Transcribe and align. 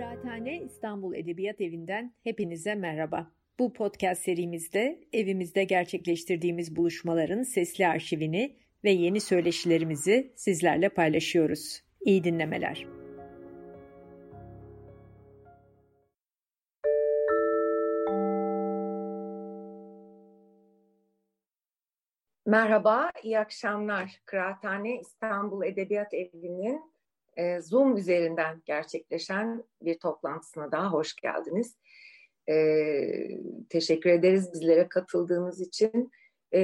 Kıraathane 0.00 0.62
İstanbul 0.62 1.14
Edebiyat 1.14 1.60
Evi'nden 1.60 2.14
hepinize 2.24 2.74
merhaba. 2.74 3.30
Bu 3.58 3.72
podcast 3.72 4.22
serimizde 4.22 5.00
evimizde 5.12 5.64
gerçekleştirdiğimiz 5.64 6.76
buluşmaların 6.76 7.42
sesli 7.42 7.86
arşivini 7.86 8.56
ve 8.84 8.90
yeni 8.90 9.20
söyleşilerimizi 9.20 10.32
sizlerle 10.36 10.88
paylaşıyoruz. 10.88 11.82
İyi 12.00 12.24
dinlemeler. 12.24 12.86
Merhaba, 22.46 23.10
iyi 23.22 23.38
akşamlar. 23.38 24.20
Kıraathane 24.26 25.00
İstanbul 25.00 25.64
Edebiyat 25.64 26.14
Evi'nin 26.14 26.90
e, 27.36 27.60
Zoom 27.60 27.96
üzerinden 27.96 28.62
gerçekleşen 28.64 29.64
bir 29.82 29.98
toplantısına 29.98 30.72
daha 30.72 30.92
hoş 30.92 31.14
geldiniz. 31.16 31.76
E, 32.48 32.56
teşekkür 33.68 34.10
ederiz 34.10 34.52
bizlere 34.52 34.88
katıldığınız 34.88 35.60
için. 35.60 36.10
E, 36.54 36.60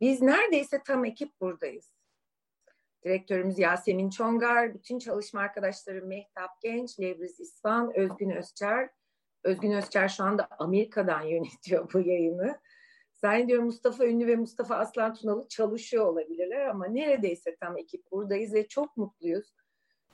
biz 0.00 0.22
neredeyse 0.22 0.82
tam 0.86 1.04
ekip 1.04 1.40
buradayız. 1.40 1.94
Direktörümüz 3.04 3.58
Yasemin 3.58 4.10
Çongar, 4.10 4.74
bütün 4.74 4.98
çalışma 4.98 5.40
arkadaşları 5.40 6.06
Mehtap 6.06 6.50
Genç, 6.62 7.00
Lebriz 7.00 7.40
İsvan, 7.40 7.92
Özgün 7.96 8.30
Özçer. 8.30 8.90
Özgün 9.44 9.72
Özçer 9.72 10.08
şu 10.08 10.24
anda 10.24 10.48
Amerika'dan 10.58 11.22
yönetiyor 11.26 11.92
bu 11.92 12.00
yayını. 12.00 12.60
Zannediyorum 13.14 13.64
Mustafa 13.64 14.06
Ünlü 14.06 14.26
ve 14.26 14.36
Mustafa 14.36 14.76
Aslan 14.76 15.14
Tunalı 15.14 15.48
çalışıyor 15.48 16.06
olabilirler 16.06 16.66
ama 16.66 16.86
neredeyse 16.86 17.56
tam 17.56 17.78
ekip 17.78 18.10
buradayız 18.10 18.54
ve 18.54 18.68
çok 18.68 18.96
mutluyuz. 18.96 19.54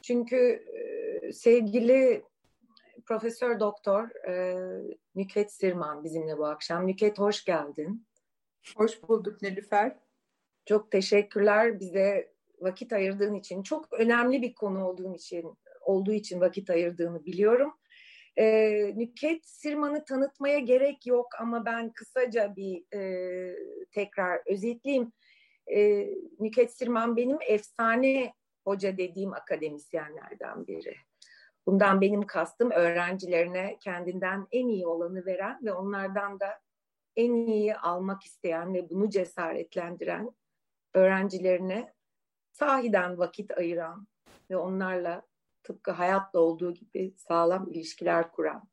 Çünkü 0.07 0.65
e, 0.75 1.33
sevgili 1.33 2.23
Profesör 3.07 3.61
Doktor 3.61 4.29
e, 4.29 4.57
Nüket 5.15 5.53
Sirman 5.53 6.05
bizimle 6.05 6.39
bu 6.39 6.47
akşam. 6.47 6.87
Nüket 6.87 7.19
hoş 7.19 7.45
geldin. 7.45 8.07
Hoş 8.77 9.03
bulduk 9.03 9.43
Nilüfer. 9.43 9.97
Çok 10.67 10.91
teşekkürler 10.91 11.81
bize 11.81 12.33
vakit 12.61 12.93
ayırdığın 12.93 13.35
için. 13.35 13.63
Çok 13.63 13.93
önemli 13.93 14.43
bir 14.43 14.55
konu 14.55 14.89
olduğun 14.89 15.15
için 15.15 15.59
olduğu 15.81 16.13
için 16.13 16.41
vakit 16.41 16.71
ayırdığını 16.71 17.25
biliyorum. 17.25 17.75
E, 18.37 18.47
Nüket 18.97 19.47
Sirman'ı 19.47 20.05
tanıtmaya 20.05 20.59
gerek 20.59 21.07
yok 21.07 21.29
ama 21.41 21.65
ben 21.65 21.93
kısaca 21.93 22.57
bir 22.57 22.97
e, 22.99 23.57
tekrar 23.93 24.43
özetleyeyim. 24.47 25.13
E, 25.67 26.09
Nüket 26.41 26.73
Sirman 26.77 27.17
benim 27.17 27.39
efsane 27.49 28.33
hoca 28.65 28.97
dediğim 28.97 29.33
akademisyenlerden 29.33 30.67
biri. 30.67 30.97
Bundan 31.67 32.01
benim 32.01 32.27
kastım 32.27 32.71
öğrencilerine 32.71 33.79
kendinden 33.81 34.47
en 34.53 34.69
iyi 34.69 34.87
olanı 34.87 35.27
veren 35.27 35.59
ve 35.65 35.73
onlardan 35.73 36.41
da 36.41 36.61
en 37.17 37.33
iyi 37.33 37.77
almak 37.77 38.23
isteyen 38.23 38.75
ve 38.75 38.91
bunu 38.91 39.11
cesaretlendiren 39.11 40.31
öğrencilerine 40.95 41.95
sahiden 42.53 43.19
vakit 43.19 43.59
ayıran 43.59 44.07
ve 44.51 44.57
onlarla 44.57 45.23
tıpkı 45.63 45.91
hayatta 45.91 46.39
olduğu 46.39 46.75
gibi 46.75 47.15
sağlam 47.17 47.69
ilişkiler 47.69 48.33
kuran 48.33 48.69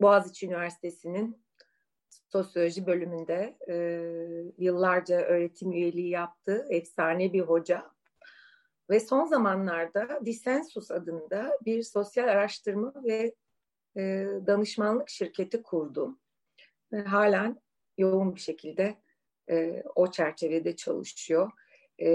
Boğaziçi 0.00 0.46
Üniversitesi'nin 0.46 1.44
sosyoloji 2.28 2.86
bölümünde 2.86 3.56
e, 3.68 3.74
yıllarca 4.58 5.16
öğretim 5.16 5.72
üyeliği 5.72 6.08
yaptı. 6.08 6.66
Efsane 6.70 7.32
bir 7.32 7.40
hoca. 7.40 7.93
Ve 8.90 9.00
son 9.00 9.24
zamanlarda 9.24 10.20
Dissensus 10.24 10.90
adında 10.90 11.58
bir 11.64 11.82
sosyal 11.82 12.28
araştırma 12.28 12.92
ve 13.04 13.34
e, 13.96 14.26
danışmanlık 14.46 15.08
şirketi 15.08 15.62
kurdum. 15.62 16.20
Ve 16.92 17.02
halen 17.02 17.62
yoğun 17.98 18.34
bir 18.34 18.40
şekilde 18.40 18.96
e, 19.50 19.82
o 19.94 20.10
çerçevede 20.10 20.76
çalışıyor. 20.76 21.50
E, 21.98 22.10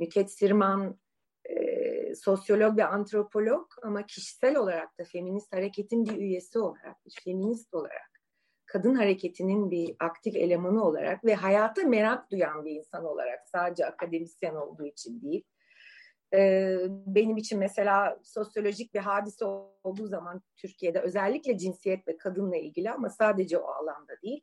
Nüket 0.00 0.32
Sirman 0.32 0.98
e, 1.44 2.14
sosyolog 2.14 2.78
ve 2.78 2.84
antropolog 2.84 3.66
ama 3.82 4.06
kişisel 4.06 4.56
olarak 4.56 4.98
da 4.98 5.04
feminist 5.04 5.52
hareketin 5.52 6.04
bir 6.04 6.16
üyesi 6.16 6.58
olarak, 6.58 6.96
feminist 7.24 7.74
olarak, 7.74 8.07
kadın 8.68 8.94
hareketinin 8.94 9.70
bir 9.70 9.96
aktif 10.00 10.36
elemanı 10.36 10.84
olarak 10.84 11.24
ve 11.24 11.34
hayata 11.34 11.82
merak 11.82 12.30
duyan 12.30 12.64
bir 12.64 12.70
insan 12.70 13.04
olarak 13.04 13.48
sadece 13.48 13.86
akademisyen 13.86 14.54
olduğu 14.54 14.86
için 14.86 15.22
değil. 15.22 15.44
E, 16.34 16.74
benim 17.06 17.36
için 17.36 17.58
mesela 17.58 18.18
sosyolojik 18.22 18.94
bir 18.94 18.98
hadise 18.98 19.44
olduğu 19.84 20.06
zaman 20.06 20.42
Türkiye'de 20.56 21.00
özellikle 21.00 21.58
cinsiyet 21.58 22.08
ve 22.08 22.16
kadınla 22.16 22.56
ilgili 22.56 22.90
ama 22.90 23.10
sadece 23.10 23.58
o 23.58 23.66
alanda 23.66 24.12
değil. 24.22 24.40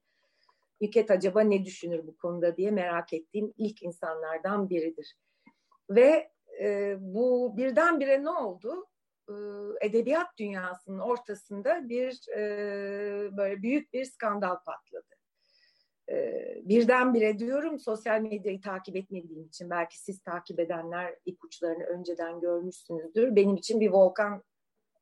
Nüket 0.82 1.12
acaba 1.12 1.42
ne 1.42 1.66
düşünür 1.66 2.08
bu 2.08 2.18
konuda 2.18 2.58
diye 2.58 2.72
merak 2.72 3.14
ettiğim 3.14 3.54
ilk 3.58 3.84
insanlardan 3.84 4.70
biridir. 4.70 5.18
Ve 5.90 6.32
e, 6.62 6.98
bu 7.00 7.58
birdenbire 7.58 8.24
ne 8.24 8.30
oldu? 8.30 8.88
E, 9.30 9.34
edebiyat 9.82 10.28
dünyasının 10.40 11.00
ortasında 11.00 11.90
bir 11.90 12.30
e, 12.38 13.38
böyle 13.38 13.62
büyük 13.62 13.94
bir 13.94 14.06
skandal 14.06 14.56
patladı. 14.64 15.16
E, 16.10 16.46
birdenbire 16.64 17.40
diyorum 17.40 17.80
sosyal 17.80 18.22
medyayı 18.22 18.62
takip 18.62 18.96
etmediğim 18.96 19.44
için 19.44 19.70
belki 19.70 20.00
siz 20.00 20.22
takip 20.22 20.60
edenler 20.60 21.16
ipuçlarını 21.26 21.84
önceden 21.84 22.40
görmüşsünüzdür. 22.40 23.36
Benim 23.36 23.56
için 23.56 23.80
bir 23.80 23.90
volkan 23.90 24.44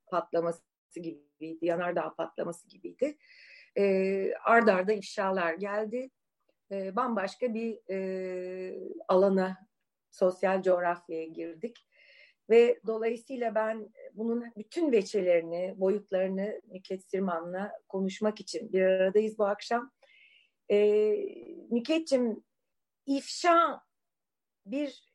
patlaması 0.08 0.62
gibiydi, 0.96 1.66
yanardağ 1.66 2.14
patlaması 2.16 2.68
gibiydi. 2.68 3.18
E, 3.78 4.34
ard 4.44 4.68
arda 4.68 4.94
ifşalar 4.94 5.54
geldi. 5.54 6.10
E, 6.72 6.96
bambaşka 6.96 7.54
bir 7.54 7.80
alana 9.08 9.58
sosyal 10.12 10.62
coğrafyaya 10.62 11.26
girdik. 11.26 11.88
Ve 12.50 12.80
dolayısıyla 12.88 13.56
ben 13.56 13.90
bunun 14.14 14.44
bütün 14.58 14.92
veçelerini, 14.92 15.74
boyutlarını 15.78 16.62
Nüket 16.68 17.10
Sirman'la 17.10 17.72
konuşmak 17.90 18.40
için 18.40 18.74
bir 18.74 18.82
aradayız 18.82 19.40
bu 19.40 19.46
akşam. 19.46 19.92
E, 20.70 20.78
Nüket'cim 21.72 22.44
ifşa 23.06 23.82
bir 24.66 25.14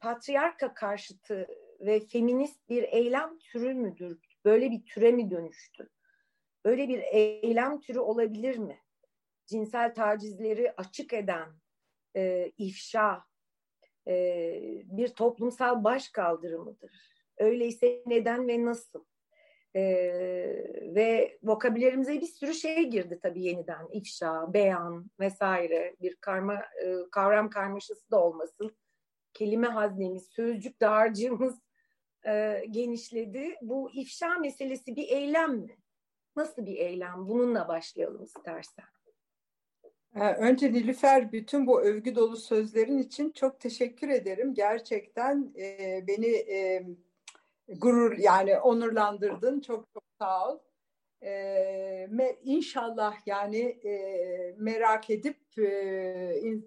patriarka 0.00 0.74
karşıtı 0.74 1.46
ve 1.80 2.00
feminist 2.00 2.68
bir 2.68 2.82
eylem 2.82 3.38
türü 3.38 3.74
müdür? 3.74 4.18
Böyle 4.44 4.70
bir 4.70 4.84
türe 4.84 5.12
mi 5.12 5.30
dönüştü? 5.30 5.88
Böyle 6.64 6.88
bir 6.88 7.02
eylem 7.02 7.80
türü 7.80 7.98
olabilir 7.98 8.58
mi? 8.58 8.78
Cinsel 9.46 9.94
tacizleri 9.94 10.72
açık 10.76 11.12
eden 11.12 11.48
e, 12.16 12.52
ifşa 12.58 13.27
e, 14.08 14.60
bir 14.84 15.08
toplumsal 15.08 15.84
baş 15.84 16.08
kaldırımıdır. 16.08 16.90
Öyleyse 17.38 18.02
neden 18.06 18.48
ve 18.48 18.64
nasıl? 18.64 19.04
E, 19.74 19.82
ve 20.94 21.38
vokabülerimize 21.42 22.20
bir 22.20 22.26
sürü 22.26 22.54
şey 22.54 22.90
girdi 22.90 23.18
tabii 23.22 23.42
yeniden. 23.42 23.88
İfşa, 23.92 24.52
beyan 24.54 25.10
vesaire 25.20 25.96
bir 26.00 26.16
karma 26.16 26.54
e, 26.54 26.94
kavram 27.12 27.50
karmaşası 27.50 28.10
da 28.10 28.24
olmasın. 28.24 28.76
Kelime 29.34 29.66
haznemiz, 29.66 30.28
sözcük 30.30 30.80
dağarcığımız 30.80 31.58
e, 32.26 32.64
genişledi. 32.70 33.54
Bu 33.62 33.90
ifşa 33.94 34.38
meselesi 34.38 34.96
bir 34.96 35.08
eylem 35.08 35.56
mi? 35.56 35.76
Nasıl 36.36 36.66
bir 36.66 36.76
eylem? 36.76 37.28
Bununla 37.28 37.68
başlayalım 37.68 38.22
istersen. 38.22 38.97
Ee, 40.20 40.34
önce 40.34 40.72
Nilüfer 40.72 41.32
bütün 41.32 41.66
bu 41.66 41.80
övgü 41.80 42.14
dolu 42.14 42.36
sözlerin 42.36 42.98
için 42.98 43.30
çok 43.30 43.60
teşekkür 43.60 44.08
ederim. 44.08 44.54
Gerçekten 44.54 45.52
e, 45.58 46.04
beni 46.08 46.26
e, 46.26 46.86
gurur 47.68 48.18
yani 48.18 48.58
onurlandırdın. 48.58 49.60
Çok 49.60 49.92
çok 49.94 50.02
sağ 50.20 50.52
ol. 50.52 50.58
E, 51.22 52.06
me, 52.10 52.36
inşallah 52.42 53.14
yani 53.26 53.58
e, 53.58 54.54
merak 54.58 55.10
edip 55.10 55.38
e, 55.58 55.62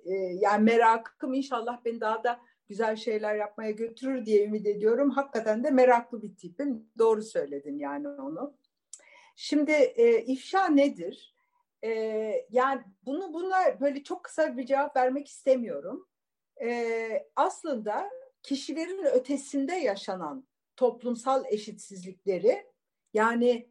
e, 0.05 0.13
yani 0.39 0.63
merakım 0.63 1.33
inşallah 1.33 1.85
beni 1.85 2.01
daha 2.01 2.23
da 2.23 2.39
güzel 2.69 2.95
şeyler 2.95 3.35
yapmaya 3.35 3.71
götürür 3.71 4.25
diye 4.25 4.45
ümit 4.45 4.67
ediyorum. 4.67 5.09
Hakikaten 5.09 5.63
de 5.63 5.71
meraklı 5.71 6.21
bir 6.21 6.35
tipim. 6.35 6.85
Doğru 6.97 7.21
söyledin 7.21 7.79
yani 7.79 8.07
onu. 8.07 8.53
Şimdi 9.35 9.71
e, 9.71 10.21
ifşa 10.21 10.65
nedir? 10.65 11.35
E, 11.83 11.89
yani 12.49 12.81
bunu 13.05 13.33
buna 13.33 13.79
böyle 13.81 14.03
çok 14.03 14.23
kısa 14.23 14.57
bir 14.57 14.65
cevap 14.65 14.95
vermek 14.95 15.27
istemiyorum. 15.27 16.07
E, 16.61 17.29
aslında 17.35 18.09
kişilerin 18.43 19.03
ötesinde 19.03 19.73
yaşanan 19.73 20.47
toplumsal 20.75 21.45
eşitsizlikleri 21.45 22.65
yani 23.13 23.69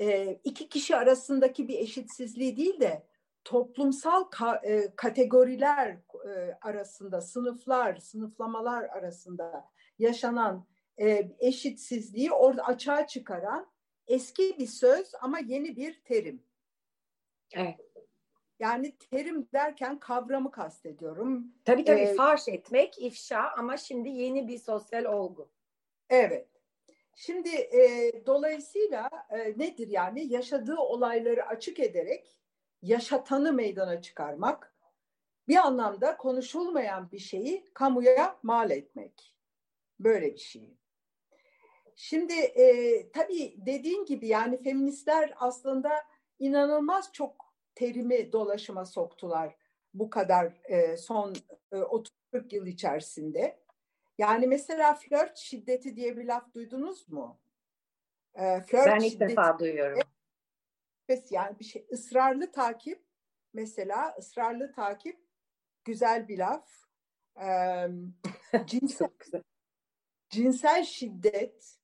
e, 0.00 0.38
iki 0.44 0.68
kişi 0.68 0.96
arasındaki 0.96 1.68
bir 1.68 1.78
eşitsizliği 1.78 2.56
değil 2.56 2.80
de 2.80 3.06
toplumsal 3.44 4.24
ka, 4.24 4.60
e, 4.64 4.96
kategoriler 4.96 5.98
e, 6.28 6.58
arasında, 6.60 7.20
sınıflar, 7.20 7.96
sınıflamalar 7.96 8.84
arasında 8.84 9.70
yaşanan 9.98 10.66
e, 11.00 11.30
eşitsizliği 11.38 12.32
orada 12.32 12.62
açığa 12.62 13.06
çıkaran 13.06 13.72
eski 14.06 14.58
bir 14.58 14.66
söz 14.66 15.12
ama 15.20 15.38
yeni 15.38 15.76
bir 15.76 16.02
terim. 16.04 16.42
Evet. 17.54 17.92
Yani 18.58 18.96
terim 18.96 19.48
derken 19.52 19.98
kavramı 19.98 20.50
kastediyorum. 20.50 21.52
Tabii 21.64 21.84
tabii 21.84 22.00
ee, 22.00 22.14
farş 22.14 22.48
etmek, 22.48 23.02
ifşa 23.02 23.52
ama 23.58 23.76
şimdi 23.76 24.08
yeni 24.08 24.48
bir 24.48 24.58
sosyal 24.58 25.04
olgu. 25.04 25.50
Evet. 26.10 26.48
Şimdi 27.14 27.48
e, 27.48 28.12
dolayısıyla 28.26 29.10
e, 29.30 29.38
nedir 29.38 29.88
yani 29.88 30.32
yaşadığı 30.32 30.76
olayları 30.76 31.46
açık 31.46 31.80
ederek 31.80 32.36
yaşatanı 32.82 33.52
meydana 33.52 34.02
çıkarmak, 34.02 34.74
bir 35.48 35.56
anlamda 35.56 36.16
konuşulmayan 36.16 37.10
bir 37.10 37.18
şeyi 37.18 37.64
kamuya 37.74 38.38
mal 38.42 38.70
etmek. 38.70 39.36
Böyle 40.00 40.32
bir 40.34 40.38
şey. 40.38 40.76
Şimdi 41.96 42.32
e, 42.32 43.10
tabii 43.12 43.54
dediğin 43.56 44.04
gibi 44.04 44.26
yani 44.26 44.62
feministler 44.62 45.34
aslında 45.36 45.90
inanılmaz 46.38 47.12
çok 47.12 47.41
terimi 47.74 48.32
dolaşıma 48.32 48.84
soktular 48.84 49.56
bu 49.94 50.10
kadar 50.10 50.60
e, 50.64 50.96
son 50.96 51.34
e, 51.72 51.76
30-40 51.76 52.54
yıl 52.54 52.66
içerisinde. 52.66 53.62
Yani 54.18 54.46
mesela 54.46 54.94
flört 54.94 55.38
şiddeti 55.38 55.96
diye 55.96 56.16
bir 56.16 56.24
laf 56.24 56.54
duydunuz 56.54 57.08
mu? 57.08 57.40
E, 58.34 58.60
flört 58.60 58.86
ben 58.86 59.00
ilk 59.00 59.20
defa 59.20 59.58
duyuyorum. 59.58 59.98
Yani 61.30 61.58
bir 61.58 61.64
şey 61.64 61.86
ısrarlı 61.92 62.52
takip 62.52 63.04
mesela 63.52 64.14
ısrarlı 64.18 64.72
takip 64.72 65.20
güzel 65.84 66.28
bir 66.28 66.38
laf. 66.38 66.70
E, 67.40 67.46
cinsel, 68.66 69.08
cinsel 70.30 70.84
şiddet, 70.84 71.78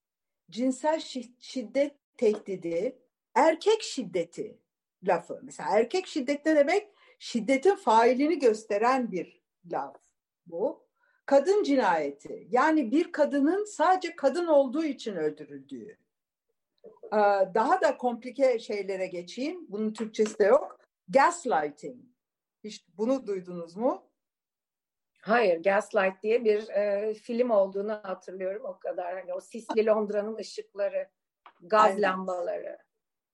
cinsel 0.51 1.01
şiddet 1.39 1.97
tehdidi, 2.17 2.99
erkek 3.35 3.83
şiddeti 3.83 4.59
lafı. 5.03 5.41
Mesela 5.43 5.69
erkek 5.73 6.07
şiddet 6.07 6.47
ne 6.47 6.57
demek? 6.57 6.89
Şiddetin 7.19 7.77
failini 7.77 8.39
gösteren 8.39 9.13
bir 9.13 9.43
laf 9.73 9.97
bu. 10.47 10.89
Kadın 11.27 11.63
cinayeti. 11.63 12.47
Yani 12.51 12.91
bir 12.91 13.13
kadının 13.13 13.65
sadece 13.65 14.17
kadın 14.17 14.47
olduğu 14.47 14.85
için 14.85 15.17
öldürüldüğü. 15.17 15.99
Ee, 17.13 17.19
daha 17.55 17.81
da 17.81 17.97
komplike 17.97 18.59
şeylere 18.59 19.07
geçeyim. 19.07 19.67
Bunun 19.69 19.93
Türkçesi 19.93 20.39
de 20.39 20.45
yok. 20.45 20.81
Gaslighting. 21.09 22.05
Hiç 22.65 22.85
bunu 22.97 23.27
duydunuz 23.27 23.77
mu? 23.77 24.09
Hayır, 25.23 25.63
Gaslight 25.63 26.23
diye 26.23 26.45
bir 26.45 26.69
e, 26.69 27.15
film 27.15 27.51
olduğunu 27.51 27.93
hatırlıyorum 28.03 28.65
o 28.65 28.79
kadar. 28.79 29.15
Hani 29.15 29.35
o 29.35 29.41
sisli 29.41 29.87
Londra'nın 29.87 30.37
ışıkları, 30.37 31.09
gaz 31.61 31.85
Aynen. 31.85 32.03
lambaları. 32.03 32.79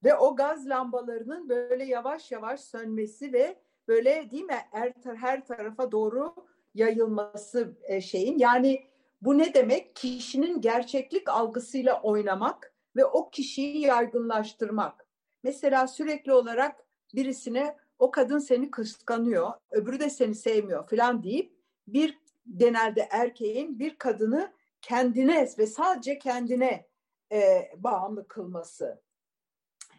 Ve 0.05 0.15
o 0.15 0.37
gaz 0.37 0.69
lambalarının 0.69 1.49
böyle 1.49 1.85
yavaş 1.85 2.33
yavaş 2.33 2.61
sönmesi 2.61 3.33
ve 3.33 3.59
böyle 3.89 4.31
değil 4.31 4.45
mi 4.45 4.59
her, 4.71 4.93
her 5.17 5.47
tarafa 5.47 5.93
doğru 5.93 6.35
yayılması 6.75 7.77
e, 7.83 8.01
şeyin. 8.01 8.39
Yani 8.39 8.87
bu 9.23 9.39
ne 9.39 9.55
demek? 9.55 9.97
Kişinin 9.97 10.61
gerçeklik 10.61 11.29
algısıyla 11.29 12.03
oynamak 12.03 12.75
ve 12.97 13.05
o 13.05 13.31
kişiyi 13.31 13.81
yaygınlaştırmak. 13.81 15.07
Mesela 15.43 15.87
sürekli 15.87 16.33
olarak 16.33 16.85
birisine 17.15 17.77
o 17.99 18.11
kadın 18.11 18.39
seni 18.39 18.71
kıskanıyor, 18.71 19.53
öbürü 19.71 20.01
de 20.01 20.11
seni 20.11 20.35
sevmiyor 20.35 20.89
falan 20.89 21.23
deyip 21.23 21.57
bir 21.87 22.19
genelde 22.57 23.09
erkeğin 23.11 23.79
bir 23.79 23.99
kadını 23.99 24.53
kendine 24.83 25.49
ve 25.59 25.67
sadece 25.67 26.19
kendine 26.19 26.87
e, 27.33 27.71
bağımlı 27.77 28.29
kılması. 28.29 29.03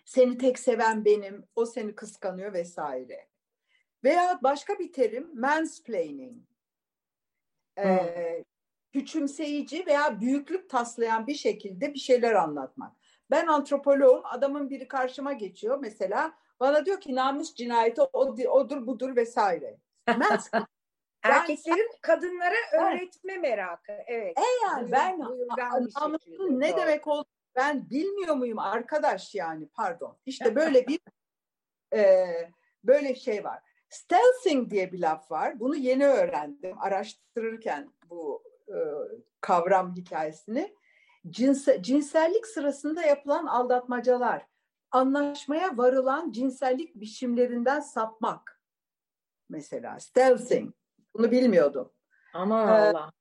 Seni 0.05 0.37
tek 0.37 0.59
seven 0.59 1.05
benim, 1.05 1.47
o 1.55 1.65
seni 1.65 1.95
kıskanıyor 1.95 2.53
vesaire. 2.53 3.27
Veya 4.03 4.39
başka 4.43 4.79
bir 4.79 4.93
terim 4.93 5.39
mansplaining. 5.39 6.43
Ee, 7.77 8.43
küçümseyici 8.93 9.85
veya 9.85 10.21
büyüklük 10.21 10.69
taslayan 10.69 11.27
bir 11.27 11.35
şekilde 11.35 11.93
bir 11.93 11.99
şeyler 11.99 12.33
anlatmak. 12.33 12.95
Ben 13.31 13.47
antropoloğum, 13.47 14.21
adamın 14.23 14.69
biri 14.69 14.87
karşıma 14.87 15.33
geçiyor 15.33 15.79
mesela. 15.81 16.33
Bana 16.59 16.85
diyor 16.85 17.01
ki 17.01 17.15
namus 17.15 17.53
cinayeti 17.53 18.01
odur 18.01 18.87
budur 18.87 19.15
vesaire. 19.15 19.77
Mansplaining. 20.07 20.69
Erkeklerin 21.23 21.91
kadınlara 22.01 22.55
öğretme 22.73 23.33
evet. 23.33 23.41
merakı. 23.41 23.91
Evet. 24.07 24.37
E 24.37 24.41
yani 24.63 24.91
ben 24.91 25.19
namusun 25.19 26.59
ne 26.59 26.77
demek 26.77 27.07
olduğunu 27.07 27.34
ben 27.55 27.89
bilmiyor 27.89 28.35
muyum 28.35 28.59
arkadaş 28.59 29.35
yani 29.35 29.67
pardon. 29.67 30.17
İşte 30.25 30.55
böyle 30.55 30.87
bir 30.87 30.99
e, 31.93 32.25
böyle 32.83 33.15
şey 33.15 33.43
var. 33.43 33.63
Stealthing 33.89 34.71
diye 34.71 34.91
bir 34.91 34.99
laf 34.99 35.31
var. 35.31 35.59
Bunu 35.59 35.75
yeni 35.75 36.07
öğrendim 36.07 36.77
araştırırken 36.79 37.93
bu 38.09 38.43
e, 38.67 38.77
kavram 39.41 39.95
hikayesini. 39.95 40.75
Cinse, 41.29 41.83
cinsellik 41.83 42.47
sırasında 42.47 43.01
yapılan 43.01 43.45
aldatmacalar, 43.45 44.45
anlaşmaya 44.91 45.77
varılan 45.77 46.31
cinsellik 46.31 46.95
biçimlerinden 46.95 47.79
sapmak 47.79 48.61
mesela 49.49 49.99
stealthing. 49.99 50.73
Bunu 51.13 51.31
bilmiyordum. 51.31 51.91
Ama 52.33 52.61
ee, 52.61 52.89
Allah. 52.89 53.11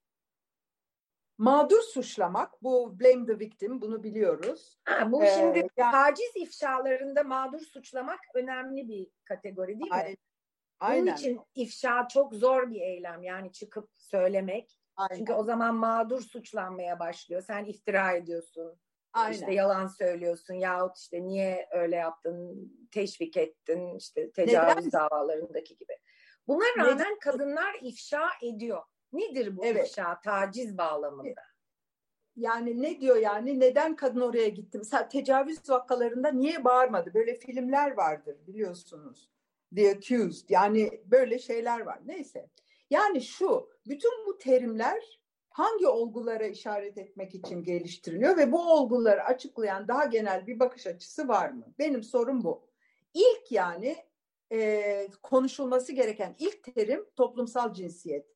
Mağdur 1.37 1.81
suçlamak, 1.81 2.63
bu 2.63 2.99
blame 2.99 3.25
the 3.25 3.39
victim, 3.39 3.81
bunu 3.81 4.03
biliyoruz. 4.03 4.79
Ha, 4.85 5.11
bu 5.11 5.23
ee, 5.23 5.27
şimdi 5.27 5.67
yani, 5.77 5.91
taciz 5.91 6.31
ifşalarında 6.35 7.23
mağdur 7.23 7.59
suçlamak 7.59 8.19
önemli 8.33 8.87
bir 8.87 9.07
kategori 9.25 9.79
değil 9.79 9.91
mi? 9.91 10.17
Aynen. 10.79 11.05
Bunun 11.05 11.15
için 11.15 11.41
ifşa 11.55 12.07
çok 12.07 12.33
zor 12.33 12.69
bir 12.69 12.81
eylem 12.81 13.23
yani 13.23 13.51
çıkıp 13.51 13.89
söylemek. 13.95 14.79
Aynen. 14.97 15.17
Çünkü 15.17 15.33
o 15.33 15.43
zaman 15.43 15.75
mağdur 15.75 16.21
suçlanmaya 16.21 16.99
başlıyor. 16.99 17.41
Sen 17.41 17.65
iftira 17.65 18.11
ediyorsun. 18.11 18.79
Aynen. 19.13 19.33
İşte 19.33 19.53
yalan 19.53 19.87
söylüyorsun 19.87 20.53
yahut 20.53 20.97
işte 20.97 21.23
niye 21.23 21.67
öyle 21.71 21.95
yaptın, 21.95 22.71
teşvik 22.91 23.37
ettin 23.37 23.95
işte 23.95 24.31
tecavüz 24.31 24.85
Neden? 24.85 24.91
davalarındaki 24.91 25.77
gibi. 25.77 25.93
Buna 26.47 26.63
rağmen 26.77 26.95
Neden? 26.95 27.19
kadınlar 27.19 27.75
ifşa 27.81 28.29
ediyor. 28.41 28.83
Nedir 29.17 29.57
bu 29.57 29.65
evet. 29.65 29.87
ifşa 29.87 30.21
taciz 30.21 30.77
bağlamında? 30.77 31.41
Yani 32.35 32.81
ne 32.81 33.01
diyor 33.01 33.15
yani 33.15 33.59
neden 33.59 33.95
kadın 33.95 34.21
oraya 34.21 34.49
gitti? 34.49 34.77
Mesela 34.77 35.09
tecavüz 35.09 35.69
vakalarında 35.69 36.31
niye 36.31 36.63
bağırmadı? 36.63 37.13
Böyle 37.13 37.35
filmler 37.35 37.91
vardır 37.91 38.35
biliyorsunuz. 38.47 39.29
The 39.75 39.91
Accused 39.91 40.49
yani 40.49 41.01
böyle 41.05 41.39
şeyler 41.39 41.79
var. 41.79 41.99
Neyse. 42.05 42.49
Yani 42.89 43.21
şu 43.21 43.69
bütün 43.87 44.25
bu 44.25 44.37
terimler 44.37 45.19
hangi 45.49 45.87
olgulara 45.87 46.47
işaret 46.47 46.97
etmek 46.97 47.35
için 47.35 47.63
geliştiriliyor 47.63 48.37
ve 48.37 48.51
bu 48.51 48.73
olguları 48.73 49.23
açıklayan 49.23 49.87
daha 49.87 50.05
genel 50.05 50.47
bir 50.47 50.59
bakış 50.59 50.87
açısı 50.87 51.27
var 51.27 51.49
mı? 51.49 51.65
Benim 51.79 52.03
sorum 52.03 52.43
bu. 52.43 52.67
İlk 53.13 53.51
yani 53.51 53.95
e, 54.51 55.07
konuşulması 55.23 55.91
gereken 55.91 56.35
ilk 56.39 56.75
terim 56.75 57.05
toplumsal 57.15 57.73
cinsiyet. 57.73 58.34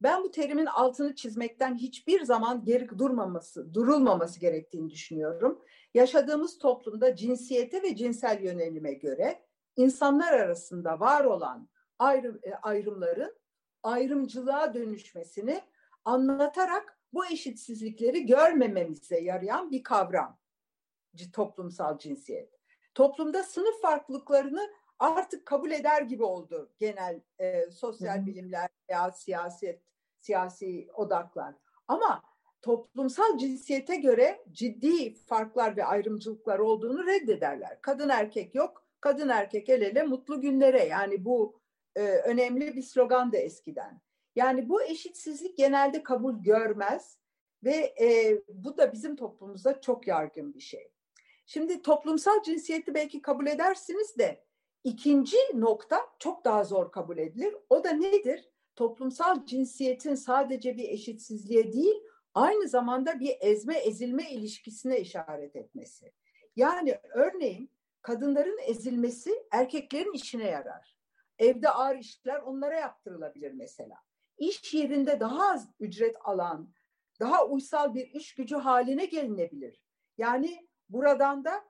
Ben 0.00 0.24
bu 0.24 0.30
terimin 0.30 0.66
altını 0.66 1.14
çizmekten 1.14 1.74
hiçbir 1.74 2.22
zaman 2.22 2.64
geri 2.64 2.98
durmaması, 2.98 3.74
durulmaması 3.74 4.40
gerektiğini 4.40 4.90
düşünüyorum. 4.90 5.62
Yaşadığımız 5.94 6.58
toplumda 6.58 7.16
cinsiyete 7.16 7.82
ve 7.82 7.96
cinsel 7.96 8.42
yönelime 8.42 8.92
göre 8.92 9.44
insanlar 9.76 10.32
arasında 10.32 11.00
var 11.00 11.24
olan 11.24 11.68
ayrım, 11.98 12.40
e, 12.42 12.54
ayrımların 12.54 13.36
ayrımcılığa 13.82 14.74
dönüşmesini 14.74 15.60
anlatarak 16.04 16.98
bu 17.12 17.26
eşitsizlikleri 17.26 18.26
görmememize 18.26 19.20
yarayan 19.20 19.70
bir 19.70 19.82
kavram. 19.82 20.38
Toplumsal 21.32 21.98
cinsiyet. 21.98 22.54
Toplumda 22.94 23.42
sınıf 23.42 23.80
farklılıklarını 23.82 24.70
artık 24.98 25.46
kabul 25.46 25.70
eder 25.70 26.02
gibi 26.02 26.24
oldu 26.24 26.72
genel 26.78 27.20
e, 27.38 27.70
sosyal 27.70 28.22
Hı. 28.22 28.26
bilimler 28.26 28.68
veya 28.90 29.10
siyaset, 29.10 29.82
siyasi 30.18 30.88
odaklar. 30.94 31.54
Ama 31.88 32.22
toplumsal 32.62 33.38
cinsiyete 33.38 33.96
göre 33.96 34.44
ciddi 34.50 35.14
farklar 35.14 35.76
ve 35.76 35.84
ayrımcılıklar 35.84 36.58
olduğunu 36.58 37.06
reddederler. 37.06 37.78
Kadın 37.82 38.08
erkek 38.08 38.54
yok, 38.54 38.86
kadın 39.00 39.28
erkek 39.28 39.68
el 39.68 39.82
ele 39.82 40.02
mutlu 40.02 40.40
günlere. 40.40 40.84
Yani 40.84 41.24
bu 41.24 41.60
e, 41.96 42.02
önemli 42.02 42.76
bir 42.76 42.82
slogan 42.82 43.32
da 43.32 43.36
eskiden. 43.36 44.00
Yani 44.36 44.68
bu 44.68 44.82
eşitsizlik 44.82 45.56
genelde 45.56 46.02
kabul 46.02 46.42
görmez 46.42 47.18
ve 47.64 47.94
e, 48.00 48.40
bu 48.48 48.76
da 48.76 48.92
bizim 48.92 49.16
toplumumuzda 49.16 49.80
çok 49.80 50.06
yargın 50.06 50.54
bir 50.54 50.60
şey. 50.60 50.90
Şimdi 51.46 51.82
toplumsal 51.82 52.42
cinsiyeti 52.42 52.94
belki 52.94 53.22
kabul 53.22 53.46
edersiniz 53.46 54.18
de 54.18 54.43
İkinci 54.84 55.36
nokta 55.54 56.00
çok 56.18 56.44
daha 56.44 56.64
zor 56.64 56.92
kabul 56.92 57.18
edilir. 57.18 57.56
O 57.70 57.84
da 57.84 57.90
nedir? 57.90 58.48
Toplumsal 58.76 59.46
cinsiyetin 59.46 60.14
sadece 60.14 60.76
bir 60.76 60.88
eşitsizliğe 60.88 61.72
değil, 61.72 61.94
aynı 62.34 62.68
zamanda 62.68 63.20
bir 63.20 63.36
ezme 63.40 63.78
ezilme 63.78 64.30
ilişkisine 64.30 65.00
işaret 65.00 65.56
etmesi. 65.56 66.12
Yani 66.56 66.98
örneğin 67.14 67.70
kadınların 68.02 68.58
ezilmesi 68.66 69.46
erkeklerin 69.50 70.12
işine 70.12 70.50
yarar. 70.50 70.98
Evde 71.38 71.68
ağır 71.68 71.96
işler 71.96 72.40
onlara 72.40 72.76
yaptırılabilir 72.76 73.52
mesela. 73.52 73.96
İş 74.38 74.74
yerinde 74.74 75.20
daha 75.20 75.52
az 75.52 75.68
ücret 75.80 76.16
alan, 76.24 76.74
daha 77.20 77.46
uysal 77.46 77.94
bir 77.94 78.06
iş 78.06 78.34
gücü 78.34 78.56
haline 78.56 79.04
gelinebilir. 79.04 79.82
Yani 80.18 80.68
buradan 80.88 81.44
da 81.44 81.64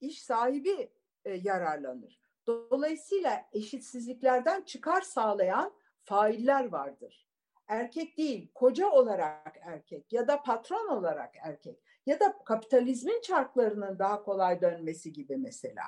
iş 0.00 0.22
sahibi 0.22 0.90
e, 1.24 1.34
yararlanır. 1.34 2.25
Dolayısıyla 2.46 3.46
eşitsizliklerden 3.52 4.62
çıkar 4.62 5.00
sağlayan 5.00 5.72
failler 6.02 6.64
vardır. 6.68 7.26
Erkek 7.68 8.18
değil, 8.18 8.50
koca 8.54 8.90
olarak 8.90 9.56
erkek 9.62 10.12
ya 10.12 10.28
da 10.28 10.42
patron 10.42 10.88
olarak 10.88 11.34
erkek 11.42 11.82
ya 12.06 12.20
da 12.20 12.38
kapitalizmin 12.44 13.20
çarklarının 13.20 13.98
daha 13.98 14.22
kolay 14.22 14.60
dönmesi 14.60 15.12
gibi 15.12 15.36
mesela. 15.36 15.82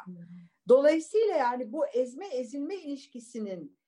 Dolayısıyla 0.68 1.36
yani 1.36 1.72
bu 1.72 1.86
ezme 1.86 2.26
ezilme 2.26 2.76
ilişkisinin 2.76 3.78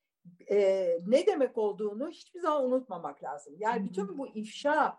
e, 0.49 0.87
ne 1.07 1.27
demek 1.27 1.57
olduğunu 1.57 2.09
hiçbir 2.09 2.39
zaman 2.39 2.65
unutmamak 2.65 3.23
lazım. 3.23 3.55
Yani 3.57 3.85
bütün 3.85 4.17
bu 4.17 4.27
ifşa 4.27 4.97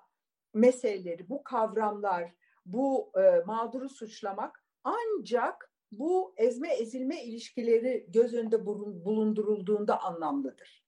meseleleri, 0.54 1.28
bu 1.28 1.44
kavramlar, 1.44 2.32
bu 2.66 3.12
e, 3.16 3.42
mağduru 3.46 3.88
suçlamak 3.88 4.64
ancak 4.84 5.71
bu 5.92 6.34
ezme 6.36 6.74
ezilme 6.74 7.24
ilişkileri 7.24 8.06
göz 8.08 8.34
önünde 8.34 8.66
bulundurulduğunda 8.66 10.02
anlamlıdır. 10.02 10.82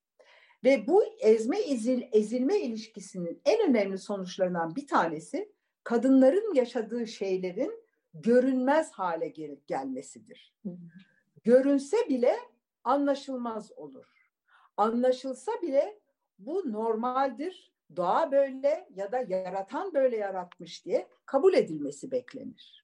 Ve 0.64 0.86
bu 0.86 1.04
ezme 1.20 1.58
ezil, 1.58 2.02
ezilme 2.12 2.60
ilişkisinin 2.60 3.42
en 3.44 3.70
önemli 3.70 3.98
sonuçlarından 3.98 4.76
bir 4.76 4.86
tanesi 4.86 5.52
kadınların 5.84 6.54
yaşadığı 6.54 7.06
şeylerin 7.06 7.84
görünmez 8.14 8.90
hale 8.92 9.28
gelip 9.28 9.66
gelmesidir. 9.66 10.54
Görünse 11.44 11.96
bile 12.08 12.36
anlaşılmaz 12.84 13.72
olur. 13.72 14.06
Anlaşılsa 14.76 15.52
bile 15.62 16.00
bu 16.38 16.72
normaldir, 16.72 17.72
doğa 17.96 18.32
böyle 18.32 18.88
ya 18.94 19.12
da 19.12 19.18
yaratan 19.18 19.94
böyle 19.94 20.16
yaratmış 20.16 20.84
diye 20.84 21.08
kabul 21.26 21.54
edilmesi 21.54 22.10
beklenir. 22.10 22.83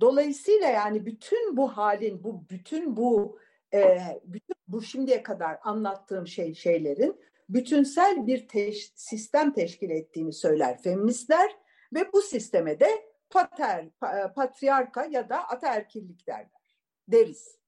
Dolayısıyla 0.00 0.68
yani 0.68 1.06
bütün 1.06 1.56
bu 1.56 1.68
halin, 1.68 2.24
bu 2.24 2.44
bütün 2.50 2.96
bu 2.96 3.38
e, 3.74 3.98
bütün 4.24 4.56
bu 4.68 4.82
şimdiye 4.82 5.22
kadar 5.22 5.58
anlattığım 5.62 6.26
şey 6.26 6.54
şeylerin 6.54 7.20
bütünsel 7.48 8.26
bir 8.26 8.48
teş, 8.48 8.92
sistem 8.94 9.52
teşkil 9.52 9.90
ettiğini 9.90 10.32
söyler 10.32 10.82
feministler 10.82 11.56
ve 11.94 12.12
bu 12.12 12.22
sisteme 12.22 12.80
de 12.80 12.88
pater, 13.30 13.88
patriarka 14.34 15.04
ya 15.04 15.28
da 15.28 15.48
ataerkillik 15.48 16.26
derler, 16.26 16.76
deriz. 17.08 17.58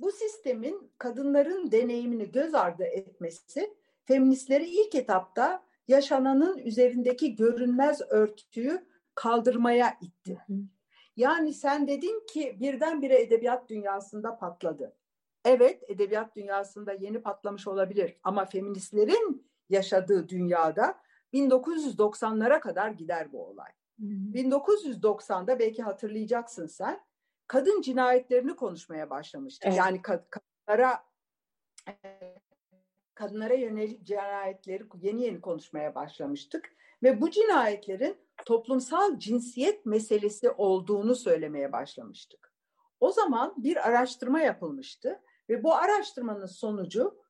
Bu 0.00 0.12
sistemin 0.12 0.92
kadınların 0.98 1.72
deneyimini 1.72 2.32
göz 2.32 2.54
ardı 2.54 2.84
etmesi 2.84 3.74
feministleri 4.04 4.64
ilk 4.64 4.94
etapta 4.94 5.64
yaşananın 5.88 6.58
üzerindeki 6.58 7.36
görünmez 7.36 8.00
örtüyü 8.10 8.86
kaldırmaya 9.14 9.98
itti. 10.00 10.38
Yani 11.20 11.54
sen 11.54 11.88
dedin 11.88 12.26
ki 12.26 12.56
birdenbire 12.60 13.20
edebiyat 13.20 13.68
dünyasında 13.68 14.38
patladı. 14.38 14.96
Evet 15.44 15.82
edebiyat 15.88 16.36
dünyasında 16.36 16.92
yeni 16.92 17.22
patlamış 17.22 17.68
olabilir 17.68 18.16
ama 18.22 18.44
feministlerin 18.44 19.50
yaşadığı 19.68 20.28
dünyada 20.28 21.00
1990'lara 21.32 22.60
kadar 22.60 22.90
gider 22.90 23.32
bu 23.32 23.46
olay. 23.46 23.70
Hı 24.00 24.04
1990'da 24.06 25.58
belki 25.58 25.82
hatırlayacaksın 25.82 26.66
sen 26.66 27.00
kadın 27.46 27.80
cinayetlerini 27.80 28.56
konuşmaya 28.56 29.10
başlamıştık. 29.10 29.66
Evet. 29.66 29.78
Yani 29.78 30.02
kadınlara 30.02 31.04
kadınlara 33.14 33.54
yönelik 33.54 34.06
cinayetleri 34.06 34.84
yeni 35.00 35.22
yeni 35.22 35.40
konuşmaya 35.40 35.94
başlamıştık 35.94 36.76
ve 37.02 37.20
bu 37.20 37.30
cinayetlerin 37.30 38.16
toplumsal 38.46 39.18
cinsiyet 39.18 39.86
meselesi 39.86 40.50
olduğunu 40.50 41.14
söylemeye 41.14 41.72
başlamıştık. 41.72 42.54
O 43.00 43.12
zaman 43.12 43.54
bir 43.56 43.88
araştırma 43.88 44.40
yapılmıştı 44.40 45.20
ve 45.48 45.62
bu 45.62 45.74
araştırmanın 45.74 46.46
sonucu 46.46 47.20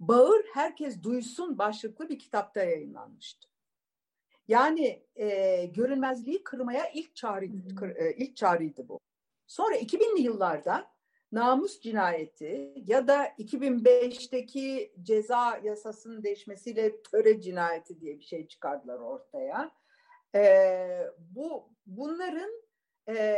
Bağır 0.00 0.44
Herkes 0.54 1.02
Duysun 1.02 1.58
başlıklı 1.58 2.08
bir 2.08 2.18
kitapta 2.18 2.62
yayınlanmıştı. 2.62 3.48
Yani 4.48 5.06
e, 5.16 5.66
görünmezliği 5.66 6.44
kırmaya 6.44 6.90
ilk 6.90 7.16
çağrıydı, 7.16 7.74
kır, 7.74 7.96
e, 7.96 8.14
ilk 8.16 8.36
çağrıydı 8.36 8.88
bu. 8.88 9.00
Sonra 9.46 9.76
2000'li 9.76 10.22
yıllarda 10.22 10.93
namus 11.34 11.80
cinayeti 11.80 12.74
ya 12.86 13.08
da 13.08 13.26
2005'teki 13.26 14.92
ceza 15.02 15.60
yasasının 15.62 16.22
değişmesiyle 16.22 17.02
töre 17.02 17.40
cinayeti 17.40 18.00
diye 18.00 18.18
bir 18.18 18.24
şey 18.24 18.48
çıkardılar 18.48 18.98
ortaya. 18.98 19.70
Ee, 20.34 21.06
bu 21.18 21.70
bunların 21.86 22.50
e, 23.08 23.36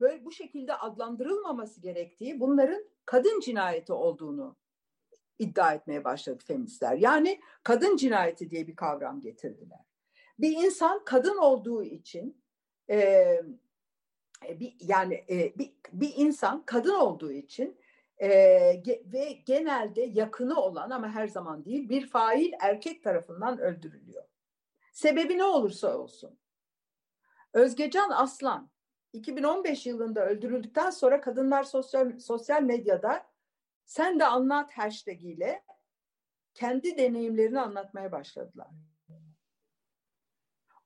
böyle 0.00 0.24
bu 0.24 0.32
şekilde 0.32 0.74
adlandırılmaması 0.74 1.80
gerektiği, 1.80 2.40
bunların 2.40 2.84
kadın 3.04 3.40
cinayeti 3.40 3.92
olduğunu 3.92 4.56
iddia 5.38 5.74
etmeye 5.74 6.04
başladı 6.04 6.44
feministler. 6.46 6.96
Yani 6.96 7.40
kadın 7.62 7.96
cinayeti 7.96 8.50
diye 8.50 8.66
bir 8.66 8.76
kavram 8.76 9.20
getirdiler. 9.20 9.80
Bir 10.38 10.56
insan 10.56 11.04
kadın 11.04 11.36
olduğu 11.36 11.82
için 11.82 12.42
e, 12.90 13.42
bir 14.42 14.76
yani 14.80 15.24
e, 15.30 15.58
bir, 15.58 15.72
bir 15.92 16.12
insan 16.16 16.62
kadın 16.66 16.94
olduğu 16.94 17.32
için 17.32 17.80
e, 18.18 18.28
ve 19.12 19.32
genelde 19.46 20.02
yakını 20.02 20.60
olan 20.60 20.90
ama 20.90 21.08
her 21.08 21.28
zaman 21.28 21.64
değil 21.64 21.88
bir 21.88 22.06
fail 22.06 22.52
erkek 22.60 23.02
tarafından 23.02 23.58
öldürülüyor. 23.58 24.24
Sebebi 24.92 25.38
ne 25.38 25.44
olursa 25.44 25.98
olsun. 25.98 26.38
Özgecan 27.52 28.10
Aslan 28.10 28.70
2015 29.12 29.86
yılında 29.86 30.26
öldürüldükten 30.26 30.90
sonra 30.90 31.20
kadınlar 31.20 31.62
sosyal 31.62 32.18
sosyal 32.18 32.62
medyada 32.62 33.26
sen 33.84 34.20
de 34.20 34.26
anlat 34.26 34.72
hashtag 34.72 35.24
ile 35.24 35.64
kendi 36.54 36.98
deneyimlerini 36.98 37.60
anlatmaya 37.60 38.12
başladılar. 38.12 38.68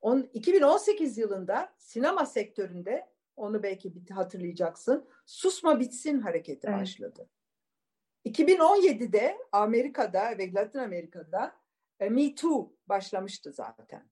On, 0.00 0.28
2018 0.32 1.18
yılında 1.18 1.74
sinema 1.78 2.26
sektöründe 2.26 3.11
onu 3.36 3.62
belki 3.62 3.92
hatırlayacaksın. 4.10 5.08
Susma 5.26 5.80
bitsin 5.80 6.20
hareketi 6.20 6.66
evet. 6.66 6.80
başladı. 6.80 7.28
2017'de 8.26 9.38
Amerika'da 9.52 10.38
ve 10.38 10.52
Latin 10.52 10.78
Amerika'da 10.78 11.56
e, 12.00 12.08
Me 12.08 12.34
Too 12.34 12.72
başlamıştı 12.88 13.52
zaten. 13.52 14.10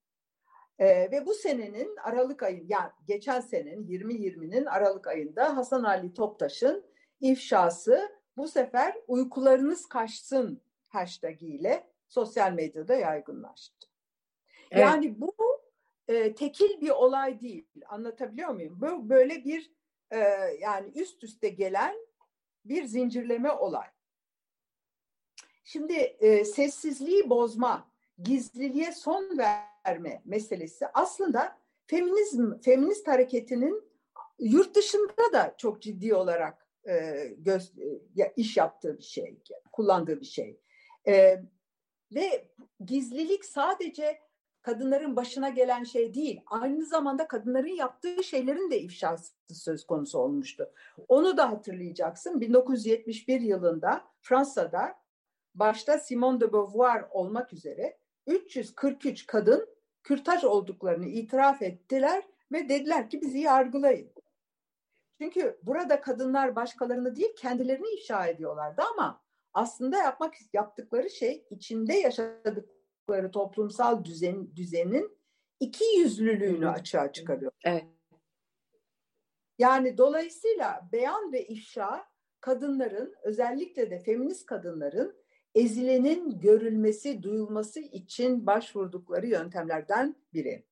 E, 0.79 0.87
ve 0.87 1.27
bu 1.27 1.35
senenin 1.35 1.97
Aralık 1.97 2.43
ayı, 2.43 2.65
yani 2.67 2.91
geçen 3.07 3.41
senenin 3.41 3.87
2020'nin 3.87 4.67
Aralık 4.67 5.07
ayında 5.07 5.57
Hasan 5.57 5.85
Ali 5.85 6.15
Toptaş'ın 6.15 6.85
ifşası 7.21 8.21
bu 8.37 8.49
sefer 8.49 8.95
uykularınız 9.09 9.87
kaçsın 9.87 10.63
hashtag 10.89 11.43
ile 11.43 11.87
sosyal 12.09 12.53
medyada 12.53 12.95
yaygınlaştı. 12.95 13.89
Evet. 14.71 14.85
Yani 14.85 15.21
bu 15.21 15.60
e, 16.11 16.35
tekil 16.35 16.81
bir 16.81 16.91
olay 16.91 17.41
değil. 17.41 17.67
Anlatabiliyor 17.87 18.49
muyum? 18.49 18.81
Bu 18.81 19.09
böyle 19.09 19.45
bir 19.45 19.73
e, 20.11 20.19
yani 20.61 20.89
üst 20.95 21.25
üste 21.25 21.49
gelen 21.49 21.97
bir 22.65 22.85
zincirleme 22.85 23.51
olay. 23.53 23.87
Şimdi 25.65 25.93
e, 25.93 26.45
sessizliği 26.45 27.31
bozma, 27.31 27.91
gizliliğe 28.19 28.93
son 28.93 29.39
verme 29.39 30.23
meselesi 30.25 30.87
aslında 30.87 31.59
feminizm, 31.87 32.61
feminist 32.61 33.09
hareketinin 33.09 33.85
yurt 34.39 34.75
dışında 34.75 35.33
da 35.33 35.55
çok 35.59 35.83
ciddi 35.83 36.15
olarak 36.15 36.67
e, 36.89 37.27
göz, 37.39 37.79
e, 38.19 38.33
iş 38.37 38.57
yaptığı 38.57 38.99
bir 38.99 39.03
şey, 39.03 39.39
kullandığı 39.73 40.21
bir 40.21 40.27
şey. 40.27 40.61
E, 41.09 41.43
ve 42.15 42.49
gizlilik 42.85 43.45
sadece 43.45 44.21
kadınların 44.63 45.17
başına 45.17 45.49
gelen 45.49 45.85
şey 45.85 46.15
değil. 46.15 46.41
Aynı 46.47 46.87
zamanda 46.87 47.29
kadınların 47.29 47.77
yaptığı 47.77 48.25
şeylerin 48.25 48.71
de 48.71 48.81
ifşası 48.81 49.33
söz 49.53 49.87
konusu 49.87 50.19
olmuştu. 50.19 50.73
Onu 51.09 51.37
da 51.37 51.51
hatırlayacaksın. 51.51 52.41
1971 52.41 53.41
yılında 53.41 54.05
Fransa'da 54.21 54.95
başta 55.55 55.99
Simone 55.99 56.41
de 56.41 56.53
Beauvoir 56.53 57.05
olmak 57.11 57.53
üzere 57.53 57.99
343 58.27 59.27
kadın 59.27 59.69
kürtaj 60.03 60.45
olduklarını 60.45 61.07
itiraf 61.07 61.63
ettiler 61.63 62.23
ve 62.53 62.69
dediler 62.69 63.11
ki 63.11 63.21
bizi 63.21 63.39
yargılayın. 63.39 64.11
Çünkü 65.21 65.59
burada 65.63 66.01
kadınlar 66.01 66.57
başkalarını 66.57 67.17
değil 67.17 67.37
kendilerini 67.37 67.89
ifşa 67.89 68.27
ediyorlardı 68.27 68.83
ama 68.95 69.23
aslında 69.53 69.99
yapmak 69.99 70.35
yaptıkları 70.53 71.11
şey 71.11 71.47
içinde 71.51 71.95
yaşadık 71.95 72.80
kurdukları 73.11 73.31
toplumsal 73.31 74.05
düzen, 74.05 74.57
düzenin 74.57 75.19
iki 75.61 75.85
yüzlülüğünü 75.99 76.69
açığa 76.69 77.13
çıkarıyor. 77.13 77.53
Evet. 77.65 77.85
Yani 79.59 79.99
dolayısıyla 79.99 80.89
beyan 80.93 81.33
ve 81.33 81.47
ifşa 81.47 82.07
kadınların 82.41 83.15
özellikle 83.23 83.91
de 83.91 83.99
feminist 83.99 84.47
kadınların 84.47 85.17
ezilenin 85.55 86.41
görülmesi, 86.41 87.23
duyulması 87.23 87.81
için 87.81 88.47
başvurdukları 88.47 89.27
yöntemlerden 89.27 90.17
biri. 90.33 90.65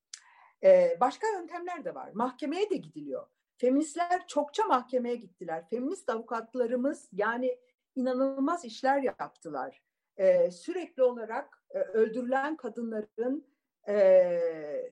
Ee, 0.63 0.97
başka 1.01 1.27
yöntemler 1.27 1.85
de 1.85 1.95
var. 1.95 2.11
Mahkemeye 2.13 2.69
de 2.69 2.75
gidiliyor. 2.75 3.27
Feministler 3.57 4.27
çokça 4.27 4.63
mahkemeye 4.63 5.15
gittiler. 5.15 5.69
Feminist 5.69 6.09
avukatlarımız 6.09 7.09
yani 7.11 7.57
inanılmaz 7.95 8.65
işler 8.65 9.03
yaptılar. 9.03 9.81
Ee, 10.17 10.51
sürekli 10.51 11.03
olarak 11.03 11.58
e, 11.71 11.79
öldürülen 11.79 12.57
kadınların, 12.57 13.47
e, 13.87 14.91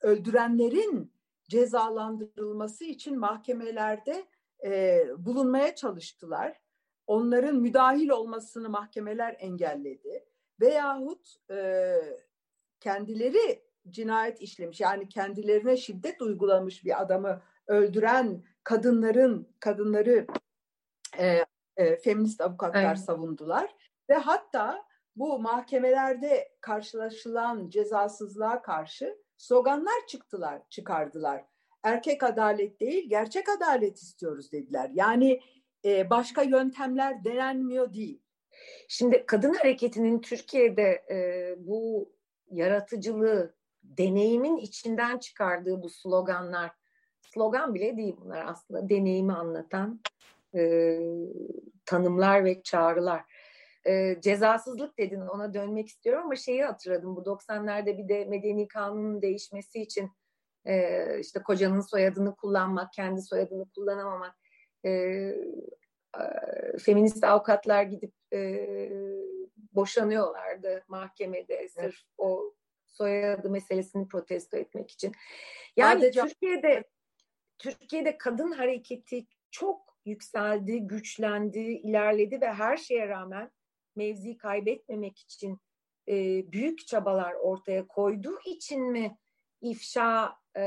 öldürenlerin 0.00 1.12
cezalandırılması 1.48 2.84
için 2.84 3.18
mahkemelerde 3.18 4.26
e, 4.64 5.04
bulunmaya 5.18 5.74
çalıştılar. 5.74 6.60
Onların 7.06 7.56
müdahil 7.56 8.08
olmasını 8.08 8.68
mahkemeler 8.68 9.36
engelledi. 9.38 10.24
Veyahut 10.60 11.36
e, 11.50 11.94
kendileri 12.80 13.62
cinayet 13.90 14.40
işlemiş 14.40 14.80
yani 14.80 15.08
kendilerine 15.08 15.76
şiddet 15.76 16.22
uygulamış 16.22 16.84
bir 16.84 17.02
adamı 17.02 17.42
öldüren 17.66 18.44
kadınların 18.64 19.48
kadınları 19.60 20.26
e, 21.18 21.44
e, 21.76 21.96
feminist 21.96 22.40
avukatlar 22.40 22.84
evet. 22.84 22.98
savundular 22.98 23.74
ve 24.10 24.14
hatta 24.14 24.84
bu 25.16 25.38
mahkemelerde 25.38 26.48
karşılaşılan 26.60 27.68
cezasızlığa 27.68 28.62
karşı 28.62 29.18
sloganlar 29.36 30.06
çıktılar, 30.08 30.62
çıkardılar. 30.70 31.44
Erkek 31.82 32.22
adalet 32.22 32.80
değil, 32.80 33.08
gerçek 33.08 33.48
adalet 33.48 33.98
istiyoruz 34.02 34.52
dediler. 34.52 34.90
Yani 34.94 35.40
e, 35.84 36.10
başka 36.10 36.42
yöntemler 36.42 37.24
denenmiyor 37.24 37.94
değil. 37.94 38.22
Şimdi 38.88 39.26
kadın 39.26 39.54
hareketinin 39.54 40.20
Türkiye'de 40.20 41.04
e, 41.10 41.54
bu 41.58 42.12
yaratıcılığı, 42.50 43.54
deneyimin 43.82 44.56
içinden 44.56 45.18
çıkardığı 45.18 45.82
bu 45.82 45.90
sloganlar, 45.90 46.70
slogan 47.20 47.74
bile 47.74 47.96
değil 47.96 48.16
bunlar 48.20 48.44
aslında 48.46 48.88
deneyimi 48.88 49.32
anlatan 49.32 50.00
e, 50.54 50.98
tanımlar 51.84 52.44
ve 52.44 52.62
çağrılar. 52.62 53.31
E, 53.86 54.20
cezasızlık 54.20 54.98
dedin 54.98 55.20
ona 55.20 55.54
dönmek 55.54 55.88
istiyorum 55.88 56.22
ama 56.24 56.36
şeyi 56.36 56.64
hatırladım 56.64 57.16
bu 57.16 57.20
90'larda 57.20 57.98
bir 57.98 58.08
de 58.08 58.24
medeni 58.24 58.68
kanunun 58.68 59.22
değişmesi 59.22 59.82
için 59.82 60.10
e, 60.64 61.18
işte 61.20 61.42
kocanın 61.42 61.80
soyadını 61.80 62.36
kullanmak, 62.36 62.92
kendi 62.92 63.22
soyadını 63.22 63.70
kullanamamak 63.74 64.36
e, 64.86 65.34
feminist 66.78 67.24
avukatlar 67.24 67.82
gidip 67.82 68.12
e, 68.32 68.68
boşanıyorlardı 69.72 70.84
mahkemede 70.88 71.68
sırf 71.68 71.84
evet. 71.84 71.94
o 72.18 72.54
soyadı 72.86 73.50
meselesini 73.50 74.08
protesto 74.08 74.56
etmek 74.56 74.90
için. 74.90 75.12
Yani 75.76 76.00
Sadece... 76.00 76.22
Türkiye'de 76.22 76.84
Türkiye'de 77.58 78.18
kadın 78.18 78.52
hareketi 78.52 79.26
çok 79.50 79.96
yükseldi, 80.04 80.80
güçlendi, 80.80 81.58
ilerledi 81.58 82.40
ve 82.40 82.52
her 82.52 82.76
şeye 82.76 83.08
rağmen 83.08 83.50
mevzi 83.96 84.36
kaybetmemek 84.36 85.18
için 85.18 85.58
e, 86.08 86.14
büyük 86.52 86.86
çabalar 86.86 87.34
ortaya 87.34 87.86
koyduğu 87.86 88.38
için 88.44 88.82
mi 88.82 89.18
ifşa 89.60 90.36
e, 90.56 90.62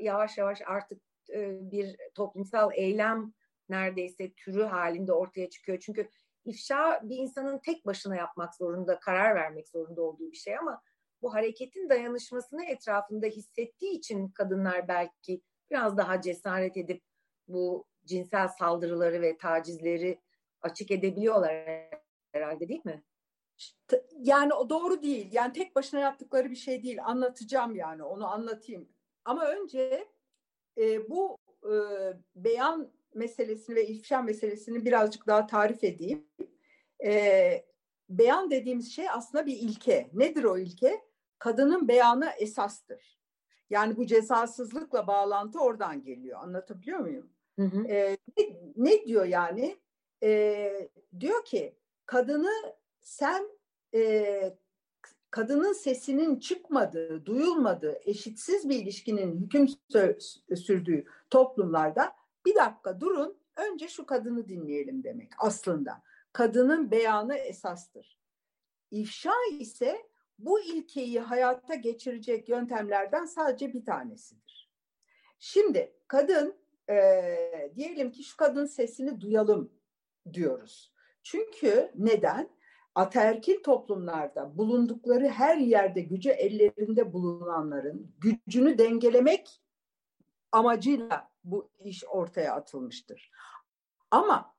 yavaş 0.00 0.38
yavaş 0.38 0.62
artık 0.66 1.02
e, 1.34 1.70
bir 1.70 1.96
toplumsal 2.14 2.70
eylem 2.74 3.32
neredeyse 3.68 4.32
türü 4.32 4.64
halinde 4.64 5.12
ortaya 5.12 5.50
çıkıyor. 5.50 5.78
Çünkü 5.78 6.08
ifşa 6.44 7.00
bir 7.02 7.16
insanın 7.16 7.58
tek 7.58 7.86
başına 7.86 8.16
yapmak 8.16 8.54
zorunda, 8.54 9.00
karar 9.00 9.34
vermek 9.34 9.68
zorunda 9.68 10.02
olduğu 10.02 10.30
bir 10.32 10.36
şey 10.36 10.58
ama 10.58 10.82
bu 11.22 11.34
hareketin 11.34 11.88
dayanışmasını 11.88 12.64
etrafında 12.64 13.26
hissettiği 13.26 13.92
için 13.92 14.28
kadınlar 14.28 14.88
belki 14.88 15.42
biraz 15.70 15.96
daha 15.96 16.20
cesaret 16.20 16.76
edip 16.76 17.02
bu 17.48 17.86
cinsel 18.04 18.48
saldırıları 18.48 19.22
ve 19.22 19.36
tacizleri 19.36 20.20
açık 20.60 20.90
edebiliyorlar 20.90 21.54
herhalde 22.36 22.68
değil 22.68 22.84
mi? 22.84 23.04
Yani 24.18 24.54
o 24.54 24.70
doğru 24.70 25.02
değil. 25.02 25.28
Yani 25.32 25.52
tek 25.52 25.76
başına 25.76 26.00
yaptıkları 26.00 26.50
bir 26.50 26.56
şey 26.56 26.82
değil. 26.82 26.98
Anlatacağım 27.04 27.76
yani 27.76 28.02
onu 28.02 28.26
anlatayım. 28.26 28.88
Ama 29.24 29.46
önce 29.46 30.08
e, 30.78 31.10
bu 31.10 31.38
e, 31.64 31.74
beyan 32.36 32.92
meselesini 33.14 33.76
ve 33.76 33.86
ifşa 33.86 34.22
meselesini 34.22 34.84
birazcık 34.84 35.26
daha 35.26 35.46
tarif 35.46 35.84
edeyim. 35.84 36.28
E, 37.04 37.64
beyan 38.08 38.50
dediğimiz 38.50 38.92
şey 38.92 39.10
aslında 39.10 39.46
bir 39.46 39.56
ilke. 39.56 40.10
Nedir 40.12 40.44
o 40.44 40.58
ilke? 40.58 41.00
Kadının 41.38 41.88
beyanı 41.88 42.30
esastır. 42.38 43.20
Yani 43.70 43.96
bu 43.96 44.06
cezasızlıkla 44.06 45.06
bağlantı 45.06 45.60
oradan 45.60 46.02
geliyor. 46.02 46.40
Anlatabiliyor 46.42 46.98
muyum? 46.98 47.30
Hı 47.58 47.64
hı. 47.64 47.86
E, 47.86 48.16
ne, 48.38 48.44
ne 48.76 49.06
diyor 49.06 49.24
yani? 49.24 49.76
E, 50.22 50.90
diyor 51.20 51.44
ki 51.44 51.76
kadını 52.06 52.74
sen 53.00 53.48
e, 53.94 54.56
kadının 55.30 55.72
sesinin 55.72 56.38
çıkmadığı, 56.38 57.26
duyulmadığı, 57.26 57.98
eşitsiz 58.04 58.68
bir 58.68 58.76
ilişkinin 58.76 59.40
hüküm 59.40 59.68
sürdüğü 60.56 61.04
toplumlarda 61.30 62.12
bir 62.46 62.54
dakika 62.54 63.00
durun, 63.00 63.38
önce 63.56 63.88
şu 63.88 64.06
kadını 64.06 64.48
dinleyelim 64.48 65.04
demek 65.04 65.32
aslında. 65.38 66.02
Kadının 66.32 66.90
beyanı 66.90 67.34
esastır. 67.34 68.18
İfşa 68.90 69.32
ise 69.50 70.08
bu 70.38 70.60
ilkeyi 70.60 71.20
hayata 71.20 71.74
geçirecek 71.74 72.48
yöntemlerden 72.48 73.24
sadece 73.24 73.72
bir 73.72 73.84
tanesidir. 73.84 74.70
Şimdi 75.38 75.92
kadın 76.08 76.56
e, 76.90 77.72
diyelim 77.76 78.12
ki 78.12 78.24
şu 78.24 78.36
kadın 78.36 78.66
sesini 78.66 79.20
duyalım 79.20 79.72
diyoruz. 80.32 80.95
Çünkü 81.26 81.92
neden? 81.94 82.48
Ataerkil 82.94 83.62
toplumlarda 83.62 84.58
bulundukları 84.58 85.28
her 85.28 85.56
yerde 85.56 86.00
gücü 86.00 86.30
ellerinde 86.30 87.12
bulunanların 87.12 88.14
gücünü 88.18 88.78
dengelemek 88.78 89.62
amacıyla 90.52 91.30
bu 91.44 91.70
iş 91.78 92.04
ortaya 92.04 92.54
atılmıştır. 92.54 93.30
Ama 94.10 94.54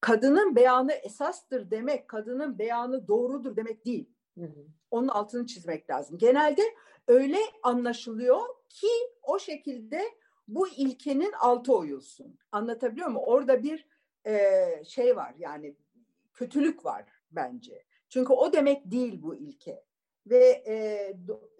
kadının 0.00 0.56
beyanı 0.56 0.92
esastır 0.92 1.70
demek, 1.70 2.08
kadının 2.08 2.58
beyanı 2.58 3.08
doğrudur 3.08 3.56
demek 3.56 3.86
değil. 3.86 4.10
Hı 4.38 4.44
hı. 4.44 4.66
Onun 4.90 5.08
altını 5.08 5.46
çizmek 5.46 5.90
lazım. 5.90 6.18
Genelde 6.18 6.62
öyle 7.08 7.38
anlaşılıyor 7.62 8.40
ki 8.68 8.90
o 9.22 9.38
şekilde 9.38 10.02
bu 10.48 10.68
ilkenin 10.68 11.32
altı 11.32 11.76
oyulsun. 11.76 12.38
Anlatabiliyor 12.52 13.08
muyum? 13.08 13.22
Orada 13.26 13.62
bir 13.62 13.86
e, 14.26 14.84
şey 14.84 15.16
var 15.16 15.34
yani 15.38 15.76
kötülük 16.32 16.84
var 16.84 17.04
bence. 17.30 17.84
Çünkü 18.08 18.32
o 18.32 18.52
demek 18.52 18.90
değil 18.90 19.22
bu 19.22 19.34
ilke. 19.34 19.84
Ve 20.26 20.44
e, 20.66 20.76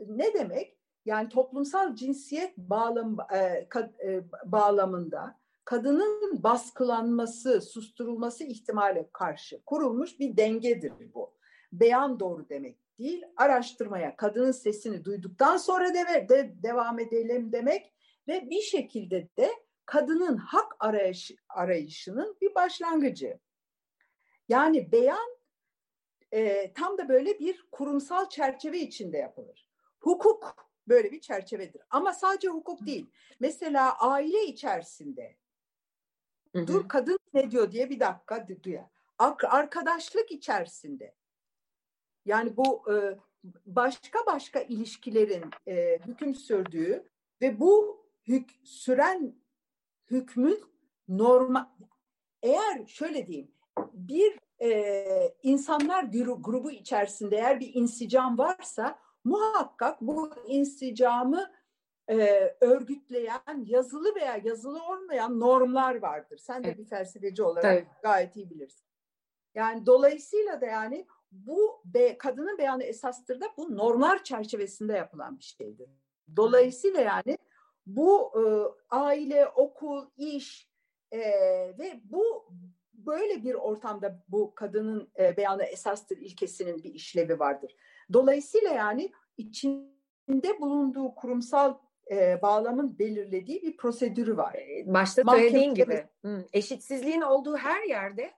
ne 0.07 0.35
demek? 0.35 0.79
Yani 1.05 1.29
toplumsal 1.29 1.95
cinsiyet 1.95 2.59
bağlam, 2.59 3.17
e, 3.35 3.67
kad, 3.69 4.01
e, 4.01 4.25
bağlamında 4.45 5.39
kadının 5.65 6.43
baskılanması, 6.43 7.61
susturulması 7.61 8.45
ihtimale 8.45 9.11
karşı 9.13 9.63
kurulmuş 9.67 10.21
bir 10.21 10.37
dengedir 10.37 10.93
bu. 11.15 11.35
Beyan 11.73 12.21
doğru 12.21 12.49
demek 12.49 12.79
değil, 12.99 13.23
araştırmaya 13.37 14.17
kadının 14.17 14.53
sesini 14.53 15.05
duyduktan 15.05 15.57
sonra 15.57 15.95
de, 15.95 16.29
de 16.29 16.55
devam 16.63 16.99
edelim 16.99 17.53
demek 17.53 17.93
ve 18.29 18.51
bir 18.51 18.61
şekilde 18.61 19.29
de 19.39 19.51
kadının 19.87 20.37
hak 20.37 20.77
arayış, 20.81 21.33
arayışının 21.49 22.37
bir 22.41 22.55
başlangıcı. 22.55 23.39
Yani 24.49 24.93
beyan 24.93 25.37
e, 26.33 26.73
tam 26.73 26.99
da 26.99 27.09
böyle 27.09 27.39
bir 27.39 27.67
kurumsal 27.73 28.29
çerçeve 28.29 28.79
içinde 28.79 29.19
yapılır. 29.19 29.69
Hukuk 30.01 30.73
böyle 30.89 31.13
bir 31.13 31.21
çerçevedir. 31.21 31.83
Ama 31.91 32.13
sadece 32.13 32.49
hukuk 32.49 32.87
değil. 32.87 33.11
Mesela 33.41 33.99
aile 33.99 34.45
içerisinde 34.45 35.37
hı 36.53 36.59
hı. 36.59 36.67
dur 36.67 36.89
kadın 36.89 37.19
ne 37.35 37.51
diyor 37.51 37.73
diye 37.73 37.91
bir 37.91 38.01
dakika 38.01 38.47
duyar. 38.63 38.87
Arkadaşlık 39.49 40.31
içerisinde 40.31 41.15
yani 42.25 42.57
bu 42.57 42.93
e, 42.93 43.19
başka 43.67 44.27
başka 44.27 44.61
ilişkilerin 44.61 45.51
e, 45.67 45.99
hüküm 46.07 46.35
sürdüğü 46.35 47.09
ve 47.41 47.61
bu 47.61 48.05
hük 48.29 48.51
süren 48.65 49.35
hükmün 50.11 50.65
normal 51.09 51.67
eğer 52.43 52.87
şöyle 52.87 53.27
diyeyim 53.27 53.55
bir 53.93 54.39
e, 54.63 55.35
insanlar 55.43 56.13
grubu 56.39 56.71
içerisinde 56.71 57.37
eğer 57.37 57.61
bir 57.61 57.75
insicam 57.75 58.39
varsa 58.39 58.99
muhakkak 59.25 60.01
bu 60.01 60.31
insicamı 60.47 61.53
e, 62.09 62.17
örgütleyen 62.61 63.65
yazılı 63.65 64.15
veya 64.15 64.41
yazılı 64.45 64.85
olmayan 64.85 65.41
normlar 65.41 66.03
vardır. 66.03 66.39
Sen 66.39 66.65
de 66.65 66.79
bir 66.79 66.85
felsefeci 66.85 67.43
olarak 67.43 67.63
Tabii. 67.63 67.87
gayet 68.03 68.37
iyi 68.37 68.51
bilirsin. 68.51 68.87
Yani 69.55 69.87
dolayısıyla 69.87 70.61
da 70.61 70.67
yani 70.67 71.07
bu 71.33 71.83
be, 71.85 72.19
kadının 72.19 72.59
beyanı 72.59 72.83
esastır 72.83 73.41
da 73.41 73.47
bu 73.57 73.77
normlar 73.77 74.25
çerçevesinde 74.25 74.93
yapılan 74.93 75.39
bir 75.39 75.45
şeydir. 75.45 75.91
Dolayısıyla 76.37 77.01
yani 77.01 77.39
bu 77.87 78.33
e, 78.37 78.43
aile, 78.91 79.49
okul, 79.49 80.07
iş 80.17 80.71
e, 81.11 81.21
ve 81.79 82.01
bu 82.05 82.49
böyle 83.07 83.45
bir 83.45 83.55
ortamda 83.55 84.25
bu 84.29 84.55
kadının 84.55 85.11
e, 85.19 85.37
beyanı 85.37 85.65
esastır 85.65 86.17
ilkesinin 86.17 86.83
bir 86.83 86.95
işlevi 86.95 87.39
vardır. 87.39 87.77
Dolayısıyla 88.13 88.71
yani 88.71 89.13
içinde 89.37 90.61
bulunduğu 90.61 91.15
kurumsal 91.15 91.79
e, 92.11 92.43
bağlamın 92.43 92.99
belirlediği 92.99 93.63
bir 93.63 93.77
prosedürü 93.77 94.37
var. 94.37 94.55
E, 94.55 94.95
başta 94.95 95.23
söylediğin 95.31 95.75
gibi 95.75 96.09
hı, 96.25 96.45
eşitsizliğin 96.53 97.21
olduğu 97.21 97.57
her 97.57 97.83
yerde 97.83 98.31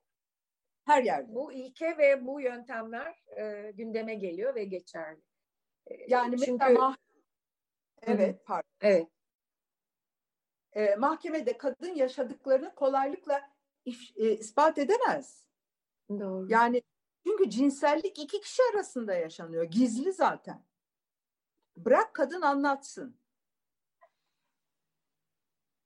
her 0.84 1.02
yerde. 1.02 1.34
Bu 1.34 1.52
ilke 1.52 1.98
ve 1.98 2.26
bu 2.26 2.40
yöntemler 2.40 3.24
e, 3.36 3.70
gündeme 3.70 4.14
geliyor 4.14 4.54
ve 4.54 4.64
geçerli. 4.64 5.20
E, 5.86 5.94
yani 6.08 6.38
Çünkü... 6.38 6.52
mesela 6.52 6.96
evet 8.02 8.46
pardon. 8.46 8.68
Evet. 8.80 9.08
E, 10.72 10.96
mahkemede 10.96 11.58
kadın 11.58 11.94
yaşadıklarını 11.94 12.74
kolaylıkla 12.74 13.53
if, 13.84 14.16
e, 14.16 14.36
ispat 14.36 14.78
edemez. 14.78 15.46
Doğru. 16.10 16.46
Yani 16.50 16.82
çünkü 17.26 17.50
cinsellik 17.50 18.18
iki 18.18 18.40
kişi 18.40 18.62
arasında 18.74 19.14
yaşanıyor. 19.14 19.64
Gizli 19.64 20.12
zaten. 20.12 20.64
Bırak 21.76 22.14
kadın 22.14 22.42
anlatsın. 22.42 23.16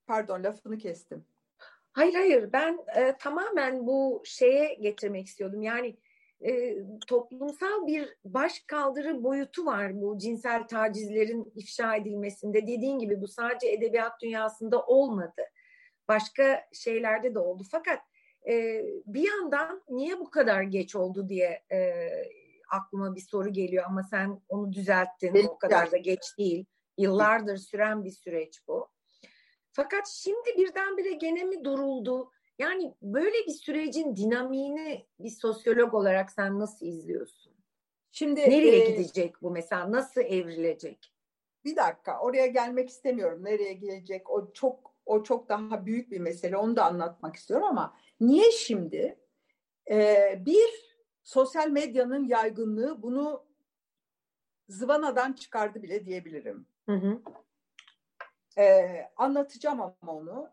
Pardon 0.06 0.44
lafını 0.44 0.78
kestim. 0.78 1.24
Hayır 1.92 2.14
hayır 2.14 2.52
ben 2.52 2.78
e, 2.96 3.16
tamamen 3.16 3.87
bu 3.87 4.22
şeye 4.24 4.74
getirmek 4.74 5.26
istiyordum. 5.26 5.62
Yani 5.62 5.96
e, 6.40 6.76
toplumsal 7.06 7.87
bir 7.87 8.16
baş 8.24 8.61
kaldırı 8.66 9.24
boyutu 9.24 9.66
var 9.66 10.00
bu 10.02 10.18
cinsel 10.18 10.66
tacizlerin 10.66 11.52
ifşa 11.56 11.96
edilmesinde. 11.96 12.62
Dediğin 12.66 12.98
gibi 12.98 13.20
bu 13.20 13.28
sadece 13.28 13.68
edebiyat 13.68 14.22
dünyasında 14.22 14.82
olmadı. 14.82 15.42
Başka 16.08 16.68
şeylerde 16.72 17.34
de 17.34 17.38
oldu. 17.38 17.62
Fakat 17.70 18.00
e, 18.48 18.84
bir 19.06 19.28
yandan 19.28 19.82
niye 19.88 20.20
bu 20.20 20.30
kadar 20.30 20.62
geç 20.62 20.96
oldu 20.96 21.28
diye 21.28 21.62
e, 21.72 22.08
aklıma 22.70 23.16
bir 23.16 23.20
soru 23.20 23.52
geliyor 23.52 23.84
ama 23.86 24.02
sen 24.02 24.40
onu 24.48 24.72
düzelttin. 24.72 25.34
Evet. 25.34 25.46
O 25.48 25.58
kadar 25.58 25.92
da 25.92 25.96
geç 25.96 26.38
değil. 26.38 26.64
Yıllardır 26.98 27.56
süren 27.56 28.04
bir 28.04 28.10
süreç 28.10 28.60
bu. 28.68 28.88
Fakat 29.72 30.08
şimdi 30.08 30.56
birdenbire 30.56 31.12
gene 31.12 31.44
mi 31.44 31.64
duruldu? 31.64 32.30
Yani 32.58 32.94
böyle 33.02 33.46
bir 33.46 33.52
sürecin 33.52 34.16
dinamiğini 34.16 35.06
bir 35.20 35.30
sosyolog 35.30 35.94
olarak 35.94 36.32
sen 36.32 36.58
nasıl 36.58 36.86
izliyorsun? 36.86 37.54
Şimdi 38.12 38.40
nereye 38.40 38.84
e, 38.84 38.90
gidecek 38.90 39.42
bu 39.42 39.50
mesela? 39.50 39.92
Nasıl 39.92 40.20
evrilecek? 40.20 41.12
Bir 41.64 41.76
dakika, 41.76 42.20
oraya 42.20 42.46
gelmek 42.46 42.88
istemiyorum. 42.88 43.44
Nereye 43.44 43.72
gelecek? 43.72 44.30
O 44.30 44.52
çok 44.52 44.88
o 45.08 45.22
çok 45.22 45.48
daha 45.48 45.86
büyük 45.86 46.10
bir 46.10 46.20
mesele. 46.20 46.56
Onu 46.56 46.76
da 46.76 46.84
anlatmak 46.84 47.36
istiyorum 47.36 47.66
ama 47.66 47.96
niye 48.20 48.50
şimdi? 48.50 49.18
Ee, 49.90 50.42
bir 50.46 50.98
sosyal 51.24 51.68
medyanın 51.68 52.24
yaygınlığı 52.24 53.02
bunu 53.02 53.44
zıvanadan 54.68 55.32
çıkardı 55.32 55.82
bile 55.82 56.04
diyebilirim. 56.04 56.66
Hı 56.86 56.94
hı. 56.94 57.22
Ee, 58.58 59.10
anlatacağım 59.16 59.80
ama 59.80 60.12
onu. 60.12 60.50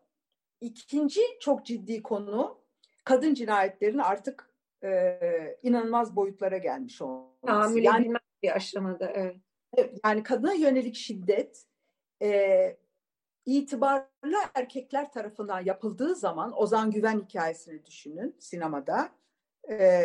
İkinci 0.60 1.20
çok 1.40 1.66
ciddi 1.66 2.02
konu 2.02 2.58
kadın 3.04 3.34
cinayetlerinin 3.34 3.98
artık 3.98 4.50
e, 4.84 5.58
inanılmaz 5.62 6.16
boyutlara 6.16 6.58
gelmiş 6.58 7.02
olması. 7.02 7.46
Tahammül 7.46 7.82
yani, 7.82 8.12
bir 8.42 8.56
aşamada. 8.56 9.12
Evet. 9.14 9.36
Yani 10.04 10.22
kadına 10.22 10.52
yönelik 10.52 10.94
şiddet 10.94 11.64
e, 12.22 12.76
itibarlı 13.46 14.36
erkekler 14.54 15.12
tarafından 15.12 15.60
yapıldığı 15.60 16.14
zaman 16.14 16.60
Ozan 16.62 16.90
Güven 16.90 17.20
hikayesini 17.20 17.86
düşünün 17.86 18.36
sinemada. 18.38 19.08
E, 19.70 20.04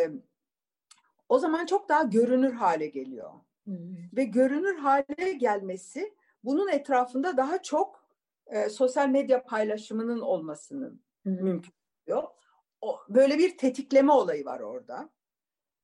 o 1.30 1.40
zaman 1.40 1.66
çok 1.66 1.90
daha 1.90 2.04
görünür 2.04 2.54
hale 2.54 2.88
geliyor. 2.88 3.32
Hmm. 3.64 3.96
Ve 4.14 4.24
görünür 4.24 4.78
hale 4.78 5.34
gelmesi 5.34 6.14
bunun 6.44 6.68
etrafında 6.68 7.38
daha 7.38 7.62
çok 7.62 8.06
e, 8.46 8.70
sosyal 8.70 9.10
medya 9.10 9.44
paylaşımının 9.44 10.20
olmasının 10.20 11.02
hmm. 11.24 11.34
mümkün 11.34 11.74
oluyor. 12.08 12.24
O, 12.82 13.00
böyle 13.10 13.38
bir 13.38 13.58
tetikleme 13.58 14.12
olayı 14.12 14.46
var 14.46 14.60
orada. 14.60 15.10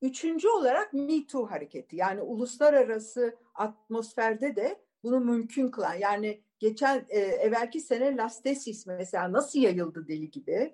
Üçüncü 0.01 0.49
olarak 0.49 0.93
Me 0.93 1.27
Too 1.27 1.45
hareketi 1.51 1.95
yani 1.95 2.21
uluslararası 2.21 3.35
atmosferde 3.55 4.55
de 4.55 4.81
bunu 5.03 5.19
mümkün 5.19 5.67
kılan 5.67 5.93
yani 5.93 6.41
geçen 6.59 7.05
e, 7.09 7.19
evvelki 7.19 7.79
sene 7.79 8.17
Lastesis 8.17 8.87
mesela 8.87 9.31
nasıl 9.31 9.59
yayıldı 9.59 10.07
deli 10.07 10.31
gibi 10.31 10.73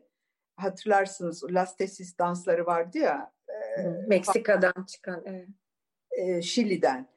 hatırlarsınız 0.55 1.43
Lastesis 1.43 2.17
dansları 2.17 2.65
vardı 2.65 2.97
ya 2.97 3.33
e, 3.77 3.81
Meksika'dan 4.07 4.85
çıkan 4.87 5.23
evet. 5.25 5.47
e, 6.11 6.41
Şili'den 6.41 7.09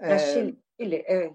e, 0.00 0.18
Şili, 0.18 0.56
Şili 0.80 1.04
evet 1.06 1.32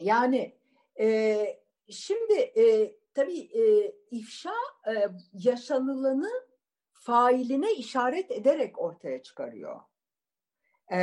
yani 0.00 0.58
e, 1.00 1.46
şimdi 1.88 2.34
e, 2.34 2.96
tabii 3.14 3.40
e, 3.40 3.94
ifşa 4.10 4.54
e, 4.88 5.08
yaşanılanı 5.32 6.30
failine 6.92 7.72
işaret 7.74 8.30
ederek 8.30 8.78
ortaya 8.78 9.22
çıkarıyor. 9.22 9.80
E, 10.88 10.98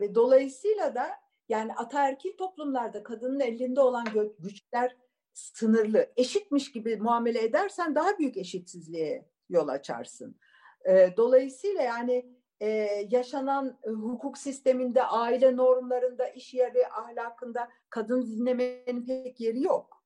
ve 0.00 0.14
dolayısıyla 0.14 0.94
da 0.94 1.23
yani 1.48 1.74
ataerkil 1.74 2.36
toplumlarda 2.36 3.02
kadının 3.02 3.40
elinde 3.40 3.80
olan 3.80 4.06
güçler 4.38 4.96
sınırlı. 5.32 6.12
Eşitmiş 6.16 6.72
gibi 6.72 6.96
muamele 6.96 7.44
edersen 7.44 7.94
daha 7.94 8.18
büyük 8.18 8.36
eşitsizliğe 8.36 9.28
yol 9.48 9.68
açarsın. 9.68 10.36
E, 10.84 11.16
dolayısıyla 11.16 11.82
yani 11.82 12.34
e, 12.60 12.68
yaşanan 13.10 13.78
e, 13.82 13.90
hukuk 13.90 14.38
sisteminde, 14.38 15.02
aile 15.02 15.56
normlarında, 15.56 16.28
iş 16.28 16.54
yeri 16.54 16.88
ahlakında 16.88 17.68
kadın 17.90 18.26
dinlemenin 18.26 19.06
pek 19.06 19.40
yeri 19.40 19.62
yok. 19.62 20.04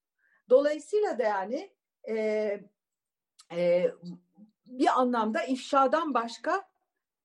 Dolayısıyla 0.50 1.18
da 1.18 1.22
yani 1.22 1.70
e, 2.08 3.90
bir 4.66 5.00
anlamda 5.00 5.42
ifşadan 5.42 6.14
başka 6.14 6.68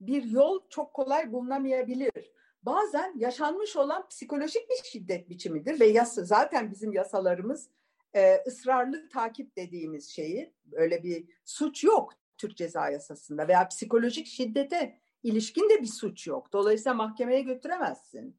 bir 0.01 0.23
yol 0.23 0.59
çok 0.69 0.93
kolay 0.93 1.31
bulunamayabilir 1.31 2.32
bazen 2.65 3.13
yaşanmış 3.17 3.75
olan 3.75 4.07
psikolojik 4.07 4.69
bir 4.69 4.83
şiddet 4.83 5.29
biçimidir 5.29 5.79
ve 5.79 5.85
yasa, 5.85 6.23
zaten 6.23 6.71
bizim 6.71 6.93
yasalarımız 6.93 7.69
e, 8.15 8.43
ısrarlı 8.47 9.09
takip 9.09 9.55
dediğimiz 9.57 10.09
şeyi 10.09 10.53
öyle 10.71 11.03
bir 11.03 11.25
suç 11.45 11.83
yok 11.83 12.13
Türk 12.37 12.57
Ceza 12.57 12.89
Yasası'nda 12.89 13.47
veya 13.47 13.67
psikolojik 13.67 14.27
şiddete 14.27 14.99
ilişkin 15.23 15.69
de 15.69 15.81
bir 15.81 15.87
suç 15.87 16.27
yok. 16.27 16.53
Dolayısıyla 16.53 16.93
mahkemeye 16.93 17.41
götüremezsin. 17.41 18.37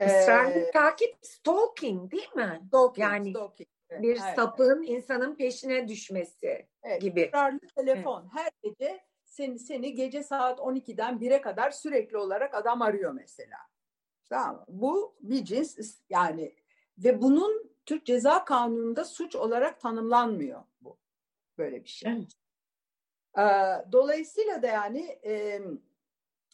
Israrlı 0.00 0.58
ee, 0.58 0.70
takip 0.70 1.16
stalking 1.22 2.10
değil 2.10 2.34
mi? 2.36 2.62
Stalking, 2.68 2.98
yani 2.98 3.30
stalking. 3.30 3.68
bir 3.90 4.10
evet. 4.10 4.36
sapın 4.36 4.82
insanın 4.82 5.34
peşine 5.34 5.88
düşmesi 5.88 6.66
evet, 6.82 7.02
gibi. 7.02 7.20
Israrlı 7.20 7.60
telefon 7.76 8.22
evet. 8.22 8.32
her 8.34 8.50
gece 8.62 9.00
seni, 9.38 9.58
seni 9.58 9.94
gece 9.94 10.22
saat 10.22 10.58
12'den 10.58 11.18
1'e 11.18 11.40
kadar 11.40 11.70
sürekli 11.70 12.16
olarak 12.16 12.54
adam 12.54 12.82
arıyor 12.82 13.12
mesela. 13.12 13.58
Tamam 14.28 14.64
Bu 14.68 15.16
bir 15.20 15.44
cins 15.44 15.98
yani 16.10 16.54
ve 16.98 17.22
bunun 17.22 17.70
Türk 17.86 18.06
Ceza 18.06 18.44
Kanunu'nda 18.44 19.04
suç 19.04 19.36
olarak 19.36 19.80
tanımlanmıyor 19.80 20.62
bu. 20.80 20.98
Böyle 21.58 21.84
bir 21.84 21.88
şey. 21.88 22.12
Evet. 22.12 22.32
Ee, 23.38 23.92
dolayısıyla 23.92 24.62
da 24.62 24.66
yani 24.66 25.18
e, 25.24 25.60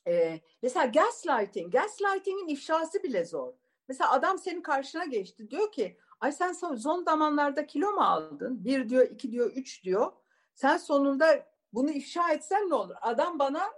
e, 0.07 0.41
mesela 0.63 0.87
gaslighting, 0.87 1.73
gaslighting'in 1.73 2.49
ifşası 2.49 3.03
bile 3.03 3.25
zor. 3.25 3.53
Mesela 3.89 4.13
adam 4.13 4.39
senin 4.39 4.63
karşına 4.63 5.05
geçti 5.05 5.51
diyor 5.51 5.73
ki 5.73 5.99
ay 6.21 6.33
sen 6.33 6.53
son 6.53 7.03
zamanlarda 7.05 7.67
kilo 7.67 7.93
mu 7.93 8.01
aldın? 8.01 8.65
Bir 8.65 8.89
diyor, 8.89 9.11
iki 9.11 9.33
diyor, 9.33 9.53
üç 9.55 9.85
diyor. 9.85 10.13
Sen 10.55 10.77
sonunda 10.77 11.54
bunu 11.75 11.91
ifşa 11.91 12.33
etsen 12.33 12.71
ne 12.71 12.75
olur? 12.75 12.95
Adam 13.01 13.39
bana 13.39 13.73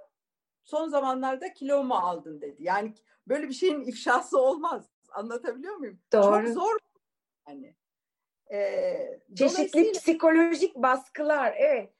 son 0.64 0.88
zamanlarda 0.88 1.52
kilo 1.52 1.84
mu 1.84 1.94
aldın 1.94 2.40
dedi. 2.40 2.62
Yani 2.62 2.94
böyle 3.28 3.48
bir 3.48 3.54
şeyin 3.54 3.80
ifşası 3.80 4.40
olmaz. 4.40 4.90
Anlatabiliyor 5.10 5.76
muyum? 5.76 6.00
Doğru. 6.12 6.46
Çok 6.46 6.54
zor 6.54 6.78
yani. 7.48 7.76
Ee, 8.52 9.20
Çeşitli 9.36 9.56
dolayısıyla... 9.56 9.92
psikolojik 9.92 10.74
baskılar 10.76 11.54
evet. 11.58 11.92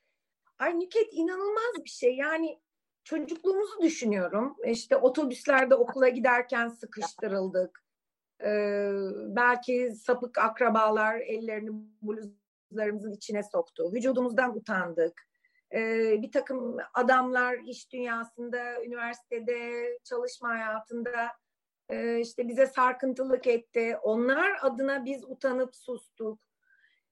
Ay 0.58 0.80
Nüket 0.80 1.08
inanılmaz 1.12 1.84
bir 1.84 1.90
şey. 1.90 2.16
Yani 2.16 2.60
çocukluğumuzu 3.04 3.82
düşünüyorum. 3.82 4.56
İşte 4.66 4.96
otobüslerde 4.96 5.74
okula 5.74 6.08
giderken 6.08 6.68
sıkıştırıldık. 6.68 7.84
Ee, 8.44 8.90
belki 9.28 9.92
sapık 9.94 10.38
akrabalar 10.38 11.16
ellerini 11.20 11.70
bluzlarımızın 12.02 13.12
içine 13.12 13.42
soktu. 13.42 13.92
Vücudumuzdan 13.92 14.56
utandık. 14.56 15.26
Ee, 15.76 16.22
bir 16.22 16.32
takım 16.32 16.76
adamlar 16.94 17.58
iş 17.66 17.92
dünyasında, 17.92 18.84
üniversitede, 18.84 19.88
çalışma 20.04 20.48
hayatında 20.48 21.28
e, 21.88 22.20
işte 22.20 22.48
bize 22.48 22.66
sarkıntılık 22.66 23.46
etti. 23.46 23.96
Onlar 24.02 24.58
adına 24.60 25.04
biz 25.04 25.24
utanıp 25.24 25.76
sustuk. 25.76 26.40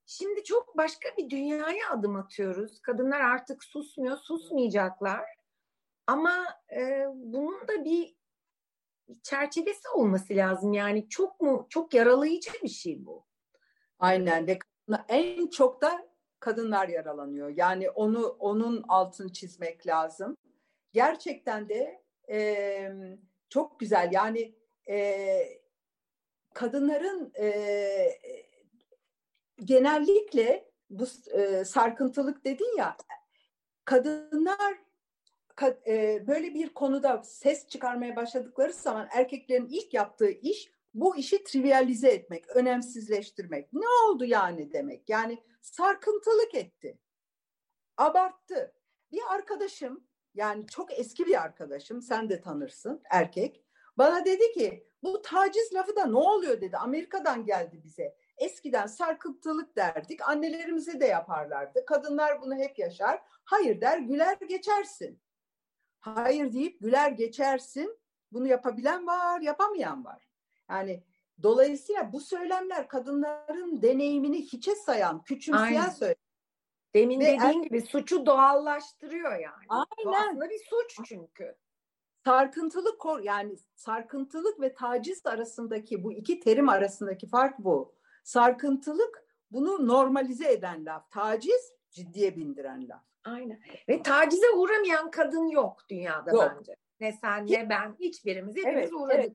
Şimdi 0.07 0.45
çok 0.45 0.77
başka 0.77 1.09
bir 1.19 1.31
dünyaya 1.31 1.91
adım 1.91 2.17
atıyoruz. 2.17 2.81
Kadınlar 2.81 3.21
artık 3.21 3.65
susmuyor, 3.65 4.17
susmayacaklar. 4.17 5.25
Ama 6.07 6.45
e, 6.77 7.07
bunun 7.15 7.69
da 7.69 7.85
bir 7.85 8.17
çerçevesi 9.23 9.89
olması 9.89 10.37
lazım. 10.37 10.73
Yani 10.73 11.09
çok 11.09 11.41
mu 11.41 11.67
çok 11.71 11.95
yaralayıcı 11.95 12.51
bir 12.63 12.69
şey 12.69 13.07
bu. 13.07 13.27
Aynen 13.99 14.47
ve 14.47 14.59
en 15.09 15.47
çok 15.47 15.83
da 15.83 16.14
kadınlar 16.45 16.89
yaralanıyor. 16.89 17.49
Yani 17.57 17.91
onu 17.91 18.37
onun 18.39 18.85
altını 18.89 19.33
çizmek 19.33 19.87
lazım. 19.87 20.37
Gerçekten 20.93 21.69
de 21.69 22.03
e, 22.29 22.93
çok 23.49 23.81
güzel. 23.81 24.09
Yani 24.13 24.55
e, 24.89 25.39
kadınların 26.55 27.33
e, 27.39 28.19
genellikle 29.65 30.71
bu 30.91 31.05
e, 31.33 31.65
sarkıntılık 31.65 32.45
dedin 32.45 32.77
ya 32.79 32.97
kadınlar 33.85 34.75
e, 35.87 36.27
böyle 36.27 36.55
bir 36.55 36.69
konuda 36.69 37.23
ses 37.25 37.69
çıkarmaya 37.69 38.17
başladıkları 38.17 38.73
zaman 38.73 39.09
erkeklerin 39.13 39.69
ilk 39.71 39.95
yaptığı 39.95 40.31
iş 40.31 40.74
bu 40.95 41.17
işi 41.17 41.45
trivialize 41.45 42.09
etmek, 42.09 42.57
önemsizleştirmek. 42.57 43.73
Ne 43.73 43.89
oldu 43.89 44.25
yani 44.25 44.73
demek? 44.73 45.09
Yani 45.09 45.43
sarkıntılık 45.61 46.55
etti. 46.55 46.99
Abarttı. 47.97 48.75
Bir 49.13 49.23
arkadaşım 49.31 50.07
yani 50.35 50.67
çok 50.67 50.99
eski 50.99 51.27
bir 51.27 51.43
arkadaşım 51.43 52.03
sen 52.03 52.29
de 52.29 52.41
tanırsın 52.41 53.03
erkek. 53.11 53.65
Bana 53.99 54.25
dedi 54.25 54.53
ki 54.53 54.89
bu 55.03 55.23
taciz 55.23 55.75
lafı 55.75 55.97
da 55.97 56.07
ne 56.07 56.19
oluyor 56.19 56.61
dedi. 56.61 56.77
Amerika'dan 56.77 57.45
geldi 57.45 57.81
bize. 57.85 58.17
Eskiden 58.37 58.87
sarkıntılık 58.87 59.77
derdik. 59.77 60.29
Annelerimize 60.29 61.01
de 61.01 61.07
yaparlardı. 61.07 61.85
Kadınlar 61.87 62.43
bunu 62.43 62.55
hep 62.55 62.79
yaşar. 62.79 63.23
Hayır 63.45 63.81
der 63.81 63.99
güler 63.99 64.39
geçersin. 64.49 65.21
Hayır 66.01 66.53
deyip 66.53 66.81
güler 66.81 67.11
geçersin. 67.11 67.99
Bunu 68.33 68.47
yapabilen 68.47 69.07
var, 69.07 69.41
yapamayan 69.41 70.05
var. 70.05 70.24
Yani 70.71 71.03
dolayısıyla 71.43 72.13
bu 72.13 72.21
söylemler 72.21 72.89
kadınların 72.89 73.83
deneyimini 73.83 74.43
hiçe 74.43 74.75
sayan, 74.75 75.23
küçümseyen 75.23 75.89
söylemler. 75.89 76.25
Demin 76.95 77.21
Ve 77.21 77.25
dediğin 77.25 77.61
er... 77.61 77.65
gibi 77.65 77.83
suçu 77.83 78.27
doğallaştırıyor 78.27 79.33
yani. 79.33 79.65
Aynen. 79.69 79.87
Bu 80.05 80.17
aslında 80.17 80.51
bir 80.51 80.59
suç 80.59 80.99
çünkü. 81.09 81.57
Sarkıntılık 82.25 83.03
yani 83.23 83.57
sarkıntılık 83.75 84.61
ve 84.61 84.75
taciz 84.75 85.27
arasındaki 85.27 86.05
bu 86.05 86.13
iki 86.13 86.41
terim 86.41 86.69
arasındaki 86.69 87.27
fark 87.27 87.59
bu. 87.59 87.95
Sarkıntılık 88.25 89.25
bunu 89.51 89.87
normalize 89.87 90.53
eden 90.53 90.85
laf. 90.85 91.11
Taciz 91.11 91.73
ciddiye 91.91 92.37
bindiren 92.37 92.89
laf. 92.89 93.03
Aynen. 93.25 93.61
Ve 93.89 94.03
tacize 94.03 94.51
uğramayan 94.51 95.11
kadın 95.11 95.49
yok 95.49 95.83
dünyada 95.91 96.31
yok. 96.31 96.53
bence. 96.59 96.77
Ne 97.01 97.13
sen 97.13 97.47
ne 97.47 97.69
ben 97.71 97.97
hiçbirimiz 98.01 98.57
hepimiz 98.57 98.77
evet, 98.77 98.93
uğradık. 98.93 99.19
Evet. 99.19 99.33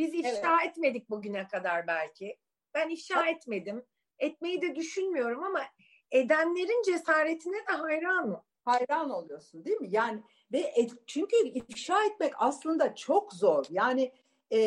Biz 0.00 0.14
ifşa 0.14 0.56
evet. 0.62 0.70
etmedik 0.70 1.10
bugüne 1.10 1.48
kadar 1.48 1.86
belki. 1.86 2.38
Ben 2.74 2.88
ifşa 2.88 3.22
evet. 3.26 3.36
etmedim. 3.36 3.84
Etmeyi 4.18 4.62
de 4.62 4.74
düşünmüyorum 4.74 5.44
ama 5.44 5.62
edenlerin 6.10 6.82
cesaretine 6.82 7.56
de 7.56 7.72
hayranım. 7.72 8.40
Hayran 8.64 9.10
oluyorsun 9.10 9.64
değil 9.64 9.80
mi? 9.80 9.88
Yani 9.90 10.22
ve 10.52 10.58
et, 10.58 10.90
çünkü 11.06 11.36
ifşa 11.36 12.04
etmek 12.04 12.32
aslında 12.36 12.94
çok 12.94 13.32
zor. 13.32 13.64
Yani 13.70 14.12
e, 14.50 14.58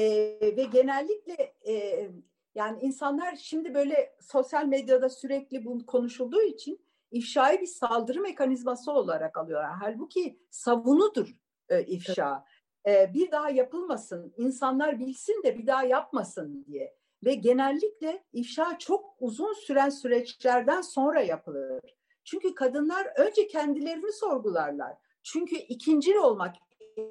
ve 0.41 0.63
genellikle 0.71 1.53
e, 1.67 2.07
yani 2.55 2.81
insanlar 2.81 3.35
şimdi 3.35 3.73
böyle 3.73 4.15
sosyal 4.21 4.65
medyada 4.65 5.09
sürekli 5.09 5.65
bu 5.65 5.85
konuşulduğu 5.85 6.41
için 6.41 6.85
ifşayı 7.11 7.61
bir 7.61 7.67
saldırı 7.67 8.21
mekanizması 8.21 8.91
olarak 8.91 9.37
alıyorlar. 9.37 9.71
Halbuki 9.81 10.39
savunudur 10.49 11.35
e, 11.69 11.83
ifşa. 11.83 12.45
E, 12.87 13.13
bir 13.13 13.31
daha 13.31 13.49
yapılmasın, 13.49 14.33
insanlar 14.37 14.99
bilsin 14.99 15.43
de 15.43 15.57
bir 15.57 15.67
daha 15.67 15.83
yapmasın 15.83 16.65
diye. 16.67 16.95
Ve 17.25 17.33
genellikle 17.33 18.23
ifşa 18.33 18.77
çok 18.79 19.15
uzun 19.19 19.53
süren 19.53 19.89
süreçlerden 19.89 20.81
sonra 20.81 21.21
yapılır. 21.21 21.95
Çünkü 22.23 22.55
kadınlar 22.55 23.07
önce 23.17 23.47
kendilerini 23.47 24.13
sorgularlar. 24.13 24.97
Çünkü 25.23 25.55
ikincil 25.55 26.15
olmak, 26.15 26.55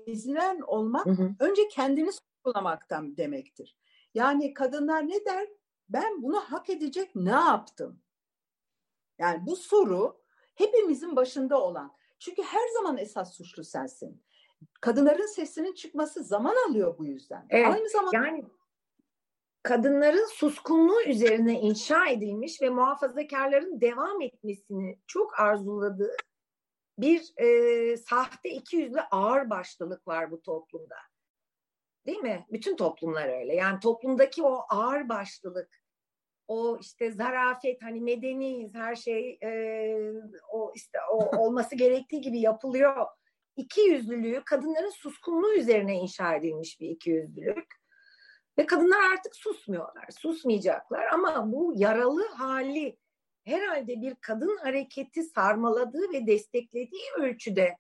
ezilen 0.07 0.61
olmak 0.61 1.07
hı 1.07 1.11
hı. 1.11 1.31
önce 1.41 1.69
kendini 1.69 2.11
sorgulamaktan 2.13 3.17
demektir. 3.17 3.77
Yani 4.15 4.55
kadınlar 4.55 5.09
ne 5.09 5.25
der? 5.25 5.49
Ben 5.89 6.23
bunu 6.23 6.41
hak 6.41 6.71
edecek 6.71 7.11
ne 7.15 7.31
yaptım? 7.31 8.03
Yani 9.19 9.47
bu 9.47 9.57
soru 9.57 10.23
hepimizin 10.55 11.17
başında 11.17 11.63
olan. 11.63 11.93
Çünkü 12.19 12.43
her 12.43 12.69
zaman 12.75 12.99
esas 12.99 13.37
suçlu 13.37 13.65
sensin. 13.65 14.23
Kadınların 14.81 15.27
sesinin 15.27 15.75
çıkması 15.75 16.25
zaman 16.25 16.57
alıyor 16.69 16.99
bu 16.99 17.07
yüzden. 17.07 17.47
Evet, 17.51 17.75
Aynı 17.75 17.89
zamanda 17.89 18.17
yani 18.17 18.45
kadınların 19.63 20.27
suskunluğu 20.27 21.03
üzerine 21.03 21.61
inşa 21.61 22.07
edilmiş 22.07 22.63
ve 22.63 22.71
muhafazakarların 22.71 23.81
devam 23.81 24.23
etmesini 24.23 24.99
çok 25.07 25.41
arzuladığı 25.41 26.17
bir 26.99 27.33
e, 27.37 27.97
sahte 27.97 28.51
iki 28.51 28.77
yüzlü 28.77 29.01
ağır 29.01 29.51
başlılık 29.51 30.09
var 30.09 30.31
bu 30.31 30.43
toplumda. 30.43 30.97
Değil 32.07 32.19
mi? 32.19 32.47
Bütün 32.53 32.77
toplumlar 32.77 33.41
öyle. 33.41 33.55
Yani 33.55 33.81
toplumdaki 33.81 34.43
o 34.43 34.65
ağır 34.69 35.09
başlılık, 35.09 35.83
o 36.49 36.79
işte 36.81 37.13
zarafet, 37.13 37.83
hani 37.83 38.01
medeniyiz, 38.01 38.75
her 38.75 38.97
şey 38.97 39.39
e, 39.43 39.51
o 40.51 40.73
işte 40.75 40.99
o 41.11 41.37
olması 41.37 41.75
gerektiği 41.77 42.21
gibi 42.21 42.41
yapılıyor. 42.41 43.07
İki 43.57 43.81
yüzlülüğü 43.81 44.43
kadınların 44.45 44.91
suskunluğu 44.91 45.55
üzerine 45.55 45.95
inşa 45.95 46.35
edilmiş 46.35 46.81
bir 46.81 46.89
iki 46.89 47.11
yüzlülük. 47.11 47.83
Ve 48.59 48.67
kadınlar 48.67 49.13
artık 49.13 49.37
susmuyorlar, 49.37 50.09
susmayacaklar 50.19 51.07
ama 51.07 51.53
bu 51.53 51.73
yaralı 51.77 52.29
hali 52.29 52.99
herhalde 53.45 54.01
bir 54.01 54.15
kadın 54.15 54.57
hareketi 54.57 55.23
sarmaladığı 55.23 56.13
ve 56.13 56.27
desteklediği 56.27 57.03
ölçüde 57.19 57.77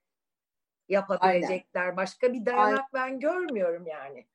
yapabilecekler. 0.88 1.82
Aynen. 1.82 1.96
Başka 1.96 2.32
bir 2.32 2.46
dayanak 2.46 2.88
Aynen. 2.92 3.10
ben 3.12 3.20
görmüyorum 3.20 3.86
yani. 3.86 4.26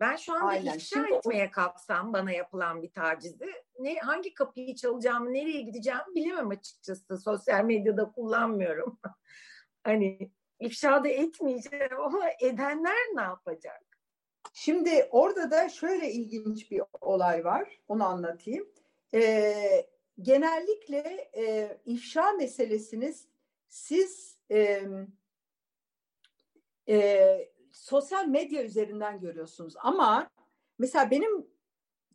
Ben 0.00 0.16
şu 0.16 0.34
anda 0.34 0.46
Aynen. 0.46 0.74
ifşa 0.74 0.96
Şimdi 0.96 1.14
etmeye 1.14 1.50
kalksam 1.50 2.12
bana 2.12 2.32
yapılan 2.32 2.82
bir 2.82 2.92
tacizi 2.92 3.52
ne 3.78 3.98
hangi 3.98 4.34
kapıyı 4.34 4.74
çalacağımı, 4.74 5.32
nereye 5.32 5.60
gideceğimi 5.60 6.14
bilemem 6.14 6.48
açıkçası. 6.48 7.18
Sosyal 7.18 7.64
medyada 7.64 8.12
kullanmıyorum. 8.12 8.98
hani 9.84 10.30
ifşa 10.60 11.04
da 11.04 11.08
etmeyeceğim 11.08 12.00
ama 12.04 12.24
edenler 12.40 13.06
ne 13.14 13.22
yapacak? 13.22 13.82
Şimdi 14.52 15.08
orada 15.10 15.50
da 15.50 15.68
şöyle 15.68 16.12
ilginç 16.12 16.70
bir 16.70 16.82
olay 17.00 17.44
var. 17.44 17.80
Onu 17.88 18.04
anlatayım. 18.04 18.68
Ee, 19.14 19.86
genellikle 20.22 21.30
e, 21.36 21.76
ifşa 21.86 22.32
meselesiniz 22.32 23.28
siz 23.68 24.38
e, 24.50 24.82
e, 26.88 27.48
sosyal 27.72 28.26
medya 28.26 28.62
üzerinden 28.62 29.20
görüyorsunuz. 29.20 29.74
Ama 29.78 30.30
mesela 30.78 31.10
benim 31.10 31.46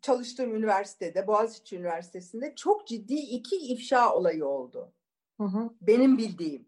çalıştığım 0.01 0.55
üniversitede, 0.55 1.27
Boğaziçi 1.27 1.77
Üniversitesi'nde 1.77 2.55
çok 2.55 2.87
ciddi 2.87 3.15
iki 3.15 3.55
ifşa 3.55 4.13
olayı 4.15 4.45
oldu. 4.45 4.93
Hı 5.37 5.43
hı. 5.43 5.69
Benim 5.81 6.17
bildiğim. 6.17 6.65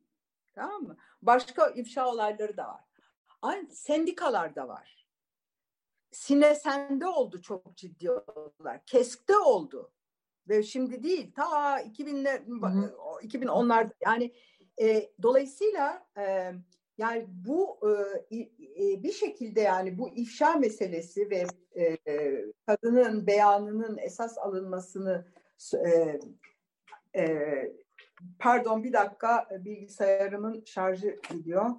Tamam 0.53 0.83
mı? 0.83 0.97
Başka 1.25 1.67
ifşa 1.69 2.09
olayları 2.09 2.57
da 2.57 2.67
var. 2.67 2.83
Aynı 3.41 3.71
sendikalar 3.71 4.55
da 4.55 4.67
var. 4.67 5.07
Sinesen'de 6.11 7.07
oldu 7.07 7.41
çok 7.41 7.77
ciddi 7.77 8.11
olaylar. 8.11 8.85
KESK'te 8.85 9.37
oldu. 9.37 9.91
Ve 10.49 10.63
şimdi 10.63 11.03
değil 11.03 11.33
ta 11.35 11.81
2000'ler 11.81 12.45
2010'larda 13.21 13.91
yani 14.05 14.33
e, 14.81 15.09
dolayısıyla 15.21 16.07
e, 16.17 16.53
yani 16.97 17.25
bu 17.27 17.79
e, 18.31 18.37
e, 18.37 19.03
bir 19.03 19.11
şekilde 19.11 19.61
yani 19.61 19.97
bu 19.97 20.09
ifşa 20.09 20.53
meselesi 20.53 21.29
ve 21.29 21.45
e, 21.77 21.97
kadının 22.65 23.27
beyanının 23.27 23.97
esas 23.97 24.37
alınmasını 24.37 25.25
e, 25.73 26.19
e, 27.15 27.82
pardon 28.39 28.83
bir 28.83 28.93
dakika 28.93 29.47
bilgisayarımın 29.51 30.63
şarjı 30.65 31.19
gidiyor. 31.29 31.69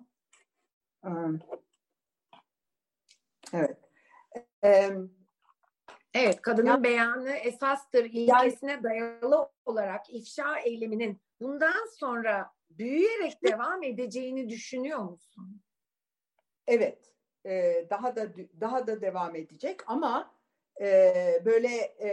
Evet. 3.53 3.79
Evet, 6.15 6.43
kadının 6.43 6.71
ya, 6.71 6.83
beyanı 6.83 7.31
esastır 7.31 8.05
ilkesine 8.05 8.71
yani, 8.71 8.83
dayalı 8.83 9.51
olarak 9.65 10.15
ifşa 10.15 10.59
eyleminin 10.59 11.21
bundan 11.41 11.87
sonra 11.99 12.51
büyüyerek 12.71 13.43
devam 13.43 13.83
edeceğini 13.83 14.49
düşünüyor 14.49 14.99
musun? 14.99 15.63
Evet, 16.67 17.15
e, 17.47 17.87
daha 17.91 18.17
da 18.17 18.33
daha 18.61 18.87
da 18.87 19.01
devam 19.01 19.37
edecek 19.37 19.81
ama 19.87 20.35
e, 20.81 21.43
böyle 21.45 21.77
e, 21.99 22.09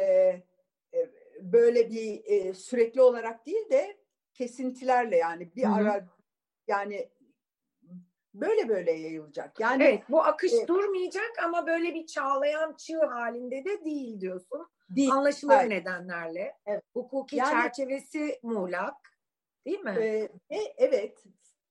e, 0.93 1.09
böyle 1.41 1.89
bir 1.89 2.23
e, 2.25 2.53
sürekli 2.53 3.01
olarak 3.01 3.45
değil 3.45 3.69
de 3.69 4.00
kesintilerle 4.33 5.17
yani 5.17 5.55
bir 5.55 5.63
Hı-hı. 5.63 5.73
ara 5.73 6.07
yani 6.67 7.09
böyle 8.33 8.69
böyle 8.69 8.91
yayılacak. 8.91 9.59
Yani 9.59 9.83
evet, 9.83 10.03
bu 10.09 10.23
akış 10.23 10.53
e, 10.53 10.67
durmayacak 10.67 11.31
ama 11.45 11.67
böyle 11.67 11.93
bir 11.93 12.05
çağlayan 12.05 12.75
çığ 12.75 13.05
halinde 13.05 13.65
de 13.65 13.85
değil 13.85 14.21
diyorsun. 14.21 14.67
Değil. 14.89 15.11
Anlaşılır 15.11 15.55
Hayır. 15.55 15.69
nedenlerle. 15.69 16.57
Evet. 16.65 16.83
Hukuki 16.93 17.35
yani, 17.35 17.51
çerçevesi 17.51 18.39
muğlak. 18.43 18.95
Değil 19.65 19.79
mi? 19.79 20.29
E, 20.49 20.57
evet. 20.77 21.23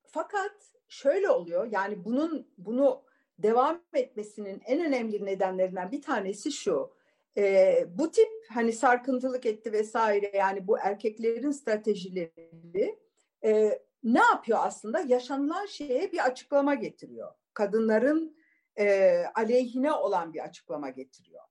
Fakat 0.07 0.53
şöyle 0.89 1.31
oluyor. 1.31 1.69
Yani 1.73 2.05
bunun 2.05 2.53
bunu 2.59 3.05
devam 3.39 3.83
etmesinin 3.95 4.63
en 4.65 4.87
önemli 4.87 5.25
nedenlerinden 5.25 5.93
bir 5.93 6.03
tanesi 6.03 6.53
şu. 6.53 7.00
E, 7.37 7.85
bu 7.89 8.11
tip 8.11 8.29
hani 8.49 8.73
sarkıntılık 8.73 9.47
etti 9.47 9.73
vesaire 9.73 10.31
yani 10.35 10.67
bu 10.67 10.79
erkeklerin 10.79 11.51
stratejileri 11.51 12.99
e, 13.45 13.83
ne 14.05 14.19
yapıyor 14.19 14.59
aslında? 14.63 15.01
Yaşanılan 15.01 15.67
şeye 15.67 16.13
bir 16.13 16.25
açıklama 16.27 16.75
getiriyor. 16.75 17.33
Kadınların 17.55 18.37
e, 18.79 19.17
aleyhine 19.35 19.93
olan 19.93 20.35
bir 20.35 20.45
açıklama 20.45 20.91
getiriyor. 20.91 21.45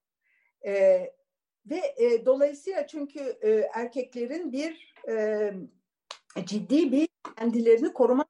E, 0.65 0.74
ve 1.65 1.82
e, 1.98 2.26
dolayısıyla 2.26 2.88
çünkü 2.88 3.20
e, 3.20 3.50
erkeklerin 3.74 4.52
bir 4.52 4.94
e, 5.08 5.54
ciddi 6.46 6.92
bir 6.92 7.08
kendilerini 7.38 7.94
koruma 7.94 8.26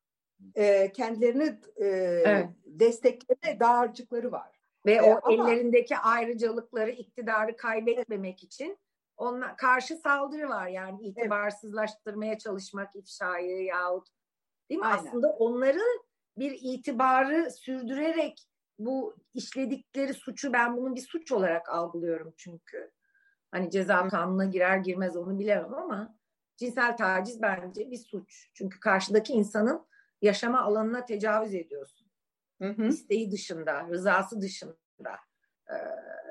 e, 0.56 0.92
kendilerini 0.92 1.60
e, 1.78 1.86
evet. 2.26 2.48
destekleme 2.66 3.60
dağarcıkları 3.60 4.32
var. 4.32 4.59
Ve 4.86 4.94
e, 4.94 5.02
o 5.02 5.20
ama, 5.24 5.52
ellerindeki 5.52 5.98
ayrıcalıkları, 5.98 6.92
iktidarı 6.92 7.58
kaybetmemek 7.58 8.44
için 8.44 8.78
ona 9.18 9.56
karşı 9.56 9.96
saldırı 9.98 10.50
var. 10.50 10.68
Yani 10.68 11.08
itibarsızlaştırmaya 11.08 12.38
çalışmak 12.38 12.96
ifşayı 12.96 13.64
yahut 13.64 14.08
değil 14.70 14.80
mi? 14.80 14.86
Aynen. 14.86 14.98
Aslında 14.98 15.30
onların 15.30 16.02
bir 16.38 16.60
itibarı 16.62 17.52
sürdürerek 17.52 18.50
bu 18.80 19.16
işledikleri 19.34 20.14
suçu 20.14 20.54
ben 20.54 20.78
bunun 20.78 20.96
bir 20.96 21.02
suç 21.02 21.32
olarak 21.32 21.70
algılıyorum 21.70 22.34
çünkü. 22.38 22.92
Hani 23.52 23.72
ceza 23.72 24.08
kanununa 24.08 24.46
girer 24.46 24.78
girmez 24.78 25.18
onu 25.18 25.40
bilemem 25.40 25.74
ama 25.74 26.16
cinsel 26.58 26.98
taciz 26.98 27.42
bence 27.42 27.92
bir 27.92 27.98
suç. 27.98 28.50
Çünkü 28.54 28.80
karşıdaki 28.80 29.34
insanın 29.34 29.86
yaşama 30.22 30.62
alanına 30.62 31.06
tecavüz 31.06 31.54
ediyorsun. 31.56 31.99
Hı 32.62 32.70
hı. 32.70 32.86
İsteği 32.86 33.32
dışında, 33.32 33.88
rızası 33.90 34.42
dışında. 34.42 35.20
Ee, 35.70 35.76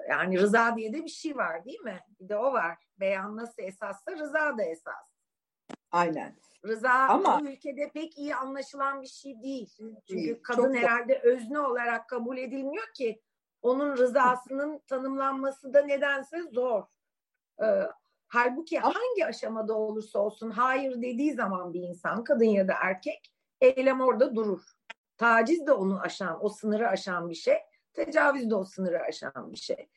yani 0.09 0.41
rıza 0.41 0.77
diye 0.77 0.93
de 0.93 1.05
bir 1.05 1.11
şey 1.11 1.37
var 1.37 1.65
değil 1.65 1.81
mi? 1.81 2.01
Bir 2.21 2.29
de 2.29 2.37
o 2.37 2.53
var. 2.53 2.79
Beyan 3.01 3.37
nasıl 3.37 3.63
esassa 3.63 4.13
rıza 4.13 4.59
da 4.59 4.63
esas. 4.63 5.19
Aynen. 5.91 6.37
Rıza 6.67 6.91
Ama, 6.91 7.41
bu 7.41 7.49
ülkede 7.49 7.91
pek 7.95 8.19
iyi 8.19 8.35
anlaşılan 8.35 9.03
bir 9.03 9.07
şey 9.07 9.43
değil. 9.43 9.77
Çünkü 10.09 10.43
kadın 10.43 10.75
herhalde 10.75 11.15
da. 11.15 11.29
özne 11.29 11.61
olarak 11.61 12.09
kabul 12.09 12.39
edilmiyor 12.39 12.87
ki 12.95 13.23
onun 13.63 13.97
rızasının 13.97 14.79
tanımlanması 14.79 15.75
da 15.75 15.83
nedense 15.83 16.43
zor. 16.43 16.83
Ee, 17.63 17.83
halbuki 18.29 18.79
hangi 18.79 19.27
aşamada 19.27 19.75
olursa 19.75 20.19
olsun 20.19 20.51
hayır 20.51 21.03
dediği 21.03 21.33
zaman 21.33 21.75
bir 21.75 21.81
insan 21.81 22.25
kadın 22.25 22.45
ya 22.45 22.69
da 22.69 22.75
erkek 22.83 23.35
eylem 23.61 24.01
orada 24.01 24.35
durur. 24.35 24.78
Taciz 25.19 25.67
de 25.67 25.73
onu 25.73 26.01
aşan, 26.01 26.45
o 26.45 26.49
sınırı 26.49 26.89
aşan 26.89 27.31
bir 27.31 27.35
şey. 27.35 27.57
Tecavüz 27.95 28.51
de 28.51 28.55
o 28.55 28.65
sınırı 28.65 29.01
aşan 29.01 29.53
bir 29.53 29.59
şey. 29.59 29.89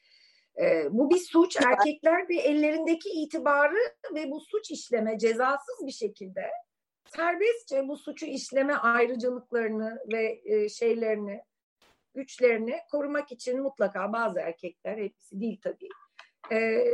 Ee, 0.62 0.88
bu 0.92 1.10
bir 1.10 1.20
suç. 1.20 1.58
Erkekler 1.62 2.30
de 2.30 2.34
ellerindeki 2.34 3.10
itibarı 3.10 3.80
ve 4.16 4.32
bu 4.32 4.40
suç 4.40 4.72
işleme 4.72 5.18
cezasız 5.18 5.86
bir 5.86 5.92
şekilde 5.92 6.52
serbestçe 7.16 7.88
bu 7.88 7.98
suçu 7.98 8.26
işleme 8.26 8.74
ayrıcalıklarını 8.74 10.00
ve 10.14 10.42
e, 10.46 10.70
şeylerini, 10.70 11.42
güçlerini 12.16 12.80
korumak 12.92 13.32
için 13.32 13.62
mutlaka 13.62 14.14
bazı 14.14 14.40
erkekler, 14.40 14.98
hepsi 14.98 15.40
değil 15.40 15.60
tabii, 15.64 15.90
e, 16.52 16.86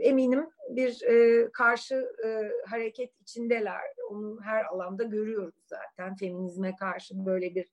eminim 0.00 0.50
bir 0.68 1.02
e, 1.02 1.48
karşı 1.52 2.12
e, 2.24 2.50
hareket 2.66 3.20
içindeler. 3.20 3.80
Onu 4.10 4.38
her 4.42 4.64
alanda 4.64 5.04
görüyoruz 5.04 5.54
zaten. 5.66 6.16
Feminizme 6.16 6.76
karşı 6.76 7.26
böyle 7.26 7.54
bir 7.54 7.72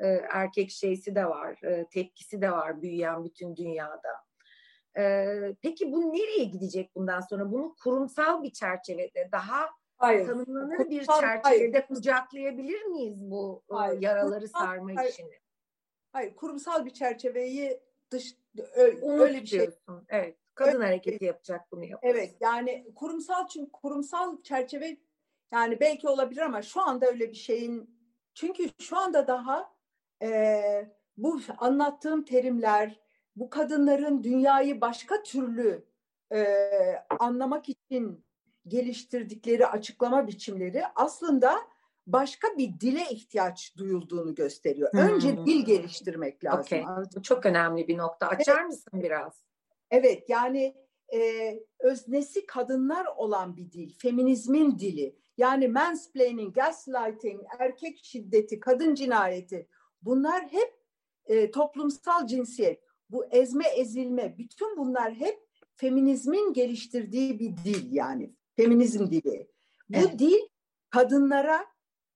e, 0.00 0.06
erkek 0.30 0.70
şeysi 0.70 1.14
de 1.14 1.26
var, 1.26 1.62
e, 1.62 1.86
tepkisi 1.90 2.42
de 2.42 2.50
var 2.50 2.82
büyüyen 2.82 3.24
bütün 3.24 3.56
dünyada. 3.56 4.24
E, 4.98 5.26
peki 5.62 5.92
bu 5.92 6.12
nereye 6.12 6.44
gidecek 6.44 6.94
bundan 6.94 7.20
sonra? 7.20 7.52
Bunu 7.52 7.74
kurumsal 7.82 8.42
bir 8.42 8.52
çerçevede 8.52 9.28
daha 9.32 9.70
hayır. 9.98 10.26
tanımlanır 10.26 10.76
kurumsal, 10.76 10.90
bir 10.90 11.04
çerçevede 11.20 11.78
hayır. 11.78 11.86
kucaklayabilir 11.86 12.82
miyiz 12.82 13.30
bu 13.30 13.62
hayır. 13.70 14.02
yaraları 14.02 14.34
kurumsal, 14.34 14.60
sarma 14.60 14.90
hayır. 14.94 15.10
işini? 15.10 15.38
Hayır, 16.12 16.36
kurumsal 16.36 16.84
bir 16.86 16.90
çerçeveyi 16.90 17.80
dış 18.10 18.36
öyle, 18.74 19.06
öyle 19.06 19.40
bir 19.40 19.46
şey. 19.46 19.70
Evet. 20.08 20.36
Kadın 20.54 20.70
evet. 20.70 20.86
hareketi 20.86 21.24
yapacak 21.24 21.72
bunu 21.72 21.84
yapacak. 21.84 22.16
Evet 22.16 22.36
yani 22.40 22.86
kurumsal 22.94 23.48
çünkü 23.48 23.72
kurumsal 23.72 24.42
çerçeve 24.42 24.96
yani 25.52 25.80
belki 25.80 26.08
olabilir 26.08 26.40
ama 26.40 26.62
şu 26.62 26.80
anda 26.80 27.06
öyle 27.06 27.30
bir 27.30 27.36
şeyin 27.36 28.02
çünkü 28.34 28.70
şu 28.80 28.98
anda 28.98 29.26
daha 29.26 29.72
e, 30.22 30.62
bu 31.16 31.40
anlattığım 31.58 32.24
terimler 32.24 33.00
bu 33.36 33.50
kadınların 33.50 34.22
dünyayı 34.22 34.80
başka 34.80 35.22
türlü 35.22 35.84
e, 36.34 36.44
anlamak 37.18 37.68
için 37.68 38.24
geliştirdikleri 38.68 39.66
açıklama 39.66 40.26
biçimleri 40.26 40.82
aslında 40.94 41.58
başka 42.06 42.48
bir 42.58 42.80
dile 42.80 43.04
ihtiyaç 43.10 43.76
duyulduğunu 43.76 44.34
gösteriyor. 44.34 44.92
Hmm. 44.92 45.00
Önce 45.00 45.36
dil 45.46 45.64
geliştirmek 45.64 46.44
lazım. 46.44 46.60
Okay. 46.60 46.84
Çok 47.22 47.46
önemli 47.46 47.88
bir 47.88 47.98
nokta. 47.98 48.28
Açar 48.28 48.58
evet. 48.58 48.66
mısın 48.66 49.02
biraz? 49.02 49.51
Evet 49.92 50.28
yani 50.28 50.74
e, 51.14 51.52
öznesi 51.80 52.46
kadınlar 52.46 53.06
olan 53.16 53.56
bir 53.56 53.72
dil, 53.72 53.94
feminizmin 53.98 54.78
dili. 54.78 55.16
Yani 55.36 55.68
mansplaining, 55.68 56.54
gaslighting, 56.54 57.40
erkek 57.58 57.98
şiddeti, 58.02 58.60
kadın 58.60 58.94
cinayeti 58.94 59.68
bunlar 60.02 60.42
hep 60.42 60.74
e, 61.26 61.50
toplumsal 61.50 62.26
cinsiyet. 62.26 62.82
Bu 63.10 63.24
ezme, 63.24 63.64
ezilme, 63.68 64.38
bütün 64.38 64.76
bunlar 64.76 65.14
hep 65.14 65.40
feminizmin 65.74 66.52
geliştirdiği 66.52 67.38
bir 67.38 67.56
dil 67.56 67.92
yani. 67.92 68.34
Feminizm 68.56 69.10
dili. 69.10 69.48
Bu 69.88 69.98
evet. 69.98 70.18
dil 70.18 70.40
kadınlara 70.90 71.66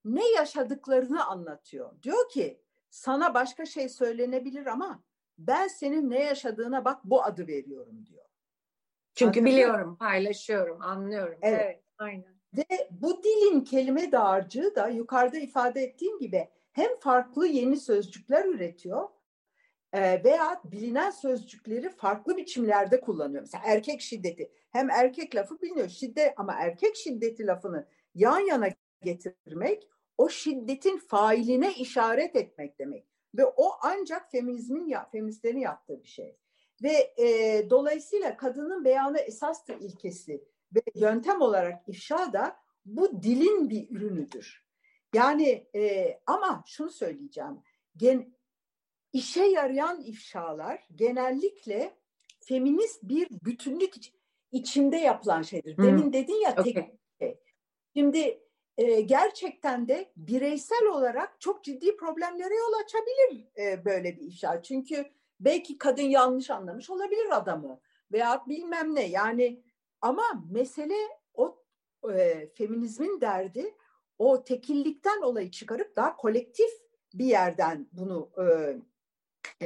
ne 0.04 0.28
yaşadıklarını 0.28 1.26
anlatıyor. 1.26 2.02
Diyor 2.02 2.28
ki 2.28 2.60
sana 2.90 3.34
başka 3.34 3.66
şey 3.66 3.88
söylenebilir 3.88 4.66
ama 4.66 5.04
ben 5.38 5.68
senin 5.68 6.10
ne 6.10 6.24
yaşadığına 6.24 6.84
bak 6.84 7.04
bu 7.04 7.22
adı 7.22 7.46
veriyorum 7.46 8.06
diyor. 8.06 8.24
Çünkü 9.14 9.40
Anladın 9.40 9.44
biliyorum, 9.44 9.90
mı? 9.90 9.98
paylaşıyorum, 9.98 10.82
anlıyorum. 10.82 11.38
Evet. 11.42 11.60
evet, 11.64 11.82
aynen. 11.98 12.36
Ve 12.56 12.88
bu 12.90 13.22
dilin 13.22 13.60
kelime 13.60 14.12
dağarcığı 14.12 14.74
da 14.74 14.88
yukarıda 14.88 15.38
ifade 15.38 15.82
ettiğim 15.82 16.18
gibi 16.18 16.48
hem 16.72 16.96
farklı 17.00 17.46
yeni 17.46 17.76
sözcükler 17.76 18.44
üretiyor 18.44 19.08
e, 19.92 20.24
veya 20.24 20.60
bilinen 20.64 21.10
sözcükleri 21.10 21.88
farklı 21.88 22.36
biçimlerde 22.36 23.00
kullanıyor. 23.00 23.40
Mesela 23.40 23.62
erkek 23.66 24.00
şiddeti. 24.00 24.52
Hem 24.70 24.90
erkek 24.90 25.36
lafı 25.36 25.62
biliniyor 25.62 25.88
şiddet 25.88 26.34
ama 26.36 26.54
erkek 26.54 26.96
şiddeti 26.96 27.46
lafını 27.46 27.88
yan 28.14 28.40
yana 28.40 28.68
getirmek 29.02 29.88
o 30.18 30.28
şiddetin 30.28 30.98
failine 30.98 31.74
işaret 31.74 32.36
etmek 32.36 32.78
demek. 32.78 33.06
Ve 33.36 33.44
o 33.44 33.70
ancak 33.82 34.30
feminizmin 34.30 34.86
ya, 34.86 35.08
feministlerin 35.12 35.60
yaptığı 35.60 36.02
bir 36.02 36.08
şey. 36.08 36.36
Ve 36.82 37.14
e, 37.18 37.66
dolayısıyla 37.70 38.36
kadının 38.36 38.84
beyanı 38.84 39.18
esastır 39.18 39.80
ilkesi 39.80 40.44
ve 40.74 40.80
yöntem 40.94 41.40
olarak 41.40 41.88
ifşa 41.88 42.32
da 42.32 42.56
bu 42.84 43.22
dilin 43.22 43.70
bir 43.70 43.90
ürünüdür. 43.90 44.66
Yani 45.14 45.68
e, 45.74 46.12
ama 46.26 46.64
şunu 46.66 46.90
söyleyeceğim. 46.90 47.62
Gen, 47.96 48.34
işe 49.12 49.44
yarayan 49.44 50.00
ifşalar 50.00 50.88
genellikle 50.94 51.96
feminist 52.44 53.02
bir 53.02 53.28
bütünlük 53.30 53.94
içinde 54.52 54.96
yapılan 54.96 55.42
şeydir. 55.42 55.76
Hmm. 55.76 55.84
Demin 55.84 56.12
dedin 56.12 56.42
ya 56.42 56.54
tek 56.54 56.76
okay. 56.76 56.98
şey. 57.20 57.40
Şimdi 57.96 58.45
e, 58.76 59.00
gerçekten 59.00 59.88
de 59.88 60.12
bireysel 60.16 60.86
olarak 60.86 61.40
çok 61.40 61.64
ciddi 61.64 61.96
problemlere 61.96 62.54
yol 62.54 62.72
açabilir 62.84 63.46
e, 63.58 63.84
böyle 63.84 64.16
bir 64.16 64.22
ifşa. 64.22 64.62
Çünkü 64.62 65.04
belki 65.40 65.78
kadın 65.78 66.02
yanlış 66.02 66.50
anlamış 66.50 66.90
olabilir 66.90 67.36
adamı 67.36 67.80
veya 68.12 68.44
bilmem 68.48 68.94
ne 68.94 69.06
yani 69.06 69.62
ama 70.00 70.24
mesele 70.50 70.96
o 71.34 71.62
e, 72.12 72.48
feminizmin 72.54 73.20
derdi 73.20 73.74
o 74.18 74.44
tekillikten 74.44 75.22
olayı 75.22 75.50
çıkarıp 75.50 75.96
daha 75.96 76.16
kolektif 76.16 76.70
bir 77.14 77.24
yerden 77.24 77.88
bunu 77.92 78.30
e, 78.38 78.76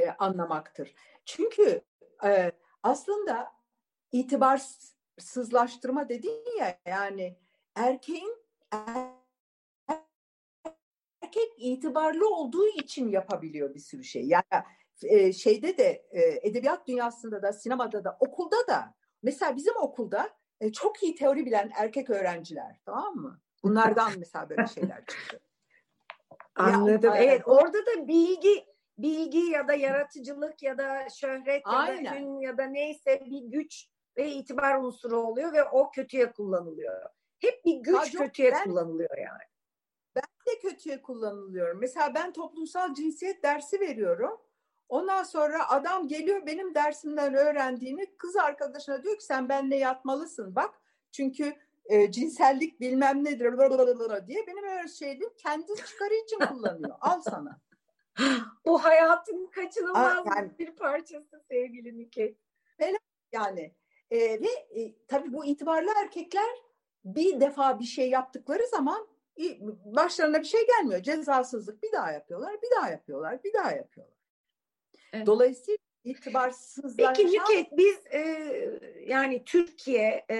e, 0.01 0.09
anlamaktır. 0.09 0.93
Çünkü 1.25 1.81
e, 2.25 2.51
aslında 2.83 3.51
itibarsızlaştırma 4.11 6.09
dedin 6.09 6.43
ya 6.59 6.79
yani 6.85 7.37
erkeğin 7.75 8.40
erkek 11.21 11.53
itibarlı 11.57 12.35
olduğu 12.35 12.67
için 12.67 13.09
yapabiliyor 13.09 13.73
bir 13.73 13.79
sürü 13.79 14.03
şey. 14.03 14.23
Yani 14.23 14.43
e, 15.03 15.33
şeyde 15.33 15.77
de 15.77 16.05
e, 16.11 16.47
edebiyat 16.49 16.87
dünyasında 16.87 17.41
da 17.41 17.53
sinemada 17.53 18.03
da 18.03 18.17
okulda 18.19 18.67
da 18.67 18.95
mesela 19.23 19.55
bizim 19.55 19.75
okulda 19.77 20.29
e, 20.59 20.71
çok 20.71 21.03
iyi 21.03 21.15
teori 21.15 21.45
bilen 21.45 21.71
erkek 21.75 22.09
öğrenciler 22.09 22.79
tamam 22.85 23.15
mı? 23.15 23.41
Bunlardan 23.63 24.11
mesela 24.17 24.49
böyle 24.49 24.67
şeyler 24.67 25.05
çıktı. 25.05 25.39
Anladım. 26.55 27.15
Ya, 27.15 27.23
evet 27.23 27.41
orada 27.47 27.77
da 27.85 28.07
bilgi 28.07 28.65
bilgi 28.97 29.39
ya 29.39 29.67
da 29.67 29.73
yaratıcılık 29.73 30.63
ya 30.63 30.77
da 30.77 31.09
şöhret 31.09 31.61
Aynen. 31.65 32.03
ya 32.03 32.11
da 32.11 32.17
ün 32.17 32.39
ya 32.39 32.57
da 32.57 32.63
neyse 32.63 33.23
bir 33.25 33.41
güç 33.41 33.87
ve 34.17 34.31
itibar 34.31 34.75
unsuru 34.75 35.19
oluyor 35.19 35.53
ve 35.53 35.63
o 35.63 35.91
kötüye 35.91 36.31
kullanılıyor. 36.31 37.09
Hep 37.41 37.65
bir 37.65 37.75
güç 37.75 37.95
ha, 37.95 38.23
kötüye 38.23 38.51
ben, 38.51 38.63
kullanılıyor 38.63 39.17
yani. 39.17 39.43
Ben 40.15 40.23
de 40.47 40.59
kötüye 40.59 41.01
kullanılıyorum. 41.01 41.79
Mesela 41.79 42.15
ben 42.15 42.33
toplumsal 42.33 42.93
cinsiyet 42.93 43.43
dersi 43.43 43.79
veriyorum. 43.79 44.41
Ondan 44.89 45.23
sonra 45.23 45.69
adam 45.69 46.07
geliyor 46.07 46.45
benim 46.45 46.75
dersimden 46.75 47.33
öğrendiğini 47.33 48.15
kız 48.17 48.35
arkadaşına 48.35 49.03
diyor 49.03 49.17
ki 49.17 49.25
sen 49.25 49.49
benimle 49.49 49.77
yatmalısın 49.77 50.55
bak. 50.55 50.81
Çünkü 51.11 51.55
e, 51.85 52.11
cinsellik 52.11 52.79
bilmem 52.79 53.23
nedir 53.23 53.57
diye 54.27 54.47
benim 54.47 54.63
öyle 54.63 54.87
şeydim 54.87 55.29
kendi 55.37 55.75
çıkarı 55.75 56.13
için 56.13 56.39
kullanıyor. 56.39 56.95
Al 57.01 57.21
sana. 57.21 57.59
Bu 58.65 58.83
hayatın 58.83 59.47
kaçınılmaz 59.47 60.25
yani, 60.35 60.51
bir 60.59 60.75
parçası 60.75 61.43
sevgili 61.51 61.97
Nüket. 61.97 62.37
Yani 63.31 63.75
e, 64.11 64.17
ve 64.19 64.81
e, 64.81 64.95
tabii 65.07 65.33
bu 65.33 65.45
itibarlı 65.45 65.91
erkekler 66.03 66.49
bir 67.05 67.39
defa 67.39 67.79
bir 67.79 67.85
şey 67.85 68.09
yaptıkları 68.09 68.67
zaman 68.67 69.07
başlarına 69.85 70.39
bir 70.39 70.45
şey 70.45 70.67
gelmiyor. 70.67 71.03
Cezasızlık 71.03 71.83
bir 71.83 71.91
daha 71.91 72.11
yapıyorlar, 72.11 72.61
bir 72.61 72.77
daha 72.77 72.89
yapıyorlar, 72.89 73.43
bir 73.43 73.53
daha 73.53 73.71
yapıyorlar. 73.71 74.17
Evet. 75.13 75.27
Dolayısıyla 75.27 75.77
itibarsızlaşan... 76.03 77.13
Peki 77.13 77.27
Nüket 77.27 77.77
biz 77.77 77.97
e, 78.13 78.21
yani 79.07 79.43
Türkiye 79.45 80.25
e, 80.31 80.37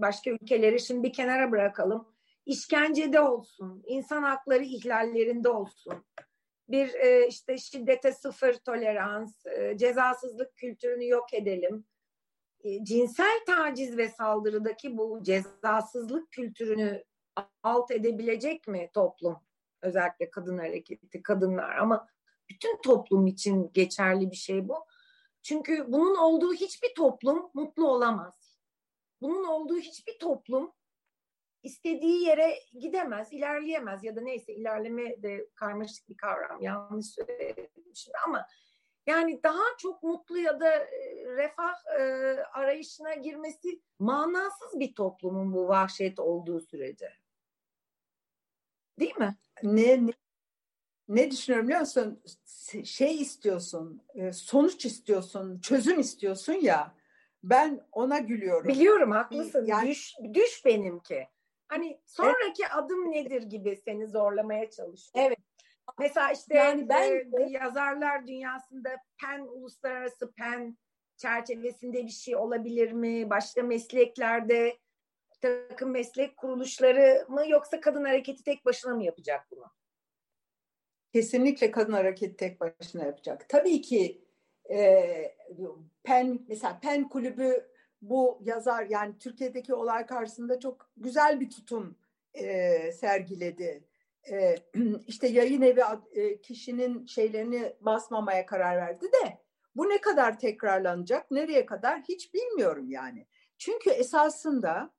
başka 0.00 0.30
ülkeleri 0.30 0.80
şimdi 0.80 1.02
bir 1.02 1.12
kenara 1.12 1.50
bırakalım. 1.50 2.14
İşkencede 2.46 3.20
olsun, 3.20 3.82
insan 3.86 4.22
hakları 4.22 4.64
ihlallerinde 4.64 5.48
olsun. 5.48 6.04
Bir 6.68 6.94
e, 6.94 7.26
işte 7.26 7.58
şiddete 7.58 8.12
sıfır 8.12 8.54
tolerans, 8.54 9.46
e, 9.46 9.78
cezasızlık 9.78 10.56
kültürünü 10.56 11.08
yok 11.08 11.34
edelim. 11.34 11.84
E, 12.64 12.84
cinsel 12.84 13.44
taciz 13.46 13.96
ve 13.96 14.08
saldırıdaki 14.08 14.98
bu 14.98 15.22
cezasızlık 15.22 16.32
kültürünü 16.32 17.04
alt 17.62 17.90
edebilecek 17.90 18.68
mi 18.68 18.90
toplum? 18.94 19.36
Özellikle 19.82 20.30
kadın 20.30 20.58
hareketi, 20.58 21.22
kadınlar 21.22 21.76
ama 21.76 22.08
bütün 22.48 22.76
toplum 22.82 23.26
için 23.26 23.70
geçerli 23.72 24.30
bir 24.30 24.36
şey 24.36 24.68
bu. 24.68 24.86
Çünkü 25.42 25.92
bunun 25.92 26.16
olduğu 26.16 26.54
hiçbir 26.54 26.94
toplum 26.94 27.50
mutlu 27.54 27.88
olamaz. 27.88 28.58
Bunun 29.20 29.44
olduğu 29.44 29.78
hiçbir 29.78 30.18
toplum 30.18 30.72
istediği 31.62 32.22
yere 32.22 32.58
gidemez, 32.80 33.32
ilerleyemez 33.32 34.04
ya 34.04 34.16
da 34.16 34.20
neyse 34.20 34.54
ilerleme 34.54 35.22
de 35.22 35.48
karmaşık 35.54 36.08
bir 36.08 36.16
kavram. 36.16 36.62
Yanlış 36.62 37.06
söyledim 37.06 37.70
ama 38.26 38.46
yani 39.06 39.42
daha 39.42 39.64
çok 39.78 40.02
mutlu 40.02 40.38
ya 40.38 40.60
da 40.60 40.74
e, 40.74 41.24
refah 41.36 41.74
e, 41.98 42.02
arayışına 42.52 43.14
girmesi 43.14 43.80
manasız 43.98 44.80
bir 44.80 44.94
toplumun 44.94 45.52
bu 45.52 45.68
vahşet 45.68 46.18
olduğu 46.18 46.60
sürece. 46.60 47.12
Değil 48.98 49.16
mi? 49.18 49.36
Ne, 49.62 50.06
ne 50.06 50.12
ne 51.08 51.30
düşünüyorum 51.30 51.68
biliyor 51.68 51.80
musun? 51.80 52.22
Şey 52.84 53.20
istiyorsun, 53.20 54.02
e, 54.14 54.32
sonuç 54.32 54.84
istiyorsun, 54.84 55.60
çözüm 55.60 56.00
istiyorsun 56.00 56.52
ya. 56.52 56.94
Ben 57.42 57.86
ona 57.92 58.18
gülüyorum. 58.18 58.68
Biliyorum 58.68 59.10
haklısın. 59.10 59.66
Yani, 59.66 59.88
düş, 59.90 60.14
düş 60.34 60.64
benimki. 60.64 61.28
Hani 61.68 62.00
sonraki 62.06 62.62
evet. 62.62 62.72
adım 62.74 63.10
nedir 63.10 63.42
gibi 63.42 63.76
seni 63.84 64.06
zorlamaya 64.06 64.70
çalışıyor. 64.70 65.24
Evet. 65.26 65.38
Mesela 65.98 66.32
işte 66.32 66.54
yani 66.54 66.88
ben 66.88 67.10
e, 67.40 67.50
yazarlar 67.50 68.26
dünyasında 68.26 68.90
pen 69.20 69.40
uluslararası 69.40 70.32
pen 70.32 70.78
çerçevesinde 71.16 72.04
bir 72.04 72.12
şey 72.12 72.36
olabilir 72.36 72.92
mi? 72.92 73.30
Başka 73.30 73.62
mesleklerde 73.62 74.78
takım 75.40 75.90
meslek 75.90 76.36
kuruluşları 76.36 77.26
mı 77.28 77.48
yoksa 77.48 77.80
kadın 77.80 78.04
hareketi 78.04 78.44
tek 78.44 78.64
başına 78.64 78.94
mı 78.94 79.04
yapacak 79.04 79.46
bunu? 79.50 79.70
kesinlikle 81.14 81.70
kadın 81.70 81.92
hareketi 81.92 82.36
tek 82.36 82.60
başına 82.60 83.04
yapacak. 83.04 83.48
Tabii 83.48 83.80
ki 83.80 84.24
e, 84.70 85.36
PEN 86.02 86.44
mesela 86.48 86.80
PEN 86.80 87.08
kulübü 87.08 87.70
bu 88.02 88.40
yazar 88.44 88.86
yani 88.90 89.18
Türkiye'deki 89.18 89.74
olay 89.74 90.06
karşısında 90.06 90.60
çok 90.60 90.90
güzel 90.96 91.40
bir 91.40 91.50
tutum 91.50 91.98
e, 92.34 92.92
sergiledi. 92.92 93.84
E, 94.30 94.56
işte 95.06 95.26
yayın 95.26 95.62
evi 95.62 95.82
e, 96.12 96.40
kişinin 96.40 97.06
şeylerini 97.06 97.76
basmamaya 97.80 98.46
karar 98.46 98.76
verdi 98.76 99.06
de 99.06 99.44
bu 99.76 99.88
ne 99.88 100.00
kadar 100.00 100.38
tekrarlanacak, 100.38 101.30
nereye 101.30 101.66
kadar 101.66 102.00
hiç 102.00 102.34
bilmiyorum 102.34 102.90
yani. 102.90 103.26
Çünkü 103.58 103.90
esasında 103.90 104.90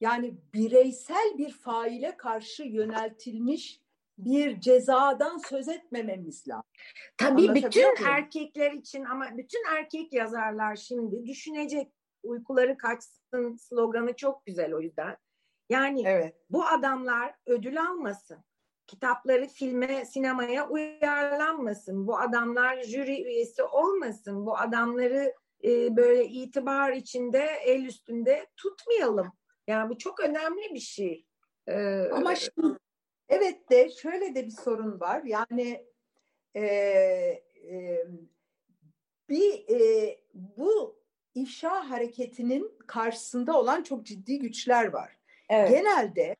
yani 0.00 0.34
bireysel 0.54 1.38
bir 1.38 1.52
faile 1.52 2.16
karşı 2.16 2.62
yöneltilmiş 2.62 3.80
bir 4.18 4.60
cezadan 4.60 5.38
söz 5.38 5.68
etmememiz 5.68 6.48
lazım. 6.48 6.70
Tabii 7.16 7.54
bütün 7.54 8.04
erkekler 8.06 8.72
için 8.72 9.04
ama 9.04 9.26
bütün 9.36 9.64
erkek 9.76 10.12
yazarlar 10.12 10.76
şimdi 10.76 11.26
düşünecek 11.26 11.92
uykuları 12.22 12.76
kaçsın 12.76 13.56
sloganı 13.56 14.16
çok 14.16 14.46
güzel 14.46 14.74
o 14.74 14.80
yüzden. 14.80 15.16
Yani 15.68 16.02
evet. 16.06 16.36
bu 16.50 16.66
adamlar 16.66 17.34
ödül 17.46 17.82
almasın. 17.82 18.38
Kitapları 18.86 19.46
filme, 19.46 20.04
sinemaya 20.04 20.68
uyarlanmasın. 20.68 22.06
Bu 22.06 22.18
adamlar 22.18 22.82
jüri 22.82 23.22
üyesi 23.22 23.62
olmasın. 23.62 24.46
Bu 24.46 24.58
adamları 24.58 25.34
e, 25.64 25.96
böyle 25.96 26.24
itibar 26.24 26.92
içinde, 26.92 27.46
el 27.64 27.84
üstünde 27.84 28.46
tutmayalım. 28.56 29.32
Yani 29.66 29.90
bu 29.90 29.98
çok 29.98 30.20
önemli 30.20 30.74
bir 30.74 30.80
şey. 30.80 31.26
Ee, 31.66 32.08
Ama 32.12 32.34
şimdi 32.34 32.76
Evet 33.28 33.70
de 33.70 33.90
şöyle 33.90 34.34
de 34.34 34.46
bir 34.46 34.50
sorun 34.50 35.00
var. 35.00 35.22
Yani 35.24 35.86
e, 36.54 36.64
e, 36.64 38.06
bir 39.28 39.68
e, 39.68 40.18
bu 40.34 41.00
ifşa 41.34 41.90
hareketinin 41.90 42.78
karşısında 42.86 43.58
olan 43.58 43.82
çok 43.82 44.06
ciddi 44.06 44.38
güçler 44.38 44.92
var. 44.92 45.16
Evet. 45.48 45.70
Genelde 45.70 46.36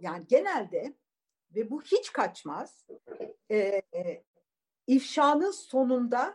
yani 0.00 0.26
genelde 0.28 0.94
ve 1.54 1.70
bu 1.70 1.82
hiç 1.82 2.12
kaçmaz. 2.12 2.86
E, 3.50 3.82
ifşanın 4.86 5.50
sonunda 5.50 6.34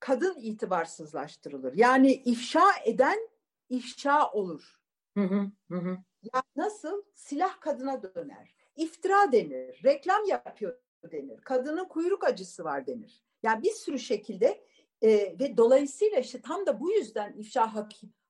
kadın 0.00 0.36
itibarsızlaştırılır. 0.40 1.72
Yani 1.76 2.12
ifşa 2.12 2.70
eden 2.84 3.28
ifşa 3.68 4.30
olur. 4.30 4.80
Hı 5.16 5.24
hı, 5.24 5.50
hı. 5.70 5.98
Yani 6.34 6.44
nasıl 6.56 7.02
silah 7.14 7.60
kadına 7.60 8.02
döner 8.02 8.54
iftira 8.76 9.32
denir, 9.32 9.80
reklam 9.84 10.24
yapıyor 10.24 10.78
denir, 11.12 11.40
kadının 11.40 11.84
kuyruk 11.84 12.24
acısı 12.24 12.64
var 12.64 12.86
denir. 12.86 13.22
Yani 13.42 13.62
bir 13.62 13.70
sürü 13.70 13.98
şekilde 13.98 14.64
e, 15.02 15.10
ve 15.40 15.56
dolayısıyla 15.56 16.18
işte 16.18 16.40
tam 16.40 16.66
da 16.66 16.80
bu 16.80 16.92
yüzden 16.92 17.32
ifşa 17.32 17.72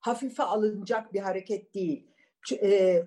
hafife 0.01 0.43
alınacak 0.43 1.13
bir 1.13 1.21
hareket 1.21 1.75
değil. 1.75 2.07
E, 2.53 3.03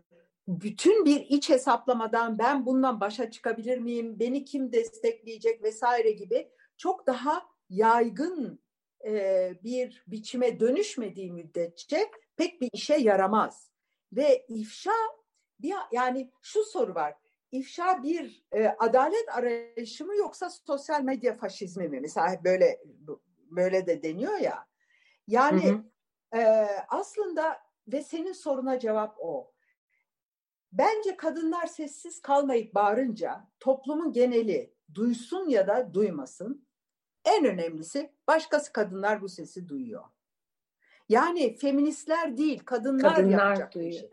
bütün 0.48 1.06
bir 1.06 1.20
iç 1.20 1.50
hesaplamadan 1.50 2.40
ben 2.40 2.66
bundan 2.66 3.00
başa 3.00 3.32
çıkabilir 3.32 3.78
miyim, 3.78 4.20
beni 4.20 4.46
kim 4.46 4.74
destekleyecek 4.74 5.64
vesaire 5.64 6.12
gibi 6.12 6.50
çok 6.78 7.08
daha 7.08 7.44
yaygın 7.70 8.60
e, 9.06 9.54
bir 9.64 10.04
biçime 10.08 10.60
dönüşmediği 10.60 11.32
müddetçe 11.32 12.12
pek 12.38 12.62
bir 12.62 12.70
işe 12.74 12.96
yaramaz. 12.96 13.72
Ve 14.14 14.46
ifşa 14.48 14.94
bir 15.60 15.74
yani 15.92 16.32
şu 16.42 16.64
soru 16.64 16.96
var. 16.96 17.16
İfşa 17.52 18.04
bir 18.04 18.46
e, 18.52 18.68
adalet 18.68 19.30
arayışı 19.30 20.06
mı 20.06 20.16
yoksa 20.16 20.50
sosyal 20.50 21.02
medya 21.02 21.34
faşizmi 21.34 21.90
mi? 21.90 22.00
Mesela 22.00 22.44
böyle 22.44 22.84
böyle 23.52 23.88
de 23.88 24.04
deniyor 24.04 24.38
ya. 24.38 24.68
Yani 25.28 25.70
hı 25.70 25.84
hı. 26.34 26.40
E, 26.40 26.68
aslında 26.90 27.60
ve 27.88 28.04
senin 28.04 28.34
soruna 28.34 28.80
cevap 28.80 29.16
o. 29.20 29.52
Bence 30.72 31.18
kadınlar 31.18 31.66
sessiz 31.66 32.22
kalmayıp 32.22 32.76
bağırınca 32.76 33.48
toplumun 33.60 34.14
geneli 34.14 34.74
duysun 34.94 35.50
ya 35.50 35.68
da 35.68 35.94
duymasın. 35.94 36.68
En 37.26 37.46
önemlisi 37.46 38.12
başkası 38.28 38.74
kadınlar 38.74 39.22
bu 39.22 39.30
sesi 39.30 39.70
duyuyor. 39.70 40.04
Yani 41.10 41.58
feministler 41.58 42.38
değil 42.38 42.60
kadınlar, 42.66 43.16
kadınlar 43.16 43.50
yapacak 43.50 43.74
duyuyor. 43.74 43.94
Şey. 43.94 44.10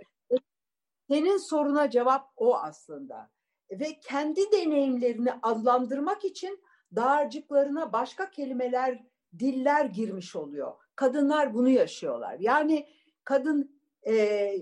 Senin 1.10 1.36
soruna 1.36 1.90
cevap 1.90 2.32
o 2.36 2.56
aslında. 2.56 3.30
Ve 3.70 3.98
kendi 4.00 4.52
deneyimlerini 4.52 5.32
adlandırmak 5.42 6.24
için 6.24 6.64
dağarcıklarına 6.96 7.92
başka 7.92 8.30
kelimeler, 8.30 9.04
diller 9.38 9.84
girmiş 9.84 10.36
oluyor. 10.36 10.74
Kadınlar 10.96 11.54
bunu 11.54 11.68
yaşıyorlar. 11.68 12.36
Yani 12.38 12.88
kadın 13.24 13.80
e, 14.06 14.54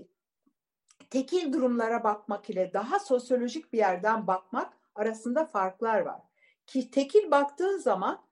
tekil 1.13 1.53
durumlara 1.53 2.03
bakmak 2.03 2.49
ile 2.49 2.73
daha 2.73 2.99
sosyolojik 2.99 3.73
bir 3.73 3.77
yerden 3.77 4.27
bakmak 4.27 4.73
arasında 4.95 5.45
farklar 5.45 5.99
var. 6.01 6.21
Ki 6.67 6.91
tekil 6.91 7.31
baktığın 7.31 7.77
zaman 7.77 8.25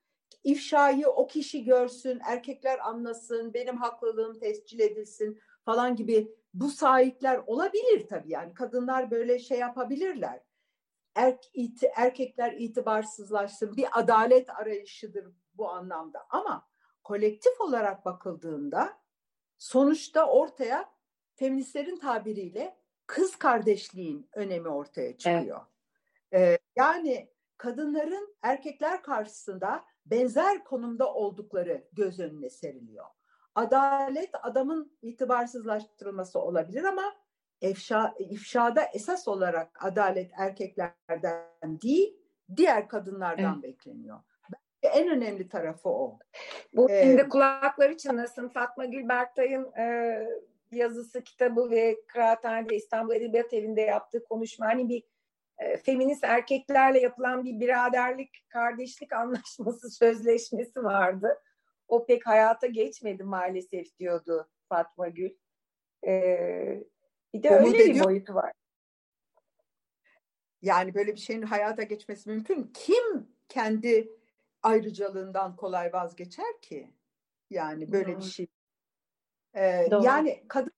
ifşayı 0.44 1.08
o 1.08 1.28
kişi 1.28 1.64
görsün, 1.64 2.20
erkekler 2.28 2.80
anlasın, 2.80 3.54
benim 3.54 3.78
haklılığım 3.78 4.40
tescil 4.40 4.80
edilsin 4.80 5.40
falan 5.66 5.96
gibi 5.96 6.36
bu 6.54 6.70
sahipler 6.70 7.42
olabilir 7.48 8.08
tabii 8.08 8.30
yani 8.32 8.54
kadınlar 8.54 9.12
böyle 9.12 9.40
şey 9.40 9.60
yapabilirler. 9.60 10.42
Er, 11.16 11.38
iti, 11.54 11.92
erkekler 11.96 12.54
itibarsızlaşsın 12.54 13.78
bir 13.78 14.00
adalet 14.00 14.50
arayışıdır 14.50 15.28
bu 15.54 15.70
anlamda 15.70 16.26
ama 16.30 16.68
kolektif 17.04 17.62
olarak 17.62 18.06
bakıldığında 18.06 18.98
sonuçta 19.58 20.26
ortaya 20.26 21.01
feministlerin 21.42 21.98
tabiriyle 21.98 22.76
kız 23.08 23.36
kardeşliğin 23.36 24.30
önemi 24.34 24.68
ortaya 24.68 25.18
çıkıyor. 25.18 25.62
Evet. 26.32 26.62
Ee, 26.62 26.66
yani 26.76 27.30
kadınların 27.58 28.36
erkekler 28.42 29.04
karşısında 29.04 29.84
benzer 30.06 30.64
konumda 30.64 31.14
oldukları 31.14 31.88
göz 31.94 32.20
önüne 32.20 32.50
seriliyor. 32.50 33.06
Adalet 33.56 34.30
adamın 34.44 34.98
itibarsızlaştırılması 35.02 36.40
olabilir 36.40 36.84
ama 36.84 37.14
ifşa, 37.62 38.16
ifşada 38.20 38.84
esas 38.94 39.28
olarak 39.28 39.86
adalet 39.86 40.32
erkeklerden 40.38 41.82
değil 41.82 42.18
diğer 42.56 42.88
kadınlardan 42.88 43.54
evet. 43.54 43.64
bekleniyor. 43.64 44.20
Bence 44.44 44.96
en 44.96 45.10
önemli 45.10 45.50
tarafı 45.50 45.90
o. 45.90 46.20
Bu 46.74 46.92
ee, 46.92 47.04
şimdi 47.04 47.30
kulakları 47.30 47.98
çınlasın 47.98 48.50
Fatma 48.50 48.86
Gül 48.86 49.10
Berktay'ın 49.10 49.74
e, 49.78 50.28
yazısı, 50.72 51.24
kitabı 51.24 51.70
ve 51.70 51.98
Kıraathane'de 52.08 52.76
İstanbul 52.76 53.16
Edebiyat 53.16 53.54
Evi'nde 53.54 53.82
yaptığı 53.82 54.24
konuşma 54.24 54.66
hani 54.66 54.90
bir 54.90 55.04
e, 55.58 55.78
feminist 55.78 56.24
erkeklerle 56.24 57.00
yapılan 57.00 57.46
bir 57.46 57.60
biraderlik, 57.60 58.46
kardeşlik 58.50 59.14
anlaşması, 59.22 59.90
sözleşmesi 59.92 60.84
vardı. 60.84 61.42
O 61.88 62.06
pek 62.06 62.28
hayata 62.28 62.68
geçmedi 62.68 63.24
maalesef 63.24 64.00
diyordu 64.00 64.50
Fatma 64.70 65.08
Gül. 65.08 65.32
Ee, 66.08 66.84
bir 67.34 67.44
de 67.44 67.50
Umut 67.50 67.68
öyle 67.68 67.84
ediyor. 67.84 67.96
bir 67.96 68.04
boyutu 68.04 68.34
var. 68.34 68.52
Yani 70.62 70.94
böyle 70.94 71.14
bir 71.14 71.20
şeyin 71.20 71.42
hayata 71.42 71.84
geçmesi 71.84 72.30
mümkün. 72.30 72.72
Kim 72.74 73.28
kendi 73.50 74.12
ayrıcalığından 74.64 75.56
kolay 75.56 75.94
vazgeçer 75.94 76.62
ki? 76.62 76.94
Yani 77.50 77.92
böyle 77.92 78.12
Doğru. 78.12 78.20
bir 78.20 78.26
şey. 78.26 78.48
Ee, 79.56 79.88
yani 80.04 80.44
kadın 80.48 80.72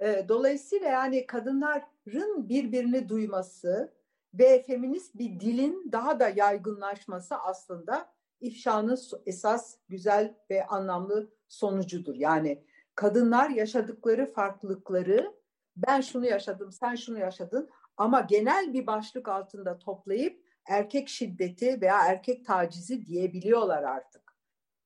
e, 0.00 0.28
dolayısıyla 0.28 0.88
yani 0.88 1.26
kadınların 1.26 2.48
birbirini 2.48 3.08
duyması 3.08 3.94
ve 4.34 4.62
feminist 4.62 5.14
bir 5.14 5.40
dilin 5.40 5.92
daha 5.92 6.20
da 6.20 6.28
yaygınlaşması 6.28 7.36
aslında 7.36 8.14
ifşanın 8.40 8.98
esas 9.26 9.76
güzel 9.88 10.34
ve 10.50 10.66
anlamlı 10.66 11.30
sonucudur. 11.48 12.14
Yani 12.14 12.64
kadınlar 12.94 13.50
yaşadıkları 13.50 14.32
farklılıkları 14.32 15.34
ben 15.76 16.00
şunu 16.00 16.26
yaşadım, 16.26 16.72
sen 16.72 16.94
şunu 16.94 17.18
yaşadın 17.18 17.70
ama 17.96 18.20
genel 18.20 18.72
bir 18.72 18.86
başlık 18.86 19.28
altında 19.28 19.78
toplayıp 19.78 20.44
erkek 20.66 21.08
şiddeti 21.08 21.80
veya 21.80 22.06
erkek 22.06 22.46
tacizi 22.46 23.06
diyebiliyorlar 23.06 23.82
artık. 23.82 24.36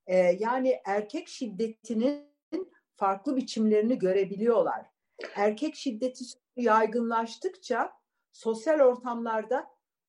Ee, 0.07 0.17
yani 0.17 0.81
erkek 0.85 1.29
şiddetinin 1.29 2.29
farklı 2.99 3.37
biçimlerini 3.37 3.99
görebiliyorlar. 3.99 4.87
Erkek 5.35 5.75
şiddeti 5.75 6.25
yaygınlaştıkça 6.57 7.93
sosyal 8.33 8.81
ortamlarda 8.81 9.67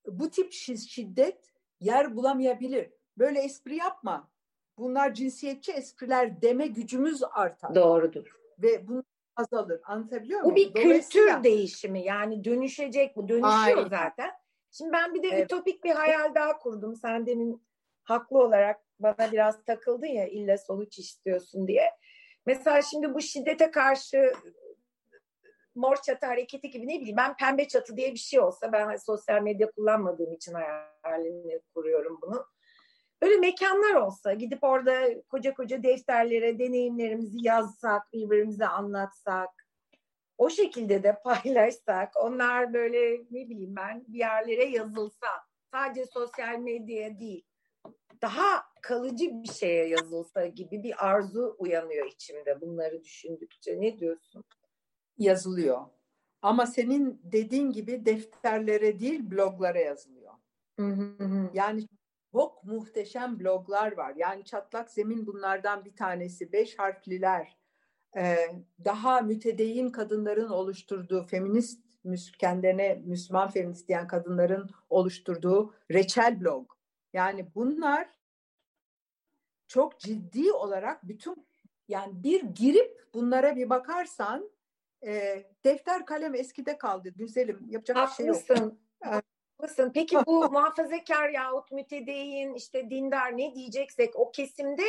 bu 0.07 0.29
tip 0.29 0.53
şiddet 0.53 1.51
yer 1.79 2.15
bulamayabilir. 2.15 2.89
Böyle 3.17 3.39
espri 3.39 3.75
yapma. 3.75 4.31
Bunlar 4.77 5.13
cinsiyetçi 5.13 5.71
espriler 5.71 6.41
deme 6.41 6.67
gücümüz 6.67 7.23
artar. 7.31 7.75
Doğrudur. 7.75 8.39
Ve 8.59 8.87
bunu 8.87 9.03
azalır. 9.35 9.81
Anlatabiliyor 9.83 10.41
muyum? 10.41 10.51
Bu 10.51 10.55
bir 10.55 10.73
kültür 10.73 11.43
değişimi 11.43 12.03
yani 12.03 12.43
dönüşecek 12.43 13.15
bu. 13.15 13.29
Dönüşüyor 13.29 13.77
Aynen. 13.77 13.89
zaten. 13.89 14.31
Şimdi 14.71 14.91
ben 14.91 15.13
bir 15.13 15.23
de 15.23 15.27
evet. 15.27 15.45
ütopik 15.45 15.83
bir 15.83 15.91
hayal 15.91 16.35
daha 16.35 16.57
kurdum. 16.57 16.95
Sen 16.95 17.25
demin 17.25 17.63
haklı 18.03 18.37
olarak 18.37 18.81
bana 18.99 19.31
biraz 19.31 19.63
takıldın 19.63 20.07
ya 20.07 20.27
illa 20.27 20.57
sonuç 20.57 20.99
istiyorsun 20.99 21.67
diye. 21.67 21.89
Mesela 22.45 22.81
şimdi 22.81 23.13
bu 23.13 23.21
şiddete 23.21 23.71
karşı 23.71 24.33
mor 25.75 25.95
çatı 25.95 26.25
hareketi 26.25 26.69
gibi 26.69 26.87
ne 26.87 26.99
bileyim 26.99 27.17
ben 27.17 27.35
pembe 27.37 27.67
çatı 27.67 27.97
diye 27.97 28.11
bir 28.13 28.19
şey 28.19 28.39
olsa 28.39 28.71
ben 28.71 28.85
hani 28.85 28.99
sosyal 28.99 29.41
medya 29.41 29.71
kullanmadığım 29.71 30.33
için 30.33 30.53
hayalini 30.53 31.61
kuruyorum 31.73 32.19
bunu. 32.21 32.45
Böyle 33.21 33.37
mekanlar 33.37 33.93
olsa 33.93 34.33
gidip 34.33 34.63
orada 34.63 35.23
koca 35.29 35.53
koca 35.53 35.83
defterlere 35.83 36.59
deneyimlerimizi 36.59 37.37
yazsak, 37.41 38.13
birbirimize 38.13 38.67
anlatsak, 38.67 39.49
o 40.37 40.49
şekilde 40.49 41.03
de 41.03 41.17
paylaşsak, 41.23 42.13
onlar 42.15 42.73
böyle 42.73 43.13
ne 43.31 43.49
bileyim 43.49 43.75
ben 43.75 44.03
bir 44.07 44.19
yerlere 44.19 44.65
yazılsa, 44.65 45.27
sadece 45.73 46.05
sosyal 46.05 46.57
medyaya 46.57 47.19
değil, 47.19 47.45
daha 48.21 48.63
kalıcı 48.81 49.43
bir 49.43 49.53
şeye 49.53 49.87
yazılsa 49.87 50.45
gibi 50.45 50.83
bir 50.83 51.07
arzu 51.07 51.55
uyanıyor 51.59 52.07
içimde 52.07 52.61
bunları 52.61 53.03
düşündükçe. 53.03 53.81
Ne 53.81 53.99
diyorsun? 53.99 54.43
yazılıyor. 55.19 55.81
Ama 56.41 56.65
senin 56.65 57.21
dediğin 57.23 57.71
gibi 57.71 58.05
defterlere 58.05 58.99
değil 58.99 59.31
bloglara 59.31 59.79
yazılıyor. 59.79 60.33
Yani 61.53 61.87
çok 62.31 62.63
muhteşem 62.63 63.39
bloglar 63.39 63.97
var. 63.97 64.13
Yani 64.15 64.43
çatlak 64.45 64.91
zemin 64.91 65.27
bunlardan 65.27 65.85
bir 65.85 65.95
tanesi. 65.95 66.51
Beş 66.51 66.79
harfliler. 66.79 67.57
Ee, 68.17 68.35
daha 68.85 69.21
mütedeyyin 69.21 69.89
kadınların 69.89 70.49
oluşturduğu 70.49 71.23
feminist 71.23 71.83
kendilerine 72.37 73.01
Müslüman 73.05 73.49
feminist 73.49 73.87
diyen 73.87 74.07
kadınların 74.07 74.69
oluşturduğu 74.89 75.73
reçel 75.91 76.41
blog. 76.41 76.71
Yani 77.13 77.55
bunlar 77.55 78.09
çok 79.69 79.99
ciddi 79.99 80.51
olarak 80.51 81.07
bütün 81.07 81.47
yani 81.87 82.23
bir 82.23 82.43
girip 82.43 83.07
bunlara 83.13 83.55
bir 83.55 83.69
bakarsan 83.69 84.51
e, 85.05 85.43
defter 85.65 86.05
kalem 86.05 86.35
eskide 86.35 86.77
kaldı 86.77 87.09
güzelim. 87.09 87.65
Yapacak 87.69 87.97
Haklısın. 87.97 88.27
bir 88.27 88.55
şey 88.55 88.65
yok. 88.65 88.73
Haklısın. 89.59 89.91
Peki 89.93 90.17
bu 90.27 90.39
muhafazakar 90.51 91.29
yahut 91.29 91.71
mütedeyyin 91.71 92.53
işte 92.53 92.89
dindar 92.89 93.37
ne 93.37 93.55
diyeceksek 93.55 94.15
o 94.15 94.31
kesimde 94.31 94.83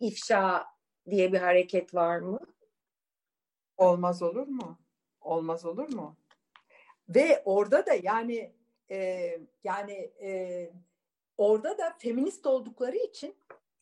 ifşa 0.00 0.66
diye 1.10 1.32
bir 1.32 1.38
hareket 1.38 1.94
var 1.94 2.18
mı? 2.18 2.40
Olmaz 3.76 4.22
olur 4.22 4.46
mu? 4.46 4.78
Olmaz 5.20 5.64
olur 5.64 5.88
mu? 5.88 6.16
Ve 7.08 7.42
orada 7.44 7.86
da 7.86 7.94
yani 8.02 8.52
e, 8.90 9.30
yani 9.64 9.92
e, 10.22 10.70
orada 11.36 11.78
da 11.78 11.96
feminist 11.98 12.46
oldukları 12.46 12.96
için 12.96 13.34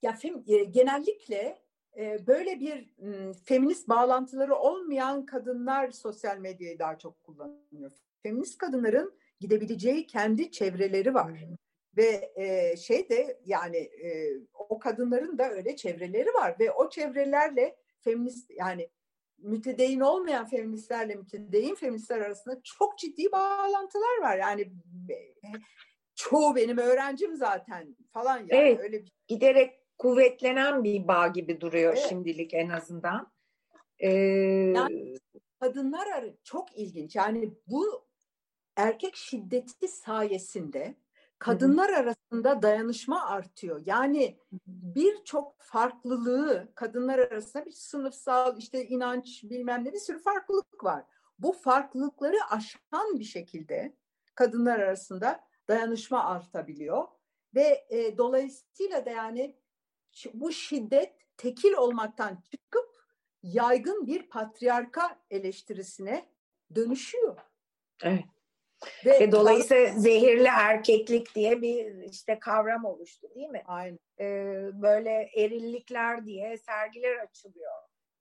ya 0.05 0.13
fem, 0.13 0.45
e, 0.47 0.65
genellikle 0.65 1.59
e, 1.97 2.27
böyle 2.27 2.61
bir 2.61 2.91
m, 2.99 3.33
feminist 3.33 3.89
bağlantıları 3.89 4.55
olmayan 4.55 5.27
kadınlar 5.27 5.91
sosyal 5.91 6.39
medyayı 6.39 6.79
daha 6.79 6.99
çok 6.99 7.23
kullanıyor. 7.23 7.93
Feminist 8.23 8.59
kadınların 8.59 9.15
gidebileceği 9.41 10.07
kendi 10.07 10.51
çevreleri 10.51 11.15
var. 11.15 11.45
Ve 11.97 12.33
e, 12.37 12.77
şey 12.77 13.09
de 13.09 13.41
yani 13.45 13.77
e, 13.77 14.39
o 14.55 14.79
kadınların 14.79 15.39
da 15.39 15.51
öyle 15.51 15.77
çevreleri 15.77 16.35
var 16.35 16.57
ve 16.61 16.73
o 16.73 16.91
çevrelerle 16.91 17.77
feminist 18.01 18.51
yani 18.51 18.91
mütedeyin 19.39 20.01
olmayan 20.01 20.49
feministlerle 20.49 21.15
mütedeyin 21.15 21.75
feministler 21.75 22.21
arasında 22.21 22.61
çok 22.65 22.99
ciddi 22.99 23.33
bağlantılar 23.33 24.21
var. 24.21 24.39
Yani 24.39 24.73
çoğu 26.15 26.57
benim 26.57 26.79
öğrencim 26.79 27.37
zaten 27.37 27.97
falan 28.13 28.39
yani 28.39 28.49
evet, 28.53 28.81
öyle 28.81 29.03
bir... 29.03 29.13
giderek 29.29 29.84
kuvvetlenen 29.99 30.84
bir 30.84 31.09
bağ 31.09 31.28
gibi 31.28 31.61
duruyor 31.61 31.92
evet. 31.92 32.07
şimdilik 32.09 32.55
en 32.55 32.68
azından. 32.68 33.32
Ee... 33.99 34.09
Yani 34.76 35.16
kadınlar 35.61 36.07
arı 36.07 36.36
çok 36.45 36.78
ilginç. 36.78 37.16
Yani 37.16 37.55
bu 37.66 38.07
erkek 38.76 39.16
şiddeti 39.16 39.88
sayesinde 39.88 40.95
kadınlar 41.38 41.90
hı 41.90 41.97
arasında 41.97 42.62
dayanışma 42.62 43.26
artıyor. 43.26 43.82
Yani 43.86 44.38
birçok 44.66 45.57
farklılığı 45.59 46.72
kadınlar 46.74 47.18
arasında 47.18 47.66
bir 47.66 47.70
sınıfsal 47.72 48.59
işte 48.59 48.86
inanç 48.86 49.45
bilmem 49.45 49.84
ne 49.84 49.92
bir 49.92 49.99
sürü 49.99 50.18
farklılık 50.18 50.84
var. 50.84 51.05
Bu 51.38 51.53
farklılıkları 51.53 52.36
aşan 52.51 53.18
bir 53.18 53.24
şekilde 53.24 53.97
kadınlar 54.34 54.80
arasında 54.80 55.40
dayanışma 55.68 56.24
artabiliyor 56.24 57.09
ve 57.55 57.86
e, 57.88 58.18
dolayısıyla 58.18 59.07
da 59.07 59.11
yani 59.11 59.57
bu 60.35 60.53
şiddet 60.53 61.12
tekil 61.37 61.73
olmaktan 61.73 62.43
çıkıp 62.51 62.95
yaygın 63.43 64.07
bir 64.07 64.29
patriarka 64.29 65.19
eleştirisine 65.31 66.29
dönüşüyor. 66.75 67.37
Evet. 68.03 68.25
Ve, 69.07 69.21
Ve 69.21 69.33
dolayısıyla 69.33 69.93
zehirli 69.93 70.49
erkeklik 70.49 71.35
diye 71.35 71.62
bir 71.62 72.03
işte 72.11 72.39
kavram 72.39 72.85
oluştu 72.85 73.29
değil 73.35 73.49
mi? 73.49 73.62
Aynen. 73.67 73.99
Ee, 74.21 74.71
böyle 74.83 75.31
erillikler 75.37 76.27
diye 76.27 76.59
sergiler 76.59 77.17
açılıyor. 77.17 77.73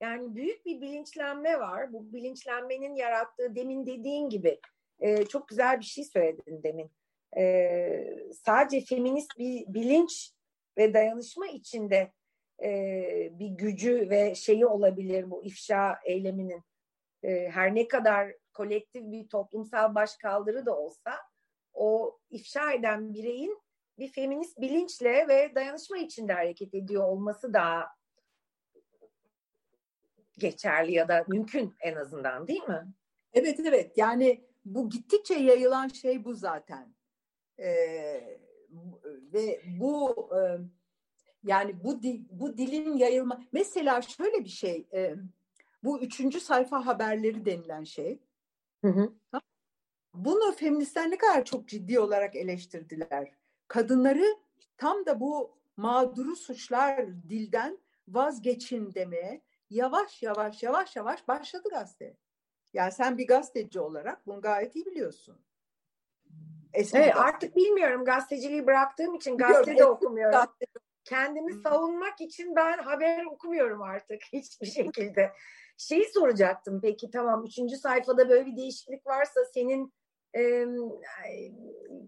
Yani 0.02 0.36
büyük 0.36 0.66
bir 0.66 0.82
bilinçlenme 0.82 1.60
var. 1.60 1.94
Bu 1.94 2.14
bilinçlenmenin 2.14 2.96
yarattığı 2.96 3.56
demin 3.56 3.86
dediğin 3.86 4.30
gibi 4.30 4.60
e, 5.00 5.26
çok 5.26 5.48
güzel 5.48 5.80
bir 5.80 5.86
şey 5.86 6.04
söyledin 6.04 6.64
demin. 6.64 6.92
E, 7.38 8.18
sadece 8.46 8.86
feminist 8.86 9.38
bir 9.38 9.74
bilinç 9.74 10.32
ve 10.78 10.94
dayanışma 10.94 11.48
içinde 11.48 12.12
e, 12.64 12.70
bir 13.32 13.48
gücü 13.48 14.10
ve 14.10 14.36
şeyi 14.36 14.66
olabilir 14.66 15.32
bu 15.32 15.44
ifşa 15.44 16.00
eyleminin. 16.06 16.64
E, 17.24 17.50
her 17.50 17.76
ne 17.76 17.88
kadar 17.88 18.34
kolektif 18.54 19.04
bir 19.04 19.28
toplumsal 19.28 19.96
başkaldırı 19.96 20.66
da 20.66 20.78
olsa 20.78 21.20
o 21.74 22.20
ifşa 22.30 22.72
eden 22.72 23.14
bireyin 23.14 23.62
bir 24.00 24.12
feminist 24.12 24.62
bilinçle 24.62 25.28
ve 25.28 25.56
dayanışma 25.56 25.98
içinde 25.98 26.34
hareket 26.34 26.74
ediyor 26.74 27.04
olması 27.04 27.54
daha 27.54 27.88
geçerli 30.38 30.94
ya 30.94 31.08
da 31.08 31.26
mümkün 31.28 31.76
en 31.82 31.96
azından 31.96 32.48
değil 32.48 32.64
mi? 32.64 32.94
Evet 33.34 33.60
evet 33.60 33.98
yani 33.98 34.44
bu 34.66 34.90
gittikçe 34.90 35.34
yayılan 35.34 35.88
şey 35.88 36.26
bu 36.26 36.34
zaten. 36.34 36.96
Ee, 37.60 38.40
ve 39.34 39.62
bu 39.80 40.30
e, 40.38 40.40
yani 41.44 41.84
bu 41.84 42.04
dil, 42.04 42.26
bu 42.32 42.58
dilin 42.58 42.98
yayılma 42.98 43.44
mesela 43.52 44.02
şöyle 44.02 44.44
bir 44.44 44.50
şey 44.50 44.88
e, 44.94 45.16
bu 45.84 46.00
üçüncü 46.00 46.40
sayfa 46.40 46.86
haberleri 46.86 47.46
denilen 47.46 47.84
şey 47.84 48.20
Hı 48.84 48.88
hı. 48.88 49.14
Bunu 50.14 50.52
feministler 50.52 51.12
ne 51.12 51.18
kadar 51.18 51.46
çok 51.46 51.68
ciddi 51.68 52.00
olarak 52.00 52.36
eleştirdiler. 52.36 53.32
Kadınları 53.68 54.38
tam 54.78 55.06
da 55.06 55.20
bu 55.20 55.58
mağduru 55.78 56.36
suçlar 56.36 57.08
dilden 57.30 57.78
vazgeçin 58.08 58.94
demeye 58.94 59.42
yavaş 59.70 60.24
yavaş 60.24 60.64
yavaş 60.64 60.96
yavaş 60.96 61.28
başladı 61.28 61.70
gazete. 61.70 62.18
Yani 62.74 62.92
sen 62.92 63.18
bir 63.18 63.28
gazeteci 63.28 63.80
olarak 63.80 64.28
bunu 64.28 64.42
gayet 64.42 64.76
iyi 64.76 64.86
biliyorsun. 64.86 65.40
Eski 66.74 66.98
evet, 66.98 67.16
artık 67.16 67.56
bilmiyorum 67.56 68.06
gazeteciliği 68.06 68.68
bıraktığım 68.68 69.16
için 69.16 69.38
gazete 69.38 69.78
de 69.78 69.86
okumuyorum. 69.86 70.32
Gazete. 70.32 70.66
Kendimi 71.04 71.54
savunmak 71.54 72.22
için 72.22 72.56
ben 72.56 72.78
haber 72.78 73.26
okumuyorum 73.26 73.82
artık 73.82 74.22
hiçbir 74.34 74.68
şekilde. 74.68 75.32
Şeyi 75.78 76.06
soracaktım 76.14 76.82
peki 76.82 77.12
tamam 77.12 77.46
üçüncü 77.46 77.78
sayfada 77.78 78.30
böyle 78.30 78.46
bir 78.46 78.58
değişiklik 78.58 79.08
varsa 79.08 79.46
senin 79.54 79.94
e, 80.36 80.66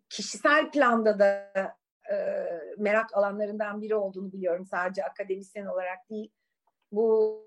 kişisel 0.09 0.71
planda 0.71 1.19
da 1.19 1.51
e, 2.11 2.15
merak 2.77 3.17
alanlarından 3.17 3.81
biri 3.81 3.95
olduğunu 3.95 4.31
biliyorum. 4.31 4.65
Sadece 4.65 5.03
akademisyen 5.03 5.65
olarak 5.65 6.09
değil. 6.09 6.31
Bu 6.91 7.45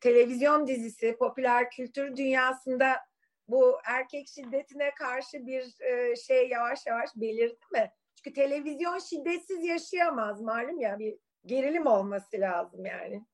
televizyon 0.00 0.66
dizisi 0.66 1.16
popüler 1.18 1.70
kültür 1.70 2.16
dünyasında 2.16 2.96
bu 3.48 3.78
erkek 3.84 4.28
şiddetine 4.28 4.90
karşı 4.94 5.46
bir 5.46 5.80
e, 5.80 6.16
şey 6.16 6.48
yavaş 6.48 6.86
yavaş 6.86 7.10
belirdi 7.16 7.58
mi? 7.72 7.92
Çünkü 8.14 8.32
televizyon 8.32 8.98
şiddetsiz 8.98 9.64
yaşayamaz 9.64 10.40
malum 10.40 10.80
ya 10.80 10.98
bir 10.98 11.18
gerilim 11.46 11.86
olması 11.86 12.40
lazım 12.40 12.86
yani. 12.86 13.24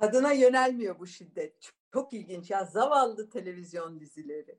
Kadına 0.00 0.32
yönelmiyor 0.32 0.98
bu 0.98 1.06
şiddet. 1.06 1.70
Çok 1.92 2.12
ilginç 2.12 2.50
ya 2.50 2.64
zavallı 2.64 3.30
televizyon 3.30 4.00
dizileri. 4.00 4.58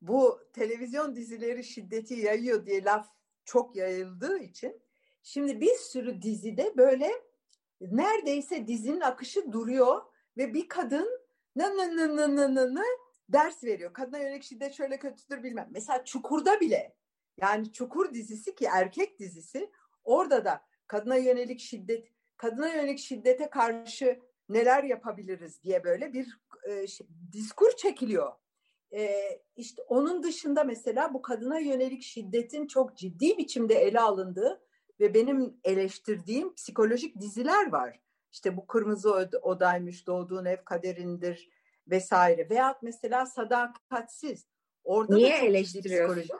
Bu 0.00 0.40
televizyon 0.52 1.16
dizileri 1.16 1.64
şiddeti 1.64 2.14
yayıyor 2.14 2.66
diye 2.66 2.84
laf 2.84 3.08
çok 3.44 3.76
yayıldığı 3.76 4.38
için 4.38 4.82
şimdi 5.22 5.60
bir 5.60 5.74
sürü 5.74 6.22
dizide 6.22 6.76
böyle 6.76 7.12
neredeyse 7.80 8.66
dizinin 8.66 9.00
akışı 9.00 9.52
duruyor 9.52 10.02
ve 10.36 10.54
bir 10.54 10.68
kadın 10.68 11.20
nı 11.56 11.64
nı 11.64 11.96
nı 11.96 12.16
nı 12.16 12.36
nı 12.36 12.54
nı 12.54 12.74
nı 12.74 12.84
ders 13.32 13.64
veriyor. 13.64 13.92
Kadına 13.92 14.18
yönelik 14.18 14.42
şiddet 14.42 14.74
şöyle 14.74 14.98
kötüdür 14.98 15.42
bilmem. 15.42 15.68
Mesela 15.70 16.04
Çukur'da 16.04 16.60
bile 16.60 16.94
yani 17.40 17.72
Çukur 17.72 18.14
dizisi 18.14 18.54
ki 18.54 18.68
erkek 18.72 19.18
dizisi 19.18 19.70
orada 20.04 20.44
da 20.44 20.64
kadına 20.86 21.16
yönelik 21.16 21.60
şiddet 21.60 22.08
kadına 22.36 22.68
yönelik 22.68 22.98
şiddete 22.98 23.50
karşı 23.50 24.20
neler 24.48 24.84
yapabiliriz 24.84 25.62
diye 25.62 25.84
böyle 25.84 26.12
bir 26.12 26.40
e, 26.64 26.86
şey, 26.86 27.06
diskur 27.32 27.70
çekiliyor. 27.76 28.32
E, 28.94 29.28
işte 29.56 29.82
onun 29.82 30.22
dışında 30.22 30.64
mesela 30.64 31.14
bu 31.14 31.22
kadına 31.22 31.58
yönelik 31.58 32.02
şiddetin 32.02 32.66
çok 32.66 32.96
ciddi 32.96 33.38
biçimde 33.38 33.74
ele 33.74 34.00
alındığı 34.00 34.62
ve 35.00 35.14
benim 35.14 35.56
eleştirdiğim 35.64 36.54
psikolojik 36.54 37.20
diziler 37.20 37.72
var. 37.72 38.00
İşte 38.32 38.56
bu 38.56 38.66
Kırmızı 38.66 39.30
Odaymış, 39.42 40.06
Doğduğun 40.06 40.44
Ev 40.44 40.64
Kaderindir 40.64 41.48
vesaire. 41.86 42.50
Veyahut 42.50 42.82
mesela 42.82 43.26
Sadakatsiz. 43.26 44.46
Orada 44.84 45.14
Niye 45.14 45.38
eleştiriyorsun? 45.38 46.38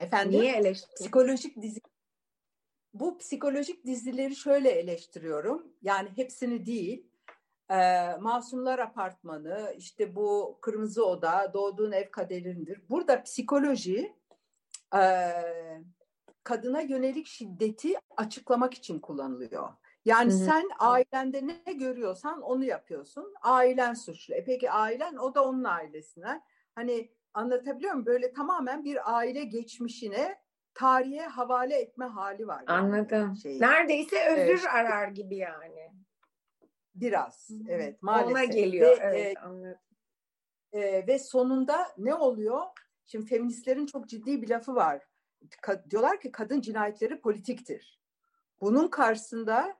Efendim? 0.00 0.40
Niye 0.40 0.52
eleştiriyorsun? 0.52 1.04
Psikolojik 1.04 1.62
dizi 1.62 1.80
bu 2.94 3.18
psikolojik 3.18 3.86
dizileri 3.86 4.36
şöyle 4.36 4.70
eleştiriyorum. 4.70 5.66
Yani 5.82 6.08
hepsini 6.16 6.66
değil. 6.66 7.06
E, 7.70 8.08
Masumlar 8.20 8.78
Apartmanı, 8.78 9.74
işte 9.78 10.16
bu 10.16 10.58
Kırmızı 10.60 11.06
Oda, 11.06 11.50
Doğduğun 11.54 11.92
Ev 11.92 12.10
Kaderindir. 12.10 12.80
Burada 12.90 13.22
psikoloji 13.22 14.16
e, 14.96 15.32
kadına 16.44 16.80
yönelik 16.80 17.26
şiddeti 17.26 17.94
açıklamak 18.16 18.74
için 18.74 18.98
kullanılıyor. 18.98 19.68
Yani 20.04 20.32
Hı-hı. 20.32 20.38
sen 20.38 20.68
ailende 20.78 21.46
ne 21.46 21.72
görüyorsan 21.72 22.42
onu 22.42 22.64
yapıyorsun. 22.64 23.34
Ailen 23.42 23.94
suçlu. 23.94 24.34
E 24.34 24.44
peki 24.44 24.70
ailen 24.70 25.16
o 25.16 25.34
da 25.34 25.44
onun 25.44 25.64
ailesine. 25.64 26.42
Hani 26.74 27.10
anlatabiliyor 27.34 27.92
muyum? 27.92 28.06
Böyle 28.06 28.32
tamamen 28.32 28.84
bir 28.84 29.16
aile 29.16 29.44
geçmişine 29.44 30.38
tarihe 30.74 31.26
havale 31.26 31.74
etme 31.74 32.04
hali 32.04 32.46
var. 32.46 32.64
Yani 32.68 32.78
Anladım. 32.80 33.34
Neredeyse 33.44 34.28
özür 34.28 34.64
ee, 34.64 34.68
arar 34.68 35.08
gibi 35.08 35.36
yani. 35.36 35.92
Biraz 36.94 37.50
Hı-hı. 37.50 37.58
evet 37.68 38.02
maalesef. 38.02 38.32
Ona 38.32 38.44
geliyor 38.44 38.90
ve, 38.90 39.02
evet 39.02 39.36
e, 39.36 39.40
anladım. 39.40 39.78
E, 40.72 41.06
ve 41.06 41.18
sonunda 41.18 41.86
ne 41.98 42.14
oluyor? 42.14 42.62
Şimdi 43.06 43.26
feministlerin 43.26 43.86
çok 43.86 44.08
ciddi 44.08 44.42
bir 44.42 44.48
lafı 44.48 44.74
var. 44.74 45.02
Ka- 45.62 45.90
diyorlar 45.90 46.20
ki 46.20 46.32
kadın 46.32 46.60
cinayetleri 46.60 47.20
politiktir. 47.20 48.00
Bunun 48.60 48.88
karşısında 48.88 49.78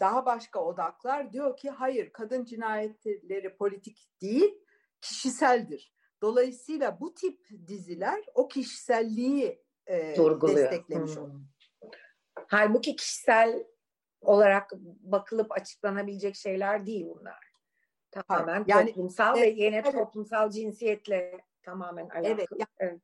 daha 0.00 0.26
başka 0.26 0.64
odaklar 0.64 1.32
diyor 1.32 1.56
ki 1.56 1.70
hayır 1.70 2.12
kadın 2.12 2.44
cinayetleri 2.44 3.56
politik 3.56 4.08
değil 4.22 4.54
kişiseldir. 5.00 5.94
Dolayısıyla 6.22 7.00
bu 7.00 7.14
tip 7.14 7.48
diziler 7.66 8.24
o 8.34 8.48
kişiselliği 8.48 9.62
e, 9.86 10.16
desteklemiş 10.42 11.16
hmm. 11.16 11.22
oluyor. 11.22 11.40
Halbuki 12.48 12.96
kişisel 12.96 13.64
olarak 14.20 14.70
bakılıp 15.00 15.52
açıklanabilecek 15.52 16.36
şeyler 16.36 16.86
değil 16.86 17.06
bunlar. 17.08 17.48
Tamamen 18.10 18.64
yani, 18.66 18.86
toplumsal 18.86 19.38
evet, 19.38 19.58
ve 19.58 19.64
yine 19.64 19.76
evet. 19.76 19.92
toplumsal 19.92 20.50
cinsiyetle 20.50 21.40
tamamen 21.62 22.08
alakalı. 22.08 22.26
Evet, 22.28 22.48
yani, 22.50 22.68
evet. 22.78 23.00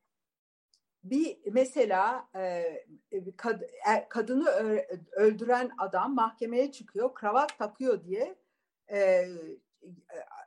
Bir 1.04 1.38
mesela 1.52 2.28
e, 2.36 2.64
kad, 3.36 3.62
kadını 4.08 4.48
öldüren 5.12 5.70
adam 5.78 6.14
mahkemeye 6.14 6.72
çıkıyor, 6.72 7.14
kravat 7.14 7.58
takıyor 7.58 8.04
diye 8.04 8.36
e, 8.90 9.28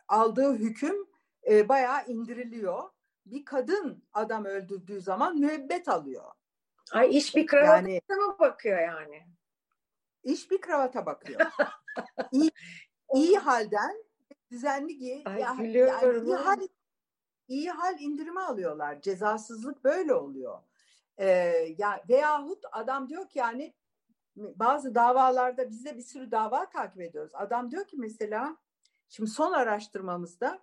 aldığı 0.07 0.53
hüküm 0.53 1.07
e, 1.49 1.69
bayağı 1.69 2.05
indiriliyor. 2.07 2.83
Bir 3.25 3.45
kadın 3.45 4.03
adam 4.13 4.45
öldürdüğü 4.45 5.01
zaman 5.01 5.39
müebbet 5.39 5.87
alıyor. 5.87 6.31
Ay 6.91 7.17
iş 7.17 7.35
bir 7.35 7.47
kravata 7.47 7.75
yani, 7.75 8.01
mı 8.09 8.35
bakıyor 8.39 8.79
yani? 8.79 9.27
İş 10.23 10.51
bir 10.51 10.61
kravata 10.61 11.05
bakıyor. 11.05 11.39
İyi 12.31 12.51
iyi 13.13 13.37
halden 13.37 14.03
düzenli 14.51 14.97
giy. 14.97 15.23
Ay, 15.25 15.33
ya, 15.33 15.39
Yani 15.39 15.71
iyi 15.71 16.35
hal, 16.35 16.67
iyi 17.47 17.71
hal 17.71 17.99
indirimi 17.99 18.39
alıyorlar. 18.39 19.01
Cezasızlık 19.01 19.83
böyle 19.83 20.13
oluyor. 20.13 20.59
Ee, 21.17 21.27
ya 21.77 22.03
veyahut 22.09 22.63
adam 22.71 23.09
diyor 23.09 23.29
ki 23.29 23.39
yani 23.39 23.73
bazı 24.35 24.95
davalarda 24.95 25.69
biz 25.69 25.85
de 25.85 25.97
bir 25.97 26.01
sürü 26.01 26.31
dava 26.31 26.69
takip 26.69 27.01
ediyoruz. 27.01 27.31
Adam 27.33 27.71
diyor 27.71 27.85
ki 27.85 27.97
mesela 27.99 28.57
şimdi 29.09 29.29
son 29.29 29.51
araştırmamızda 29.51 30.59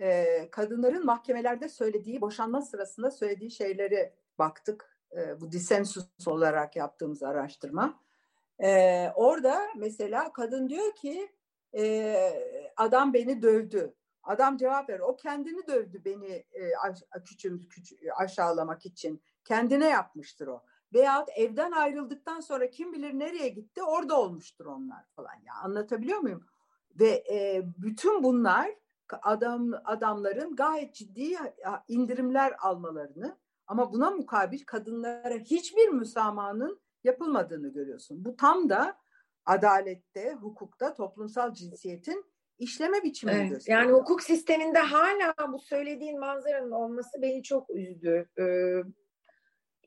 e, 0.00 0.48
kadınların 0.50 1.06
mahkemelerde 1.06 1.68
söylediği 1.68 2.20
boşanma 2.20 2.62
sırasında 2.62 3.10
söylediği 3.10 3.50
şeyleri 3.50 4.12
baktık. 4.38 4.98
E, 5.16 5.40
bu 5.40 5.52
disensus 5.52 6.06
olarak 6.26 6.76
yaptığımız 6.76 7.22
araştırma. 7.22 8.00
E, 8.58 9.08
orada 9.14 9.60
mesela 9.76 10.32
kadın 10.32 10.68
diyor 10.68 10.94
ki 10.94 11.32
e, 11.76 12.72
adam 12.76 13.14
beni 13.14 13.42
dövdü. 13.42 13.94
Adam 14.26 14.56
cevap 14.56 14.88
veriyor. 14.88 15.08
O 15.08 15.16
kendini 15.16 15.66
dövdü 15.66 16.04
beni 16.04 16.26
e, 16.26 16.72
küçüm, 17.24 17.68
küç, 17.68 17.94
aşağılamak 18.16 18.86
için. 18.86 19.22
Kendine 19.44 19.88
yapmıştır 19.88 20.46
o. 20.46 20.62
Veyahut 20.94 21.28
evden 21.36 21.72
ayrıldıktan 21.72 22.40
sonra 22.40 22.70
kim 22.70 22.92
bilir 22.92 23.18
nereye 23.18 23.48
gitti 23.48 23.82
orada 23.82 24.20
olmuştur 24.20 24.66
onlar 24.66 25.04
falan. 25.16 25.34
Ya 25.44 25.54
anlatabiliyor 25.62 26.18
muyum? 26.18 26.46
Ve 27.00 27.24
e, 27.30 27.62
bütün 27.78 28.22
bunlar 28.22 28.70
adam 29.22 29.72
adamların 29.84 30.56
gayet 30.56 30.94
ciddi 30.94 31.36
indirimler 31.88 32.56
almalarını 32.60 33.36
ama 33.66 33.92
buna 33.92 34.10
mukabil 34.10 34.64
kadınlara 34.66 35.34
hiçbir 35.34 35.88
müsamahanın 35.88 36.80
yapılmadığını 37.04 37.68
görüyorsun. 37.68 38.24
Bu 38.24 38.36
tam 38.36 38.68
da 38.68 38.98
adalette, 39.46 40.34
hukukta 40.34 40.94
toplumsal 40.94 41.54
cinsiyetin 41.54 42.24
işleme 42.58 43.02
biçimini 43.02 43.36
evet, 43.36 43.50
gösteriyor. 43.50 43.82
Yani 43.82 43.92
hukuk 43.92 44.22
sisteminde 44.22 44.78
hala 44.78 45.34
bu 45.52 45.58
söylediğin 45.58 46.20
manzaranın 46.20 46.70
olması 46.70 47.22
beni 47.22 47.42
çok 47.42 47.70
üzdü. 47.70 48.28
Ee, 48.38 48.82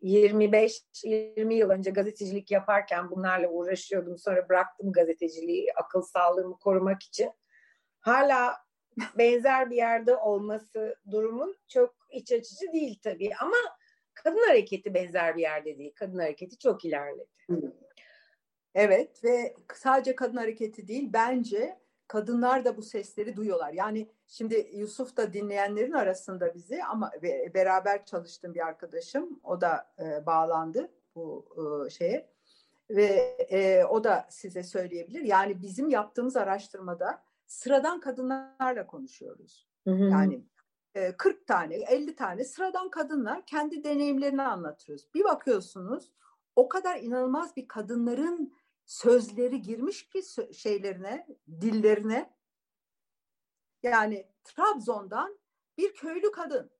25-20 0.02 1.54
yıl 1.54 1.70
önce 1.70 1.92
gazetecilik 1.92 2.52
yaparken 2.52 3.12
bunlarla 3.12 3.50
uğraşıyordum. 3.50 4.18
Sonra 4.18 4.50
bıraktım 4.50 4.92
gazeteciliği 4.92 5.74
akıl 5.74 6.02
sağlığımı 6.02 6.60
korumak 6.60 7.04
için. 7.04 7.32
Hala 8.00 8.58
benzer 9.18 9.70
bir 9.70 9.76
yerde 9.76 10.16
olması 10.16 10.96
durumun 11.12 11.58
çok 11.68 11.96
iç 12.12 12.32
açıcı 12.32 12.74
değil 12.74 13.00
tabii 13.04 13.32
ama 13.42 13.58
kadın 14.14 14.48
hareketi 14.48 14.94
benzer 14.94 15.36
bir 15.36 15.42
yerde 15.42 15.78
değil. 15.78 15.94
Kadın 15.96 16.20
hareketi 16.20 16.58
çok 16.58 16.86
ilerledi. 16.86 17.28
Evet 18.76 19.24
ve 19.24 19.56
sadece 19.74 20.16
kadın 20.16 20.38
hareketi 20.38 20.88
değil 20.88 21.10
bence 21.14 21.80
kadınlar 22.10 22.66
da 22.66 22.78
bu 22.78 22.82
sesleri 22.82 23.36
duyuyorlar. 23.36 23.74
Yani 23.74 24.10
şimdi 24.28 24.70
Yusuf 24.74 25.18
da 25.18 25.34
dinleyenlerin 25.34 25.92
arasında 25.92 26.54
bizi 26.54 26.84
ama 26.84 27.12
beraber 27.54 28.06
çalıştığım 28.06 28.54
bir 28.54 28.68
arkadaşım 28.68 29.40
o 29.44 29.62
da 29.62 29.92
e, 30.00 30.26
bağlandı 30.26 30.92
bu 31.16 31.46
e, 31.58 31.90
şeye 31.90 32.30
ve 32.90 33.06
e, 33.50 33.86
o 33.86 34.04
da 34.04 34.28
size 34.30 34.64
söyleyebilir. 34.64 35.22
Yani 35.22 35.62
bizim 35.62 35.90
yaptığımız 35.90 36.38
araştırmada 36.38 37.24
sıradan 37.48 38.00
kadınlarla 38.00 38.88
konuşuyoruz. 38.88 39.68
Hı 39.84 39.92
hı. 39.92 40.04
Yani 40.04 40.44
e, 40.96 41.18
40 41.18 41.48
tane, 41.48 41.76
50 41.76 42.16
tane 42.16 42.44
sıradan 42.44 42.90
kadınlar 42.90 43.46
kendi 43.46 43.84
deneyimlerini 43.84 44.42
anlatıyoruz. 44.42 45.08
Bir 45.16 45.24
bakıyorsunuz 45.24 46.12
o 46.56 46.70
kadar 46.70 46.98
inanılmaz 47.02 47.56
bir 47.56 47.68
kadınların 47.68 48.54
sözleri 48.90 49.62
girmiş 49.62 50.10
ki 50.10 50.22
şeylerine, 50.54 51.28
dillerine. 51.62 52.34
Yani 53.84 54.28
Trabzon'dan 54.44 55.40
bir 55.78 55.94
köylü 55.94 56.32
kadın. 56.32 56.72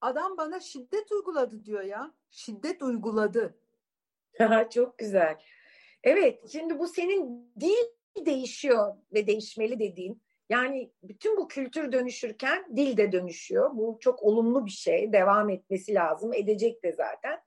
Adam 0.00 0.36
bana 0.36 0.60
şiddet 0.60 1.12
uyguladı 1.12 1.64
diyor 1.64 1.82
ya. 1.82 2.14
Şiddet 2.30 2.82
uyguladı. 2.82 3.58
Çok 4.70 4.98
güzel. 4.98 5.38
Evet, 6.02 6.50
şimdi 6.52 6.78
bu 6.78 6.88
senin 6.88 7.52
dil 7.60 8.24
değişiyor 8.26 8.96
ve 9.12 9.26
değişmeli 9.26 9.78
dediğin. 9.78 10.22
Yani 10.48 10.92
bütün 11.02 11.36
bu 11.36 11.48
kültür 11.48 11.92
dönüşürken 11.92 12.76
dil 12.76 12.96
de 12.96 13.12
dönüşüyor. 13.12 13.76
Bu 13.76 13.98
çok 14.00 14.22
olumlu 14.22 14.66
bir 14.66 14.70
şey. 14.70 15.12
Devam 15.12 15.50
etmesi 15.50 15.94
lazım. 15.94 16.32
Edecek 16.34 16.84
de 16.84 16.92
zaten. 16.92 17.42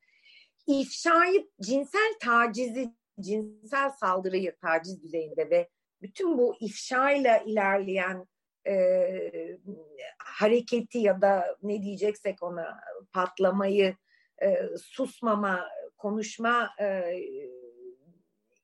İfşayı, 0.67 1.49
cinsel 1.61 2.13
tacizi 2.21 2.93
cinsel 3.19 3.91
saldırıyı 3.91 4.55
taciz 4.55 5.03
düzeyinde 5.03 5.49
ve 5.49 5.69
bütün 6.01 6.37
bu 6.37 6.55
ifşayla 6.59 7.37
ilerleyen 7.37 8.27
e, 8.67 9.57
hareketi 10.17 10.97
ya 10.97 11.21
da 11.21 11.57
ne 11.63 11.81
diyeceksek 11.81 12.43
ona 12.43 12.79
patlamayı, 13.13 13.95
e, 14.41 14.77
susmama, 14.77 15.69
konuşma 15.97 16.69
e, 16.79 17.17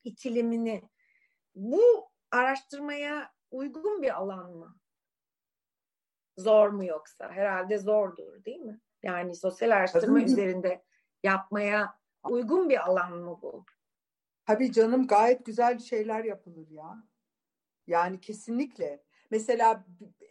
itilimini 0.04 0.82
bu 1.56 2.10
araştırmaya 2.32 3.32
uygun 3.52 4.02
bir 4.02 4.18
alan 4.18 4.52
mı? 4.52 4.78
Zor 6.38 6.70
mu 6.70 6.86
yoksa? 6.86 7.32
Herhalde 7.32 7.78
zordur 7.78 8.46
değil 8.46 8.60
mi? 8.60 8.80
Yani 9.04 9.36
sosyal 9.36 9.72
araştırma 9.72 10.22
üzerinde 10.22 10.84
yapmaya 11.24 12.00
uygun 12.24 12.70
bir 12.70 12.86
alan 12.86 13.14
mı 13.14 13.40
bu? 13.42 13.66
Tabii 14.50 14.72
canım 14.72 15.08
gayet 15.08 15.46
güzel 15.46 15.80
şeyler 15.80 16.24
yapılır 16.24 16.70
ya. 16.70 17.04
Yani 17.88 18.22
kesinlikle. 18.22 19.04
Mesela 19.32 19.86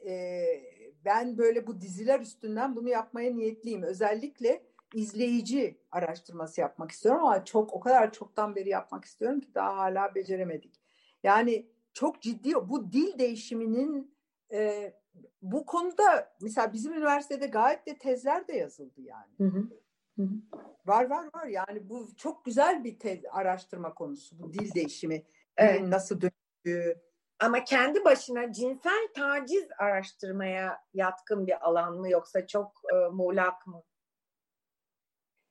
e, 0.07 0.45
ben 1.05 1.39
böyle 1.39 1.67
bu 1.67 1.81
diziler 1.81 2.21
üstünden 2.21 2.77
bunu 2.77 2.89
yapmaya 2.89 3.35
niyetliyim. 3.35 3.83
Özellikle 3.83 4.63
izleyici 4.95 5.81
araştırması 5.91 6.61
yapmak 6.61 6.91
istiyorum 6.91 7.25
ama 7.25 7.45
çok 7.45 7.73
o 7.73 7.81
kadar 7.81 8.13
çoktan 8.13 8.57
beri 8.57 8.69
yapmak 8.69 9.05
istiyorum 9.05 9.41
ki 9.41 9.55
daha 9.55 9.77
hala 9.77 10.15
beceremedik. 10.15 10.81
Yani 11.23 11.67
çok 11.93 12.23
ciddi 12.23 12.55
bu 12.55 12.93
dil 12.93 13.19
değişiminin 13.19 14.15
e, 14.53 14.93
bu 15.43 15.67
konuda 15.67 16.37
mesela 16.41 16.73
bizim 16.73 16.93
üniversitede 16.93 17.47
gayet 17.47 17.87
de 17.87 17.99
tezler 17.99 18.49
de 18.49 18.53
yazıldı 18.53 19.01
yani. 19.01 19.33
Hı 19.39 19.45
hı. 19.45 19.69
Var 20.87 21.11
var 21.11 21.29
var 21.35 21.47
yani 21.47 21.89
bu 21.89 22.09
çok 22.17 22.45
güzel 22.45 22.85
bir 22.85 22.99
tez, 22.99 23.21
araştırma 23.31 23.95
konusu 23.95 24.39
bu 24.39 24.53
dil 24.53 24.75
değişimi. 24.75 25.23
Evet. 25.57 25.83
nasıl 25.83 26.21
döndüğü. 26.21 27.01
Ama 27.39 27.65
kendi 27.65 28.05
başına 28.05 28.53
cinsel 28.53 29.09
taciz 29.15 29.69
araştırmaya 29.79 30.85
yatkın 30.95 31.47
bir 31.47 31.67
alan 31.69 31.97
mı 31.97 32.11
yoksa 32.11 32.47
çok 32.47 32.83
e, 32.93 33.09
muğlak 33.09 33.67
mı? 33.67 33.83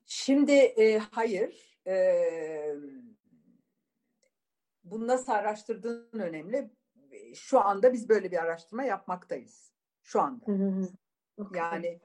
Şimdi 0.06 0.52
e, 0.52 0.98
hayır. 0.98 1.80
E, 1.88 1.96
bunu 4.84 5.08
nasıl 5.08 5.32
araştırdığın 5.32 6.20
önemli. 6.20 6.72
Şu 7.34 7.60
anda 7.60 7.94
biz 7.94 8.10
böyle 8.10 8.32
bir 8.32 8.38
araştırma 8.38 8.84
yapmaktayız. 8.84 9.74
Şu 10.04 10.22
anda. 10.22 10.46
Hı 10.46 10.52
hı. 10.52 10.88
Yani 11.56 12.00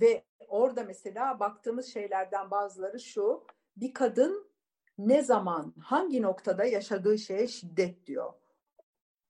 ve 0.00 0.24
orada 0.48 0.84
mesela 0.84 1.40
baktığımız 1.40 1.86
şeylerden 1.86 2.50
bazıları 2.50 3.00
şu. 3.00 3.46
Bir 3.76 3.94
kadın 3.94 4.50
ne 4.98 5.22
zaman, 5.22 5.74
hangi 5.80 6.22
noktada 6.22 6.64
yaşadığı 6.64 7.18
şeye 7.18 7.48
şiddet 7.48 8.06
diyor. 8.06 8.32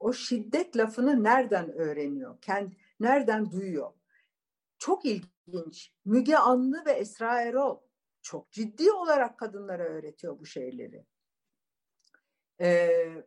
O 0.00 0.12
şiddet 0.12 0.76
lafını 0.76 1.24
nereden 1.24 1.72
öğreniyor? 1.72 2.40
Kendi, 2.40 2.76
nereden 3.00 3.50
duyuyor? 3.50 3.92
Çok 4.78 5.04
ilginç. 5.04 5.92
Müge 6.04 6.36
Anlı 6.36 6.84
ve 6.86 6.92
Esra 6.92 7.42
Erol 7.42 7.80
çok 8.22 8.52
ciddi 8.52 8.92
olarak 8.92 9.38
kadınlara 9.38 9.84
öğretiyor 9.84 10.38
bu 10.38 10.46
şeyleri. 10.46 11.04
Ee, 12.60 13.24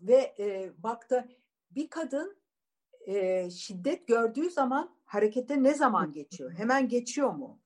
ve 0.00 0.34
e, 0.38 0.72
baktı 0.78 1.28
bir 1.70 1.90
kadın 1.90 2.41
e, 3.06 3.50
şiddet 3.50 4.06
gördüğü 4.06 4.50
zaman 4.50 4.94
harekete 5.04 5.62
ne 5.62 5.74
zaman 5.74 6.12
geçiyor? 6.12 6.52
Hemen 6.56 6.88
geçiyor 6.88 7.30
mu? 7.30 7.60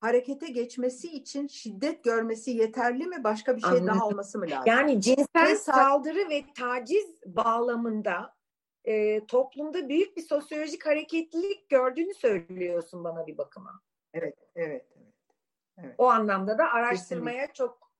Harekete 0.00 0.46
geçmesi 0.46 1.08
için 1.08 1.46
şiddet 1.46 2.04
görmesi 2.04 2.50
yeterli 2.50 3.06
mi? 3.06 3.24
Başka 3.24 3.56
bir 3.56 3.60
şey 3.60 3.70
Anladım. 3.70 3.86
daha 3.86 4.06
olması 4.06 4.38
mı 4.38 4.44
lazım? 4.50 4.64
Yani 4.66 5.00
cinsel 5.00 5.56
saldırı 5.56 6.28
ve 6.30 6.44
taciz 6.54 7.20
bağlamında 7.26 8.34
e, 8.84 9.26
toplumda 9.26 9.88
büyük 9.88 10.16
bir 10.16 10.22
sosyolojik 10.22 10.86
hareketlilik 10.86 11.68
gördüğünü 11.68 12.14
söylüyorsun 12.14 13.04
bana 13.04 13.26
bir 13.26 13.38
bakıma. 13.38 13.80
Evet, 14.14 14.38
evet, 14.54 14.86
evet. 14.96 15.14
Evet. 15.78 15.94
O 15.98 16.06
anlamda 16.06 16.58
da 16.58 16.72
araştırmaya 16.72 17.46
Kesinlikle. 17.46 17.54
çok 17.54 17.92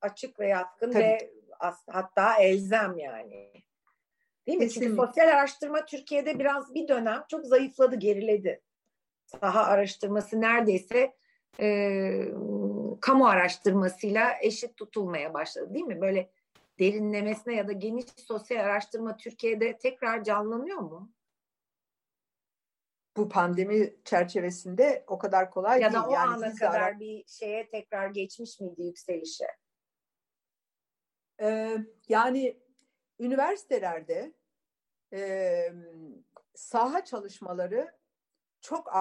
açık 0.00 0.40
ve 0.40 0.48
yatkın 0.48 0.92
Tabii. 0.92 1.02
ve 1.02 1.32
hatta 1.86 2.34
elzem 2.36 2.98
yani. 2.98 3.52
Değil 4.50 4.58
mi? 4.58 4.66
Kesinlikle. 4.66 4.90
Çünkü 4.90 5.06
sosyal 5.06 5.28
araştırma 5.28 5.84
Türkiye'de 5.86 6.38
biraz 6.38 6.74
bir 6.74 6.88
dönem 6.88 7.24
çok 7.28 7.46
zayıfladı, 7.46 7.96
geriledi. 7.96 8.62
Saha 9.26 9.64
araştırması 9.64 10.40
neredeyse 10.40 11.16
e, 11.60 11.68
kamu 13.00 13.26
araştırmasıyla 13.26 14.32
eşit 14.42 14.76
tutulmaya 14.76 15.34
başladı 15.34 15.74
değil 15.74 15.84
mi? 15.84 16.00
Böyle 16.00 16.30
derinlemesine 16.78 17.54
ya 17.54 17.68
da 17.68 17.72
geniş 17.72 18.04
sosyal 18.16 18.64
araştırma 18.64 19.16
Türkiye'de 19.16 19.78
tekrar 19.78 20.24
canlanıyor 20.24 20.78
mu? 20.78 21.12
Bu 23.16 23.28
pandemi 23.28 23.94
çerçevesinde 24.04 25.04
o 25.06 25.18
kadar 25.18 25.50
kolay 25.50 25.80
ya 25.80 25.92
değil. 25.92 25.94
Ya 25.94 26.02
da 26.02 26.08
o 26.08 26.12
yani 26.12 26.30
ana 26.30 26.54
kadar 26.54 26.80
ara... 26.80 27.00
bir 27.00 27.24
şeye 27.26 27.68
tekrar 27.68 28.08
geçmiş 28.08 28.60
miydi 28.60 28.82
yükselişe? 28.82 29.46
Ee, 31.40 31.76
yani 32.08 32.60
üniversitelerde 33.20 34.39
e, 35.12 35.72
saha 36.54 37.04
çalışmaları 37.04 37.98
çok 38.60 38.92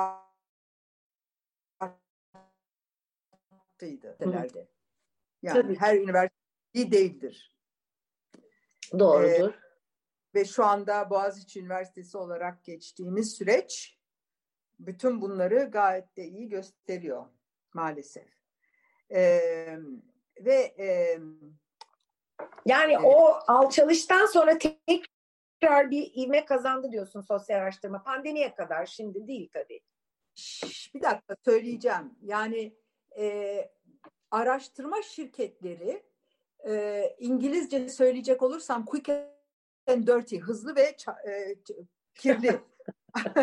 arttıydı. 3.79 4.17
Hı. 4.21 4.67
Yani 5.41 5.61
Tabii. 5.61 5.75
her 5.75 5.95
üniversite 5.95 6.91
değildir. 6.91 7.55
Doğrudur. 8.99 9.53
Ee, 9.53 9.59
ve 10.35 10.45
şu 10.45 10.65
anda 10.65 11.09
Boğaziçi 11.09 11.59
Üniversitesi 11.59 12.17
olarak 12.17 12.63
geçtiğimiz 12.63 13.33
süreç 13.33 13.99
bütün 14.79 15.21
bunları 15.21 15.69
gayet 15.71 16.17
de 16.17 16.23
iyi 16.27 16.49
gösteriyor 16.49 17.25
maalesef. 17.73 18.27
Ee, 19.11 19.77
ve 20.39 20.73
e, 20.79 21.19
yani 22.65 22.93
evet. 22.93 23.05
o 23.05 23.39
alçalıştan 23.47 24.25
sonra 24.25 24.57
tekrar 25.59 25.91
bir 25.91 26.11
ivme 26.15 26.45
kazandı 26.45 26.91
diyorsun 26.91 27.21
sosyal 27.21 27.57
araştırma. 27.57 28.03
Pandemiye 28.03 28.55
kadar 28.55 28.85
şimdi 28.85 29.27
değil 29.27 29.49
tabii. 29.53 29.79
Bir 30.93 31.01
dakika 31.01 31.35
söyleyeceğim. 31.45 32.15
Yani 32.21 32.77
e, 33.17 33.71
araştırma 34.31 35.01
şirketleri 35.01 36.03
e, 36.67 37.03
İngilizce 37.19 37.89
söyleyecek 37.89 38.43
olursam 38.43 38.85
quick 38.85 39.09
and 39.87 40.07
dirty, 40.07 40.37
hızlı 40.37 40.75
ve 40.75 40.95
e, 41.27 41.55
kirli. 42.15 42.59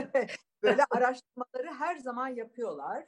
Böyle 0.63 0.85
araştırmaları 0.91 1.75
her 1.79 1.97
zaman 1.97 2.29
yapıyorlar. 2.29 3.05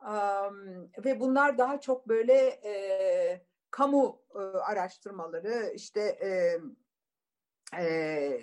Um, 0.00 0.90
ve 1.04 1.20
bunlar 1.20 1.58
daha 1.58 1.80
çok 1.80 2.08
böyle 2.08 2.34
e, 2.64 3.46
kamu 3.70 4.22
e, 4.34 4.38
araştırmaları, 4.38 5.72
işte 5.74 6.00
e, 6.00 6.60
e, 7.78 8.40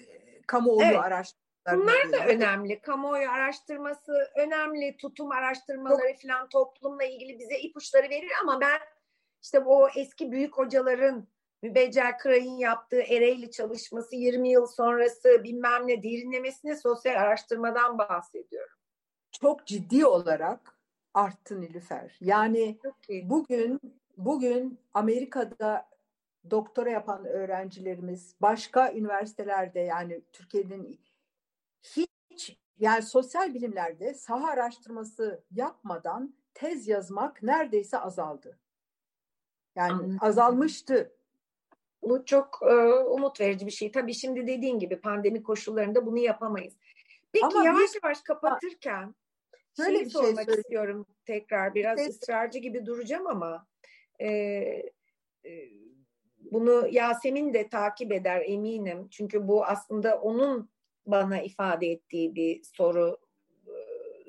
kamuoyu 0.47 0.87
evet. 0.87 0.99
araştırmaları 0.99 1.47
Bunlar 1.73 2.11
da 2.11 2.27
önemli. 2.27 2.81
Kamuoyu 2.81 3.29
araştırması 3.29 4.31
önemli. 4.35 4.97
Tutum 4.97 5.31
araştırmaları 5.31 6.13
Çok... 6.13 6.21
falan 6.21 6.49
toplumla 6.49 7.03
ilgili 7.03 7.39
bize 7.39 7.59
ipuçları 7.59 8.09
verir 8.09 8.31
ama 8.41 8.61
ben 8.61 8.79
işte 9.43 9.59
o 9.59 9.87
eski 9.95 10.31
büyük 10.31 10.57
hocaların 10.57 11.27
Mübeccel 11.63 12.17
Kıray'ın 12.17 12.57
yaptığı 12.57 13.01
Ereğli 13.01 13.51
çalışması 13.51 14.15
20 14.15 14.49
yıl 14.49 14.67
sonrası 14.67 15.43
bilmem 15.43 15.87
ne 15.87 16.03
derinlemesine 16.03 16.75
sosyal 16.75 17.15
araştırmadan 17.15 17.97
bahsediyorum. 17.97 18.77
Çok 19.41 19.67
ciddi 19.67 20.05
olarak 20.05 20.79
arttı 21.13 21.61
Nilüfer. 21.61 22.17
Yani 22.21 22.79
bugün 23.23 23.79
bugün 24.17 24.79
Amerika'da 24.93 25.89
doktora 26.51 26.89
yapan 26.89 27.25
öğrencilerimiz 27.25 28.35
başka 28.41 28.93
üniversitelerde 28.93 29.79
yani 29.79 30.21
Türkiye'nin 30.33 30.99
hiç 31.83 32.57
yani 32.79 33.01
sosyal 33.01 33.53
bilimlerde 33.53 34.13
saha 34.13 34.47
araştırması 34.47 35.43
yapmadan 35.51 36.35
tez 36.53 36.87
yazmak 36.87 37.43
neredeyse 37.43 37.97
azaldı. 37.97 38.59
Yani 39.75 39.91
Anladım. 39.91 40.17
azalmıştı. 40.21 41.13
Bu 42.01 42.25
çok 42.25 42.59
e, 42.61 42.73
umut 42.93 43.41
verici 43.41 43.65
bir 43.65 43.71
şey. 43.71 43.91
Tabii 43.91 44.13
şimdi 44.13 44.47
dediğin 44.47 44.79
gibi 44.79 45.01
pandemi 45.01 45.43
koşullarında 45.43 46.05
bunu 46.05 46.17
yapamayız. 46.17 46.73
Peki 47.31 47.45
Ama 47.45 47.65
yavaş 47.65 47.81
biz, 47.81 47.99
yavaş 48.03 48.21
kapatırken 48.21 49.15
şöyle 49.77 49.99
bir 49.99 50.09
şey 50.09 50.21
sormak 50.21 50.45
şey 50.45 50.55
istiyorum 50.55 51.05
tekrar. 51.25 51.75
Biraz 51.75 51.99
evet. 51.99 52.09
ısrarcı 52.09 52.59
gibi 52.59 52.85
duracağım 52.85 53.27
ama 53.27 53.67
e, 54.19 54.27
e, 54.27 55.51
bunu 56.39 56.87
Yasemin 56.91 57.53
de 57.53 57.69
takip 57.69 58.11
eder 58.11 58.43
eminim. 58.45 59.07
Çünkü 59.11 59.47
bu 59.47 59.65
aslında 59.65 60.21
onun 60.21 60.69
bana 61.05 61.41
ifade 61.41 61.87
ettiği 61.87 62.35
bir 62.35 62.63
soru 62.63 63.17
e, 63.67 63.75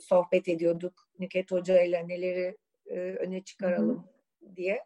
sohbet 0.01 0.49
ediyorduk 0.49 1.09
Nüket 1.19 1.51
Hoca 1.51 1.83
ile 1.83 2.09
neleri 2.09 2.57
e, 2.87 2.95
öne 2.99 3.45
çıkaralım 3.45 4.07
Hı-hı. 4.43 4.57
diye. 4.57 4.85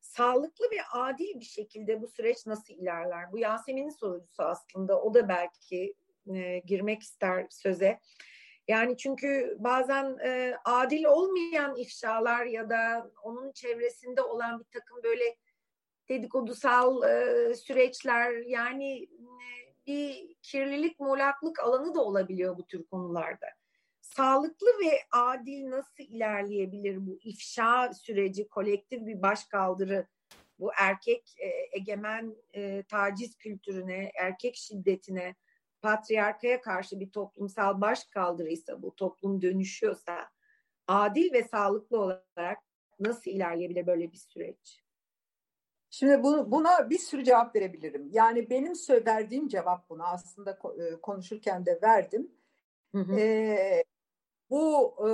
Sağlıklı 0.00 0.64
ve 0.64 0.82
adil 0.92 1.40
bir 1.40 1.44
şekilde 1.44 2.02
bu 2.02 2.08
süreç 2.08 2.46
nasıl 2.46 2.74
ilerler? 2.74 3.32
Bu 3.32 3.38
Yasemin'in 3.38 3.90
sorusu 3.90 4.42
aslında. 4.42 5.02
O 5.02 5.14
da 5.14 5.28
belki 5.28 5.94
e, 6.34 6.58
girmek 6.58 7.02
ister 7.02 7.46
söze. 7.50 8.00
Yani 8.68 8.96
çünkü 8.96 9.56
bazen 9.58 10.18
e, 10.24 10.54
adil 10.64 11.04
olmayan 11.04 11.76
ifşalar 11.76 12.44
ya 12.44 12.70
da 12.70 13.10
onun 13.22 13.52
çevresinde 13.52 14.22
olan 14.22 14.60
bir 14.60 14.64
takım 14.64 15.02
böyle 15.02 15.36
dedikodusal 16.10 17.02
e, 17.02 17.54
süreçler 17.54 18.32
yani 18.46 19.02
e, 19.02 19.08
bir 19.86 20.34
kirlilik, 20.42 21.00
muğlaklık 21.00 21.60
alanı 21.60 21.94
da 21.94 22.04
olabiliyor 22.04 22.58
bu 22.58 22.66
tür 22.66 22.84
konularda. 22.84 23.46
Sağlıklı 24.00 24.66
ve 24.66 24.98
adil 25.12 25.70
nasıl 25.70 26.04
ilerleyebilir 26.04 27.06
bu 27.06 27.18
ifşa 27.22 27.92
süreci, 27.94 28.48
kolektif 28.48 29.06
bir 29.06 29.22
başkaldırı, 29.22 30.06
bu 30.58 30.70
erkek 30.78 31.34
e, 31.38 31.76
egemen 31.76 32.36
e, 32.54 32.82
taciz 32.82 33.36
kültürüne, 33.36 34.10
erkek 34.20 34.56
şiddetine, 34.56 35.34
patriarkaya 35.82 36.60
karşı 36.60 37.00
bir 37.00 37.10
toplumsal 37.10 37.80
başkaldırıysa, 37.80 38.82
bu 38.82 38.94
toplum 38.94 39.42
dönüşüyorsa, 39.42 40.28
adil 40.86 41.32
ve 41.32 41.42
sağlıklı 41.42 42.00
olarak 42.00 42.58
nasıl 43.00 43.30
ilerleyebilir 43.30 43.86
böyle 43.86 44.12
bir 44.12 44.16
süreç? 44.16 44.82
Şimdi 45.90 46.22
bu, 46.22 46.50
buna 46.50 46.90
bir 46.90 46.98
sürü 46.98 47.24
cevap 47.24 47.56
verebilirim. 47.56 48.08
Yani 48.12 48.50
benim 48.50 48.72
verdiğim 49.06 49.48
cevap 49.48 49.90
buna 49.90 50.06
aslında 50.06 50.58
e, 50.78 51.00
konuşurken 51.00 51.66
de 51.66 51.78
verdim. 51.82 52.32
Hı 52.94 52.98
hı. 52.98 53.20
E, 53.20 53.84
bu 54.50 54.96
e, 55.08 55.10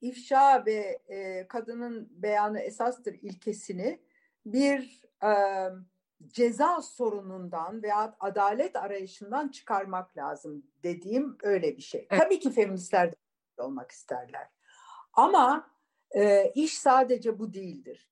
ifşa 0.00 0.66
ve 0.66 1.02
e, 1.08 1.48
kadının 1.48 2.08
beyanı 2.10 2.60
esastır 2.60 3.14
ilkesini 3.14 4.00
bir 4.46 5.02
e, 5.22 5.32
ceza 6.26 6.82
sorunundan 6.82 7.82
veya 7.82 8.16
adalet 8.20 8.76
arayışından 8.76 9.48
çıkarmak 9.48 10.16
lazım 10.16 10.66
dediğim 10.82 11.36
öyle 11.42 11.76
bir 11.76 11.82
şey. 11.82 12.06
Evet. 12.10 12.22
Tabii 12.22 12.40
ki 12.40 12.50
feministler 12.50 13.12
de 13.12 13.62
olmak 13.62 13.90
isterler. 13.90 14.48
Ama 15.12 15.70
e, 16.10 16.52
iş 16.54 16.78
sadece 16.78 17.38
bu 17.38 17.54
değildir. 17.54 18.08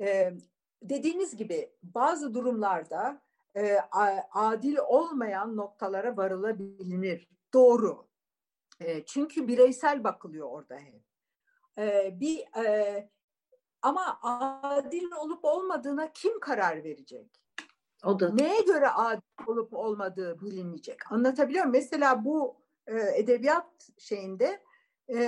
E, 0.00 0.32
dediğiniz 0.82 1.36
gibi 1.36 1.70
bazı 1.82 2.34
durumlarda 2.34 3.22
e, 3.56 3.78
adil 4.32 4.76
olmayan 4.76 5.56
noktalara 5.56 6.16
varılabilir. 6.16 7.28
Doğru. 7.54 8.06
E, 8.80 9.04
çünkü 9.04 9.48
bireysel 9.48 10.04
bakılıyor 10.04 10.50
orada 10.50 10.76
hep. 10.76 11.02
E, 11.78 12.16
bir 12.20 12.64
e, 12.64 13.10
ama 13.82 14.18
adil 14.22 15.12
olup 15.12 15.44
olmadığına 15.44 16.12
kim 16.12 16.40
karar 16.40 16.84
verecek? 16.84 17.42
O 18.04 18.20
da. 18.20 18.34
Neye 18.34 18.60
göre 18.60 18.88
adil 18.88 19.22
olup 19.46 19.74
olmadığı 19.74 20.40
bilinmeyecek. 20.40 21.12
Anlatabiliyor 21.12 21.64
muyum? 21.64 21.72
Mesela 21.72 22.24
bu 22.24 22.56
e, 22.86 22.98
edebiyat 23.18 23.88
şeyinde 23.98 24.62
e, 25.08 25.18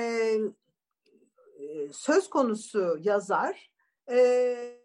e, 1.59 1.89
söz 1.93 2.31
konusu 2.31 2.99
yazar 3.01 3.71
e, 4.11 4.78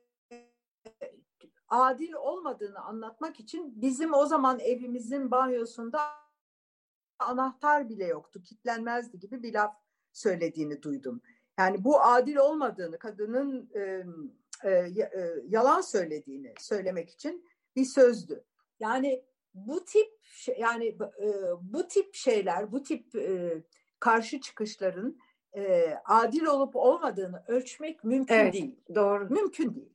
adil 1.74 2.13
olmadığını 2.13 2.80
anlatmak 2.80 3.39
için 3.39 3.82
bizim 3.82 4.13
o 4.13 4.26
zaman 4.26 4.59
evimizin 4.59 5.32
banyosunda 5.32 5.99
anahtar 7.19 7.89
bile 7.89 8.05
yoktu, 8.05 8.41
kilitlenmezdi 8.41 9.19
gibi 9.19 9.43
bir 9.43 9.53
laf 9.53 9.76
söylediğini 10.13 10.82
duydum. 10.82 11.21
Yani 11.59 11.84
bu 11.84 12.01
adil 12.01 12.36
olmadığını, 12.36 12.99
kadının 12.99 13.69
e, 13.76 14.05
e, 14.63 14.93
yalan 15.47 15.82
söylediğini 15.82 16.53
söylemek 16.59 17.09
için 17.09 17.45
bir 17.76 17.86
sözdü. 17.86 18.43
Yani 18.80 19.24
bu 19.53 19.86
tip 19.86 20.11
yani 20.57 20.88
e, 21.21 21.30
bu 21.61 21.88
tip 21.88 22.15
şeyler, 22.15 22.71
bu 22.71 22.84
tip 22.84 23.15
e, 23.15 23.63
karşı 23.99 24.41
çıkışların 24.41 25.19
e, 25.55 25.93
adil 26.05 26.45
olup 26.45 26.76
olmadığını 26.76 27.43
ölçmek 27.47 28.03
mümkün 28.03 28.36
evet, 28.36 28.53
değil. 28.53 28.76
Doğru. 28.95 29.30
Mümkün 29.30 29.76
değil. 29.76 29.93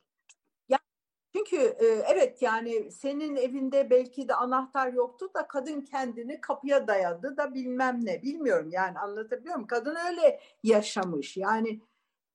Çünkü 1.36 1.56
e, 1.56 1.86
evet 1.86 2.42
yani 2.42 2.92
senin 2.92 3.36
evinde 3.36 3.90
belki 3.90 4.28
de 4.28 4.34
anahtar 4.34 4.92
yoktu 4.92 5.30
da 5.34 5.46
kadın 5.46 5.80
kendini 5.80 6.40
kapıya 6.40 6.88
dayadı 6.88 7.36
da 7.36 7.54
bilmem 7.54 8.00
ne 8.02 8.22
bilmiyorum 8.22 8.68
yani 8.72 8.98
anlatabiliyor 8.98 9.54
muyum? 9.54 9.66
Kadın 9.66 9.96
öyle 10.08 10.40
yaşamış 10.62 11.36
yani 11.36 11.80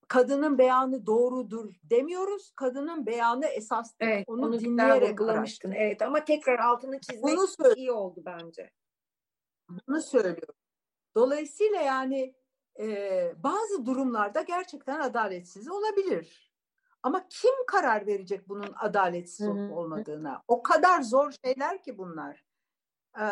kadının 0.08 0.58
beyanı 0.58 1.06
doğrudur 1.06 1.74
demiyoruz. 1.82 2.52
Kadının 2.56 3.06
beyanı 3.06 3.46
esastır. 3.46 4.06
Evet, 4.06 4.24
onu, 4.28 4.46
onu 4.46 4.60
dinleyerek 4.60 5.10
vurgulamıştın. 5.10 5.72
Evet 5.72 6.02
ama 6.02 6.24
tekrar 6.24 6.58
altını 6.58 7.00
çizmek 7.00 7.34
bunu 7.36 7.74
iyi 7.76 7.92
oldu 7.92 8.22
bence. 8.26 8.70
Bunu 9.88 10.02
söylüyorum. 10.02 10.54
Dolayısıyla 11.14 11.80
yani 11.80 12.34
e, 12.80 13.32
bazı 13.36 13.86
durumlarda 13.86 14.42
gerçekten 14.42 15.00
adaletsiz 15.00 15.70
olabilir. 15.70 16.43
Ama 17.04 17.28
kim 17.28 17.54
karar 17.66 18.06
verecek 18.06 18.48
bunun 18.48 18.74
adaletsiz 18.76 19.48
olup 19.48 19.72
olmadığına? 19.72 20.42
O 20.48 20.62
kadar 20.62 21.02
zor 21.02 21.32
şeyler 21.44 21.82
ki 21.82 21.98
bunlar. 21.98 22.44
Ee, 23.20 23.24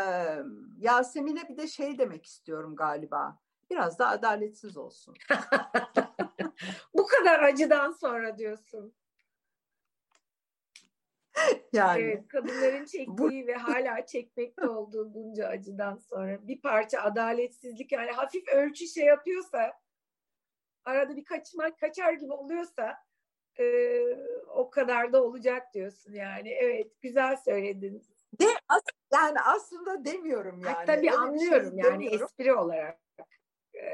Yasemin'e 0.78 1.48
bir 1.48 1.56
de 1.56 1.66
şey 1.66 1.98
demek 1.98 2.26
istiyorum 2.26 2.76
galiba. 2.76 3.38
Biraz 3.70 3.98
da 3.98 4.08
adaletsiz 4.08 4.76
olsun. 4.76 5.14
Bu 6.94 7.06
kadar 7.06 7.42
acıdan 7.42 7.92
sonra 7.92 8.38
diyorsun. 8.38 8.94
Yani. 11.72 12.02
Evet, 12.02 12.28
kadınların 12.28 12.84
çektiği 12.84 13.46
ve 13.46 13.54
hala 13.54 14.06
çekmekte 14.06 14.68
olduğu 14.68 15.14
bunca 15.14 15.48
acıdan 15.48 15.96
sonra 15.96 16.48
bir 16.48 16.62
parça 16.62 17.00
adaletsizlik 17.00 17.92
yani 17.92 18.10
hafif 18.10 18.48
ölçü 18.48 18.86
şey 18.86 19.04
yapıyorsa 19.04 19.72
arada 20.84 21.16
bir 21.16 21.24
kaçmak 21.24 21.78
kaçar 21.78 22.12
gibi 22.12 22.32
oluyorsa 22.32 22.98
e, 23.58 24.00
o 24.48 24.70
kadar 24.70 25.12
da 25.12 25.24
olacak 25.24 25.74
diyorsun 25.74 26.12
yani. 26.12 26.48
Evet 26.48 27.00
güzel 27.00 27.36
söyledin. 27.36 28.02
De, 28.40 28.46
as, 28.68 28.82
yani 29.12 29.40
aslında 29.40 30.04
demiyorum 30.04 30.60
yani. 30.64 30.86
Tabii 30.86 30.98
Öyle 30.98 31.12
anlıyorum 31.12 31.70
şey 31.70 31.78
yani 31.78 31.92
demiyorum. 31.92 32.24
espri 32.24 32.54
olarak. 32.54 33.00
E, 33.74 33.86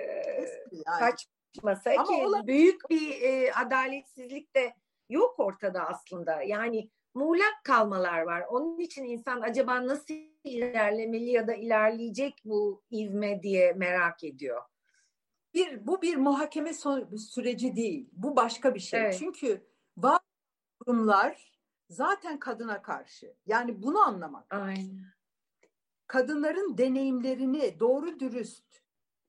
espri 0.43 0.77
yani. 0.87 0.99
Kaçmasa 0.99 1.91
Ama 1.91 2.05
ki 2.05 2.27
olabilir. 2.27 2.47
büyük 2.47 2.91
bir 2.91 3.23
e, 3.23 3.53
adaletsizlik 3.53 4.55
de 4.55 4.75
yok 5.11 5.35
ortada 5.39 5.89
aslında. 5.89 6.43
Yani 6.43 6.91
muğlak 7.15 7.65
kalmalar 7.65 8.23
var. 8.23 8.45
Onun 8.51 8.79
için 8.79 9.05
insan 9.05 9.41
acaba 9.41 9.87
nasıl 9.87 10.15
ilerlemeli 10.45 11.31
ya 11.31 11.47
da 11.47 11.55
ilerleyecek 11.55 12.35
bu 12.45 12.83
ivme 12.91 13.43
diye 13.43 13.73
merak 13.73 14.25
ediyor. 14.25 14.63
Bir 15.59 15.87
bu 15.87 16.03
bir 16.03 16.17
muhakeme 16.17 16.73
süreci 17.19 17.77
değil. 17.77 18.09
Bu 18.13 18.37
başka 18.37 18.75
bir 18.75 18.81
şey. 18.81 19.01
Evet. 19.01 19.17
Çünkü 19.19 19.67
bazı 19.97 20.23
durumlar 20.87 21.59
zaten 21.91 22.39
kadına 22.39 22.83
karşı. 22.83 23.35
Yani 23.47 23.83
bunu 23.83 23.99
anlamak. 23.99 24.55
Aynen. 24.55 25.05
Kadınların 26.07 26.79
deneyimlerini 26.79 27.81
doğru 27.81 28.21
dürüst 28.21 28.83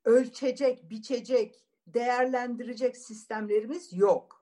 ölçecek, 0.05 0.89
biçecek, 0.89 1.65
değerlendirecek 1.87 2.97
sistemlerimiz 2.97 3.93
yok 3.93 4.39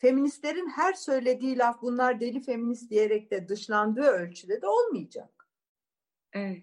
feministlerin 0.00 0.68
her 0.68 0.92
söylediği 0.92 1.58
laf 1.58 1.82
bunlar 1.82 2.20
deli 2.20 2.40
feminist 2.40 2.90
diyerek 2.90 3.30
de 3.30 3.48
dışlandığı 3.48 4.06
ölçüde 4.06 4.62
de 4.62 4.66
olmayacak. 4.66 5.48
Evet. 6.32 6.62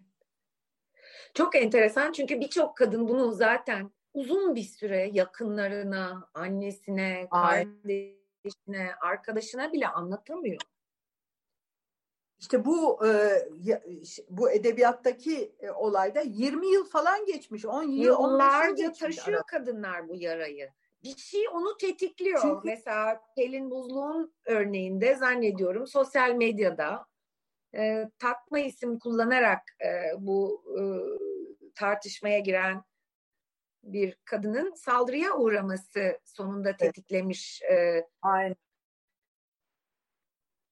Çok 1.34 1.56
enteresan 1.56 2.12
çünkü 2.12 2.40
birçok 2.40 2.78
kadın 2.78 3.08
bunu 3.08 3.32
zaten 3.32 3.92
uzun 4.18 4.56
bir 4.56 4.64
süre 4.64 5.10
yakınlarına, 5.14 6.30
annesine, 6.34 7.28
kardeşine, 7.32 8.96
arkadaşına 9.02 9.74
bile 9.74 9.88
anlatamıyor. 9.88 10.62
İşte 12.40 12.66
bu 12.66 13.08
e, 13.08 13.12
bu 14.30 14.52
edebiyattaki 14.52 15.56
e, 15.60 15.72
olayda 15.72 16.22
20 16.22 16.68
yıl 16.68 16.86
falan 16.86 17.26
geçmiş. 17.26 17.66
10 17.66 17.84
yıl, 17.84 18.04
Yıllarca 18.04 18.92
taşıyor 18.92 19.44
kadınlar 19.48 20.08
bu 20.10 20.16
yarayı 20.16 20.70
bir 21.04 21.18
şey 21.18 21.48
onu 21.54 21.78
tetikliyor. 21.78 22.42
Çünkü... 22.42 22.62
Mesela 22.64 23.22
Pelin 23.36 23.72
Buzluğ'un 23.72 24.34
örneğinde 24.46 25.16
zannediyorum 25.16 25.88
sosyal 25.88 26.32
medyada 26.32 27.06
e, 27.76 28.10
takma 28.20 28.60
isim 28.60 29.00
kullanarak 29.00 29.62
e, 29.86 30.12
bu 30.20 30.64
e, 30.80 30.82
tartışmaya 31.76 32.40
giren 32.40 32.84
bir 33.94 34.18
kadının 34.26 34.74
saldırıya 34.74 35.38
uğraması 35.38 36.20
sonunda 36.26 36.78
tetiklemiş. 36.78 37.62
E, 37.62 38.08
Aynen. 38.22 38.56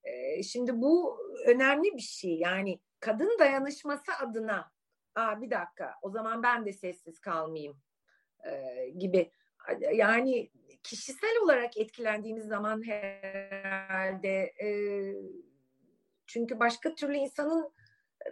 E, 0.04 0.44
şimdi 0.44 0.82
bu 0.82 1.20
önemli 1.46 1.96
bir 1.96 2.02
şey. 2.02 2.38
Yani 2.38 2.80
kadın 3.00 3.40
dayanışması 3.40 4.12
adına 4.22 4.76
Aa, 5.16 5.42
bir 5.42 5.50
dakika 5.50 5.96
o 6.02 6.10
zaman 6.10 6.44
ben 6.44 6.66
de 6.66 6.74
sessiz 6.74 7.20
kalmayayım 7.20 7.78
e, 8.46 8.86
gibi 8.90 9.32
yani 9.94 10.52
kişisel 10.84 11.38
olarak 11.44 11.78
etkilendiğimiz 11.78 12.46
zaman 12.46 12.84
herhalde 12.88 14.54
e, 14.64 14.70
çünkü 16.26 16.60
başka 16.60 16.96
türlü 16.96 17.18
insanın 17.18 17.74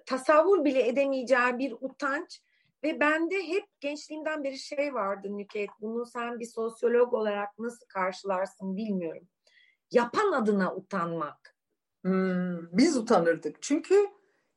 tasavvur 0.06 0.66
bile 0.66 0.88
edemeyeceği 0.88 1.58
bir 1.58 1.76
utanç 1.82 2.42
ve 2.84 3.00
bende 3.00 3.48
hep 3.48 3.66
gençliğimden 3.80 4.44
beri 4.44 4.58
şey 4.60 4.94
vardı 4.94 5.38
Nüket 5.38 5.70
bunu 5.82 6.06
sen 6.06 6.40
bir 6.40 6.46
sosyolog 6.46 7.14
olarak 7.14 7.60
nasıl 7.60 7.86
karşılarsın 7.86 8.78
bilmiyorum. 8.78 9.28
Yapan 9.92 10.32
adına 10.32 10.76
utanmak. 10.76 11.56
Hmm, 12.02 12.78
biz 12.78 12.98
utanırdık 12.98 13.62
çünkü 13.62 14.08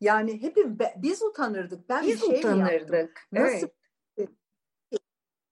yani 0.01 0.43
hepim 0.43 0.79
biz 0.97 1.23
utanırdık. 1.23 1.89
Ben 1.89 2.07
biz 2.07 2.23
bir 2.23 2.27
şey 2.27 2.39
utanırdık. 2.39 3.21
Nasıl? 3.33 3.69
Evet. 4.19 4.31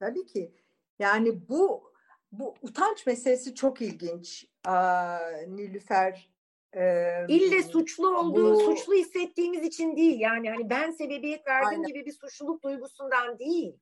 Tabii 0.01 0.27
ki 0.27 0.55
yani 0.99 1.49
bu 1.49 1.93
bu 2.33 2.55
utanç 2.63 3.07
meselesi 3.07 3.55
çok 3.55 3.83
ilginç. 3.83 4.47
Aa, 4.65 5.19
Nilüfer 5.49 6.34
e, 6.77 7.27
İlle 7.29 7.63
suçlu 7.63 8.19
olduğu, 8.19 8.55
bu, 8.55 8.61
suçlu 8.61 8.95
hissettiğimiz 8.95 9.63
için 9.63 9.97
değil. 9.97 10.21
Yani 10.21 10.51
hani 10.51 10.71
ben 10.71 10.91
sebebiyet 10.91 11.47
verdim 11.47 11.69
aynen. 11.69 11.87
gibi 11.87 12.07
bir 12.07 12.13
suçluluk 12.13 12.63
duygusundan 12.63 13.39
değil. 13.39 13.79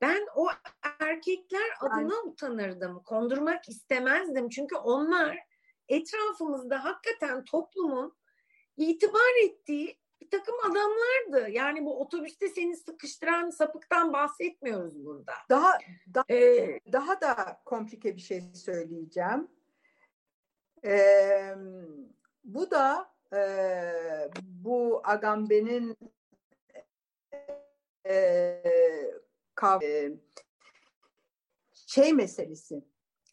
Ben 0.00 0.26
o 0.34 0.48
erkekler 1.00 1.70
adına 1.80 1.96
aynen. 1.96 2.30
utanırdım. 2.30 3.02
Kondurmak 3.02 3.68
istemezdim. 3.68 4.48
Çünkü 4.48 4.76
onlar 4.76 5.38
etrafımızda 5.88 6.84
hakikaten 6.84 7.44
toplumun 7.44 8.16
itibar 8.76 9.44
ettiği 9.44 9.98
bir 10.20 10.30
takım 10.30 10.54
adamlardı. 10.70 11.50
Yani 11.50 11.84
bu 11.84 12.00
otobüste 12.00 12.48
seni 12.48 12.76
sıkıştıran 12.76 13.50
sapıktan 13.50 14.12
bahsetmiyoruz 14.12 15.04
burada. 15.04 15.32
Daha 15.50 15.78
daha, 16.14 16.24
ee, 16.30 16.80
daha 16.92 17.20
da 17.20 17.60
komplike 17.64 18.16
bir 18.16 18.20
şey 18.20 18.40
söyleyeceğim. 18.54 19.48
Ee, 20.84 21.54
bu 22.44 22.70
da 22.70 23.14
e, 23.32 23.40
bu 24.42 25.00
Agamben'in 25.04 25.96
e, 28.04 28.14
e, 29.82 30.10
şey 31.86 32.12
meselesi. 32.12 32.84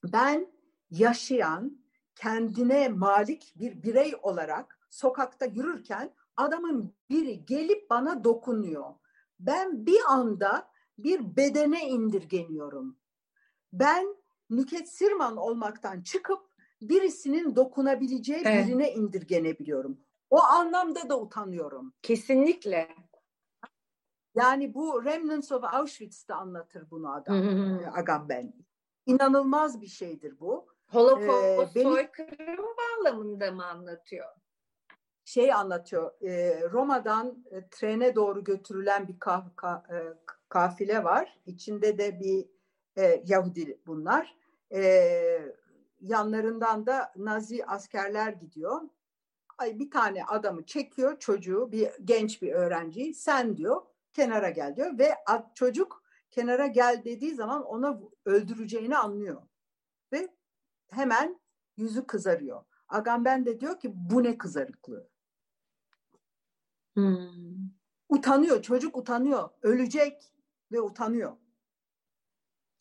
Ben 0.03 0.47
yaşayan, 0.91 1.86
kendine 2.16 2.89
malik 2.89 3.53
bir 3.56 3.84
birey 3.84 4.14
olarak 4.22 4.80
sokakta 4.89 5.45
yürürken 5.45 6.14
adamın 6.38 6.95
biri 7.10 7.45
gelip 7.45 7.89
bana 7.89 8.24
dokunuyor. 8.24 8.93
Ben 9.39 9.86
bir 9.86 9.99
anda 10.08 10.72
bir 10.97 11.36
bedene 11.36 11.89
indirgeniyorum. 11.89 12.97
Ben 13.74 14.16
Nüket 14.49 14.89
Sirman 14.89 15.38
olmaktan 15.38 16.01
çıkıp 16.01 16.55
birisinin 16.89 17.55
dokunabileceği 17.55 18.41
evet. 18.45 18.67
birine 18.67 18.91
indirgenebiliyorum. 18.91 19.97
O 20.29 20.43
anlamda 20.43 21.09
da 21.09 21.19
utanıyorum. 21.19 21.93
Kesinlikle. 22.01 22.88
Yani 24.36 24.73
bu 24.73 25.05
Remnants 25.05 25.51
of 25.51 25.63
Auschwitz'te 25.63 26.33
anlatır 26.33 26.91
bunu 26.91 27.13
adam. 27.13 27.36
Hı 27.36 27.81
e, 27.83 27.88
Agamben. 27.88 28.53
İnanılmaz 29.05 29.81
bir 29.81 29.88
şeydir 29.88 30.39
bu. 30.39 30.67
Holocaust 30.88 31.77
ee, 31.77 31.83
soykırım 31.83 32.65
bağlamında 32.77 33.51
mı 33.51 33.65
anlatıyor? 33.65 34.25
şey 35.25 35.53
anlatıyor. 35.53 36.11
E, 36.21 36.61
Roma'dan 36.71 37.45
e, 37.51 37.69
trene 37.69 38.15
doğru 38.15 38.43
götürülen 38.43 39.07
bir 39.07 39.19
kaf, 39.19 39.55
ka, 39.55 39.83
e, 39.89 39.97
kafile 40.49 41.03
var. 41.03 41.39
İçinde 41.45 41.97
de 41.97 42.19
bir 42.19 42.45
e, 42.97 43.23
Yahudi 43.25 43.79
bunlar. 43.88 44.36
E, 44.73 44.81
yanlarından 46.01 46.85
da 46.85 47.13
Nazi 47.15 47.65
askerler 47.65 48.33
gidiyor. 48.33 48.81
Ay 49.57 49.79
bir 49.79 49.91
tane 49.91 50.25
adamı 50.25 50.65
çekiyor 50.65 51.19
çocuğu 51.19 51.71
bir 51.71 51.89
genç 52.03 52.41
bir 52.41 52.51
öğrenci 52.51 53.13
sen 53.13 53.57
diyor 53.57 53.81
kenara 54.13 54.49
gel 54.49 54.75
diyor 54.75 54.97
ve 54.99 55.15
çocuk 55.55 56.03
kenara 56.31 56.67
gel 56.67 57.01
dediği 57.05 57.35
zaman 57.35 57.63
ona 57.63 57.99
öldüreceğini 58.25 58.97
anlıyor. 58.97 59.41
Ve 60.11 60.29
hemen 60.91 61.39
yüzü 61.77 62.07
kızarıyor. 62.07 62.63
Agamben 62.87 63.45
de 63.45 63.59
diyor 63.59 63.79
ki 63.79 63.91
bu 63.95 64.23
ne 64.23 64.37
kızarıklığı. 64.37 65.09
Hmm. 66.93 67.69
Utanıyor, 68.09 68.61
çocuk 68.61 68.97
utanıyor. 68.97 69.49
Ölecek 69.61 70.33
ve 70.71 70.81
utanıyor. 70.81 71.37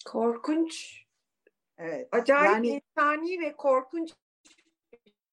Korkunç. 0.05 1.04
Evet. 1.79 2.09
Acayip 2.13 2.53
yani, 2.53 2.69
insani 2.69 3.41
ve 3.41 3.57
korkunç 3.57 4.13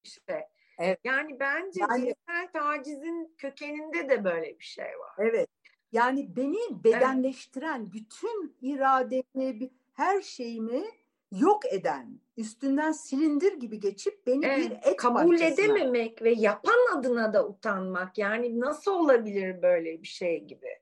işte. 0.04 0.50
Evet. 0.80 1.00
Yani 1.04 1.40
bence 1.40 1.82
yani, 1.90 2.00
cinsel 2.06 2.52
tacizin 2.54 3.36
kökeninde 3.38 4.10
de 4.10 4.24
böyle 4.24 4.60
bir 4.60 4.64
şey 4.64 4.86
var. 4.86 5.16
Evet. 5.18 5.50
Yani 5.92 6.36
beni 6.36 6.84
bedenleştiren 6.84 7.82
evet. 7.82 7.94
bütün 7.94 8.56
irademi, 8.62 9.70
her 9.94 10.22
şeyimi 10.22 10.84
yok 11.32 11.74
eden, 11.74 12.20
üstünden 12.38 12.92
silindir 12.92 13.54
gibi 13.54 13.80
geçip 13.80 14.28
beni 14.28 14.46
evet, 14.46 14.72
bir 14.72 14.92
et 14.92 14.96
kabul 14.96 15.30
parçasına. 15.30 15.48
edememek 15.48 16.22
ve 16.22 16.32
yapan 16.32 16.98
adına 16.98 17.34
da 17.34 17.48
utanmak. 17.48 18.18
Yani 18.18 18.60
nasıl 18.60 18.92
olabilir 18.92 19.62
böyle 19.62 20.02
bir 20.02 20.08
şey 20.08 20.44
gibi? 20.44 20.80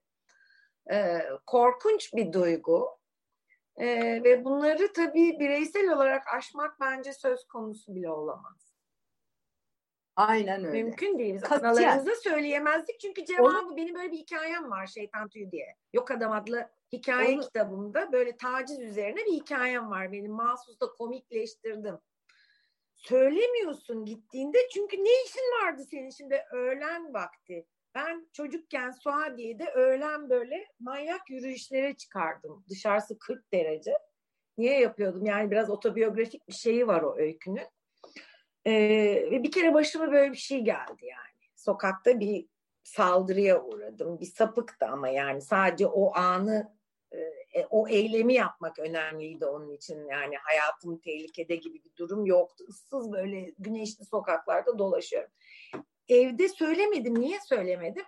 Ee, 0.91 1.19
korkunç 1.47 2.13
bir 2.13 2.33
duygu. 2.33 2.98
Ee, 3.79 4.23
ve 4.23 4.45
bunları 4.45 4.93
tabii 4.93 5.39
bireysel 5.39 5.89
olarak 5.89 6.23
aşmak 6.33 6.79
bence 6.79 7.13
söz 7.13 7.47
konusu 7.47 7.95
bile 7.95 8.09
olamaz. 8.09 8.69
Aynen 10.15 10.65
öyle. 10.65 10.83
Mümkün 10.83 11.19
değil. 11.19 11.41
Analarınıza 11.49 12.15
söyleyemezdik 12.15 12.99
çünkü 12.99 13.25
cevabı 13.25 13.67
Onu... 13.67 13.77
benim 13.77 13.95
böyle 13.95 14.11
bir 14.11 14.17
hikayem 14.17 14.71
var 14.71 14.87
Şeytan 14.87 15.29
Tüyü 15.29 15.51
diye. 15.51 15.75
Yok 15.93 16.11
Adam 16.11 16.31
adlı 16.31 16.69
hikaye 16.93 17.35
Onu... 17.35 17.41
kitabımda 17.41 18.11
böyle 18.11 18.37
taciz 18.37 18.79
üzerine 18.79 19.25
bir 19.25 19.31
hikayem 19.31 19.89
var 19.89 20.11
benim. 20.11 20.31
Mahsus 20.31 20.79
da 20.79 20.85
komikleştirdim. 20.87 21.97
Söylemiyorsun 22.95 24.05
gittiğinde 24.05 24.57
çünkü 24.73 24.97
ne 24.97 25.23
işin 25.25 25.63
vardı 25.63 25.83
senin 25.91 26.09
şimdi 26.09 26.45
öğlen 26.51 27.13
vakti. 27.13 27.65
Ben 27.95 28.29
çocukken 28.33 28.91
Suadiye'de 28.91 29.71
öğlen 29.71 30.29
böyle 30.29 30.65
manyak 30.79 31.29
yürüyüşlere 31.29 31.95
çıkardım. 31.95 32.65
Dışarısı 32.69 33.19
40 33.19 33.53
derece. 33.53 33.93
Niye 34.57 34.79
yapıyordum? 34.79 35.25
Yani 35.25 35.51
biraz 35.51 35.69
otobiyografik 35.69 36.47
bir 36.47 36.53
şeyi 36.53 36.87
var 36.87 37.01
o 37.01 37.17
öykünün. 37.17 37.67
Ee, 38.67 39.29
bir 39.31 39.51
kere 39.51 39.73
başıma 39.73 40.11
böyle 40.11 40.31
bir 40.31 40.37
şey 40.37 40.59
geldi 40.59 41.05
yani. 41.05 41.49
Sokakta 41.55 42.19
bir 42.19 42.47
saldırıya 42.83 43.63
uğradım. 43.63 44.19
Bir 44.19 44.25
sapıktı 44.25 44.85
ama 44.85 45.09
yani 45.09 45.41
sadece 45.41 45.87
o 45.87 46.15
anı 46.15 46.73
e, 47.53 47.65
o 47.69 47.87
eylemi 47.87 48.33
yapmak 48.33 48.79
önemliydi 48.79 49.45
onun 49.45 49.71
için. 49.71 50.07
Yani 50.07 50.35
hayatım 50.37 50.99
tehlikede 50.99 51.55
gibi 51.55 51.83
bir 51.83 51.95
durum 51.97 52.25
yoktu. 52.25 52.63
Issız 52.67 53.11
böyle 53.11 53.53
güneşli 53.59 54.05
sokaklarda 54.05 54.79
dolaşıyorum 54.79 55.31
evde 56.09 56.49
söylemedim. 56.49 57.19
Niye 57.19 57.39
söylemedim? 57.39 58.05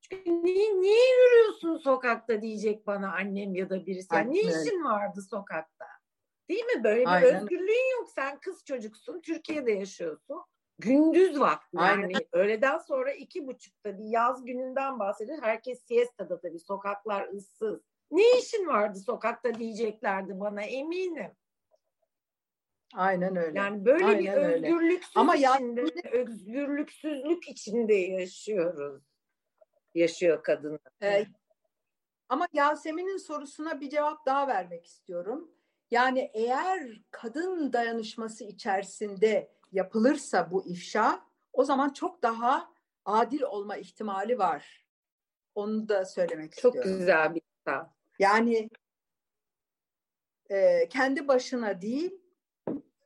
Çünkü 0.00 0.42
niye, 0.42 0.80
niye 0.80 1.08
yürüyorsun 1.16 1.76
sokakta 1.76 2.42
diyecek 2.42 2.86
bana 2.86 3.12
annem 3.14 3.54
ya 3.54 3.70
da 3.70 3.86
birisi. 3.86 4.14
Yani 4.14 4.34
ne 4.34 4.40
işin 4.40 4.84
vardı 4.84 5.22
sokakta? 5.30 5.86
Değil 6.48 6.64
mi? 6.64 6.84
Böyle 6.84 7.00
bir 7.00 7.06
Aynen. 7.06 7.34
özgürlüğün 7.34 7.98
yok. 7.98 8.10
Sen 8.14 8.40
kız 8.40 8.64
çocuksun. 8.64 9.20
Türkiye'de 9.20 9.72
yaşıyorsun. 9.72 10.42
Gündüz 10.78 11.40
vakti 11.40 11.76
yani 11.76 12.04
Aynen. 12.04 12.22
öğleden 12.32 12.78
sonra 12.78 13.12
iki 13.12 13.46
buçukta 13.46 13.98
bir 13.98 14.04
yaz 14.04 14.44
gününden 14.44 14.98
bahsediyor. 14.98 15.42
Herkes 15.42 15.84
siesta'da 15.84 16.40
tabii 16.40 16.58
sokaklar 16.58 17.28
ıssız. 17.28 17.80
Ne 18.10 18.38
işin 18.38 18.66
vardı 18.66 18.98
sokakta 18.98 19.54
diyeceklerdi 19.54 20.40
bana 20.40 20.62
eminim. 20.62 21.30
Aynen 22.94 23.36
öyle. 23.36 23.58
Yani 23.58 23.84
böyle 23.84 24.04
Aynen 24.04 24.22
bir 24.22 24.32
özgürlüksüz 24.32 25.16
Ama 25.16 25.36
içinde, 25.36 25.80
ya... 25.80 26.10
özgürlüksüzlük 26.12 27.48
içinde 27.48 27.94
yaşıyoruz. 27.94 29.02
Yaşıyor 29.94 30.42
kadın. 30.42 30.80
Ee, 31.02 31.26
ama 32.28 32.48
Yasemin'in 32.52 33.16
sorusuna 33.16 33.80
bir 33.80 33.90
cevap 33.90 34.26
daha 34.26 34.48
vermek 34.48 34.86
istiyorum. 34.86 35.50
Yani 35.90 36.30
eğer 36.34 37.02
kadın 37.10 37.72
dayanışması 37.72 38.44
içerisinde 38.44 39.50
yapılırsa 39.72 40.50
bu 40.50 40.66
ifşa 40.66 41.24
o 41.52 41.64
zaman 41.64 41.90
çok 41.90 42.22
daha 42.22 42.72
adil 43.04 43.42
olma 43.42 43.76
ihtimali 43.76 44.38
var. 44.38 44.86
Onu 45.54 45.88
da 45.88 46.04
söylemek 46.04 46.52
çok 46.52 46.56
istiyorum. 46.56 46.90
Çok 46.90 46.98
güzel 46.98 47.34
bir 47.34 47.40
ifşa. 47.40 47.94
Yani 48.18 48.70
e, 50.50 50.88
kendi 50.88 51.28
başına 51.28 51.82
değil 51.82 52.17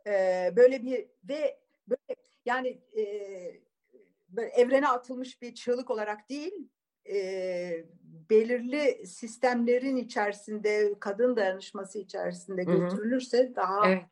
e, 0.07 0.53
böyle 0.57 0.83
bir 0.83 1.09
ve 1.25 1.61
böyle 1.89 2.17
yani 2.45 2.69
e, 2.97 3.05
böyle 4.29 4.49
evrene 4.49 4.89
atılmış 4.89 5.43
bir 5.43 5.55
çığlık 5.55 5.91
olarak 5.91 6.29
değil 6.29 6.69
e, 7.11 7.85
belirli 8.31 9.07
sistemlerin 9.07 9.97
içerisinde 9.97 10.95
kadın 11.01 11.37
dayanışması 11.37 11.99
içerisinde 11.99 12.65
Hı-hı. 12.65 12.77
götürülürse 12.77 13.53
daha 13.57 13.89
evet. 13.89 14.05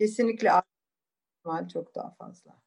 kesinlikle 0.00 0.50
ihtimal 1.36 1.68
çok 1.68 1.94
daha 1.94 2.10
fazla. 2.10 2.62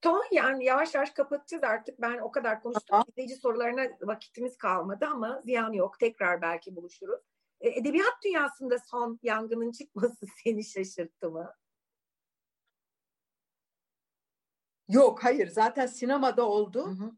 Tamam 0.00 0.22
yani 0.32 0.64
yavaş 0.64 0.94
yavaş 0.94 1.10
kapatacağız 1.10 1.64
artık. 1.64 2.00
Ben 2.00 2.18
o 2.18 2.30
kadar 2.30 2.62
konuştum. 2.62 2.98
İzleyici 3.08 3.36
sorularına 3.36 3.88
vakitimiz 4.02 4.56
kalmadı 4.56 5.06
ama 5.06 5.42
ziyan 5.44 5.72
yok. 5.72 5.98
Tekrar 5.98 6.42
belki 6.42 6.76
buluşuruz. 6.76 7.20
E, 7.60 7.68
edebiyat 7.68 8.14
dünyasında 8.24 8.78
son 8.78 9.18
yangının 9.22 9.72
çıkması 9.72 10.26
seni 10.44 10.64
şaşırttı 10.64 11.30
mı? 11.30 11.54
Yok 14.88 15.24
hayır 15.24 15.48
zaten 15.48 15.86
sinemada 15.86 16.48
oldu. 16.48 16.86
Hı 16.86 17.04
hı. 17.04 17.12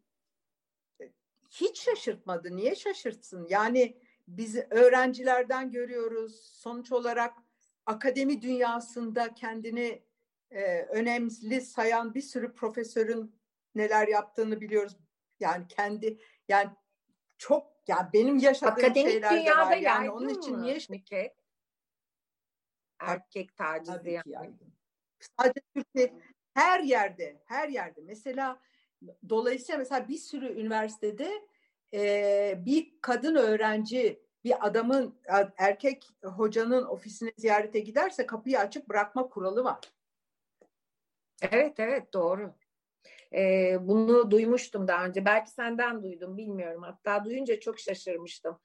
E, 1.01 1.12
hiç 1.51 1.80
şaşırtmadı. 1.80 2.57
Niye 2.57 2.74
şaşırtsın? 2.74 3.47
Yani 3.51 4.01
biz 4.28 4.57
öğrencilerden 4.57 5.70
görüyoruz. 5.70 6.41
Sonuç 6.41 6.93
olarak 6.93 7.38
akademi 7.86 8.43
dünyasında 8.43 9.34
kendini 9.34 10.03
e, 10.51 10.82
önemli 10.82 11.61
sayan 11.61 12.14
bir 12.14 12.22
sürü 12.22 12.55
profesörün 12.55 13.41
neler 13.74 14.09
yaptığını 14.09 14.61
biliyoruz. 14.61 14.97
Yani 15.41 15.68
kendi 15.68 16.18
yani 16.49 16.70
çok 17.38 17.80
yani 17.91 18.09
benim 18.12 18.38
yaşadığım 18.38 18.72
Akademik 18.72 19.28
şeyler 19.28 19.47
de 19.47 19.51
var. 19.57 19.76
Yani 19.76 20.11
onun 20.11 20.28
için 20.28 20.57
mı? 20.57 20.62
niye 20.62 20.78
Nike? 20.91 21.34
Erkek 22.99 23.57
tacizi 23.57 24.11
yani. 24.11 24.22
Yaygın. 24.26 24.72
Sadece 25.38 25.61
Türkiye 25.74 26.14
her 26.55 26.80
yerde, 26.80 27.43
her 27.47 27.68
yerde. 27.68 28.01
Mesela 28.01 28.61
dolayısıyla 29.28 29.78
mesela 29.78 30.09
bir 30.09 30.19
sürü 30.19 30.60
üniversitede 30.60 31.48
e, 31.94 32.55
bir 32.66 33.01
kadın 33.01 33.35
öğrenci 33.35 34.23
bir 34.44 34.66
adamın 34.66 35.20
erkek 35.56 36.09
hocanın 36.24 36.85
ofisine 36.85 37.32
ziyarete 37.36 37.81
giderse 37.81 38.27
kapıyı 38.27 38.59
açık 38.59 38.89
bırakma 38.89 39.28
kuralı 39.28 39.64
var. 39.64 39.81
Evet 41.43 41.81
evet 41.81 42.12
doğru. 42.12 42.55
Ee, 43.35 43.78
bunu 43.81 44.31
duymuştum 44.31 44.89
daha 44.89 45.07
önce. 45.07 45.24
Belki 45.24 45.51
senden 45.51 46.02
duydum 46.02 46.36
bilmiyorum. 46.36 46.82
Hatta 46.82 47.24
duyunca 47.24 47.61
çok 47.61 47.78
şaşırmıştım. 47.78 48.59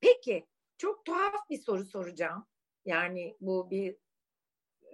Peki 0.00 0.46
çok 0.78 1.04
tuhaf 1.04 1.50
bir 1.50 1.58
soru 1.58 1.84
soracağım. 1.84 2.46
Yani 2.84 3.36
bu 3.40 3.70
bir 3.70 3.96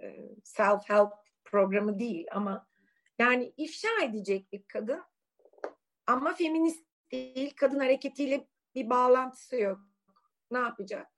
e, 0.01 0.07
self-help 0.43 1.11
programı 1.43 1.99
değil 1.99 2.27
ama 2.31 2.67
yani 3.19 3.53
ifşa 3.57 4.03
edecek 4.03 4.51
bir 4.51 4.63
kadın 4.63 5.03
ama 6.07 6.33
feminist 6.33 6.85
değil, 7.11 7.53
kadın 7.55 7.79
hareketiyle 7.79 8.47
bir 8.75 8.89
bağlantısı 8.89 9.55
yok. 9.55 9.79
Ne 10.51 10.57
yapacak? 10.57 11.11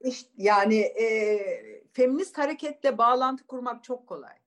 İşte 0.00 0.30
yani 0.36 0.78
e, 0.78 1.84
feminist 1.92 2.38
hareketle 2.38 2.98
bağlantı 2.98 3.46
kurmak 3.46 3.84
çok 3.84 4.06
kolay. 4.06 4.38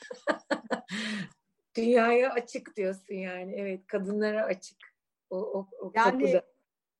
Dünyaya 1.76 2.32
açık 2.32 2.76
diyorsun 2.76 3.14
yani. 3.14 3.54
Evet, 3.56 3.86
kadınlara 3.86 4.44
açık. 4.44 4.78
O, 5.30 5.36
o, 5.38 5.68
o 5.80 5.92
yani 5.94 6.24
kapıda. 6.24 6.46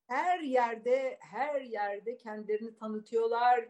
her 0.07 0.39
yerde 0.39 1.17
her 1.19 1.61
yerde 1.61 2.17
kendilerini 2.17 2.75
tanıtıyorlar. 2.75 3.65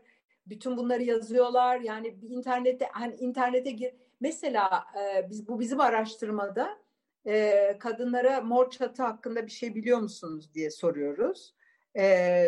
Bütün 0.45 0.77
bunları 0.77 1.03
yazıyorlar. 1.03 1.79
Yani 1.79 2.21
bir 2.21 2.29
internette 2.29 2.85
hani 2.91 3.15
internete 3.15 3.71
gir. 3.71 3.93
Mesela 4.21 4.85
e, 4.99 5.29
biz 5.29 5.47
bu 5.47 5.59
bizim 5.59 5.79
araştırmada 5.79 6.79
e, 7.27 7.77
kadınlara 7.79 8.41
mor 8.41 8.69
çatı 8.69 9.03
hakkında 9.03 9.45
bir 9.45 9.51
şey 9.51 9.75
biliyor 9.75 9.99
musunuz 9.99 10.53
diye 10.53 10.71
soruyoruz. 10.71 11.55
E, 11.95 12.05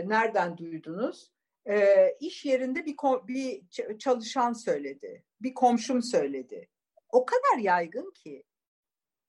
nereden 0.09 0.57
duydunuz? 0.57 1.31
E, 1.69 2.07
iş 2.19 2.45
yerinde 2.45 2.85
bir 2.85 2.95
bir 3.27 3.61
çalışan 3.97 4.53
söyledi. 4.53 5.23
Bir 5.41 5.53
komşum 5.53 6.01
söyledi. 6.01 6.69
O 7.09 7.26
kadar 7.26 7.57
yaygın 7.59 8.11
ki. 8.11 8.43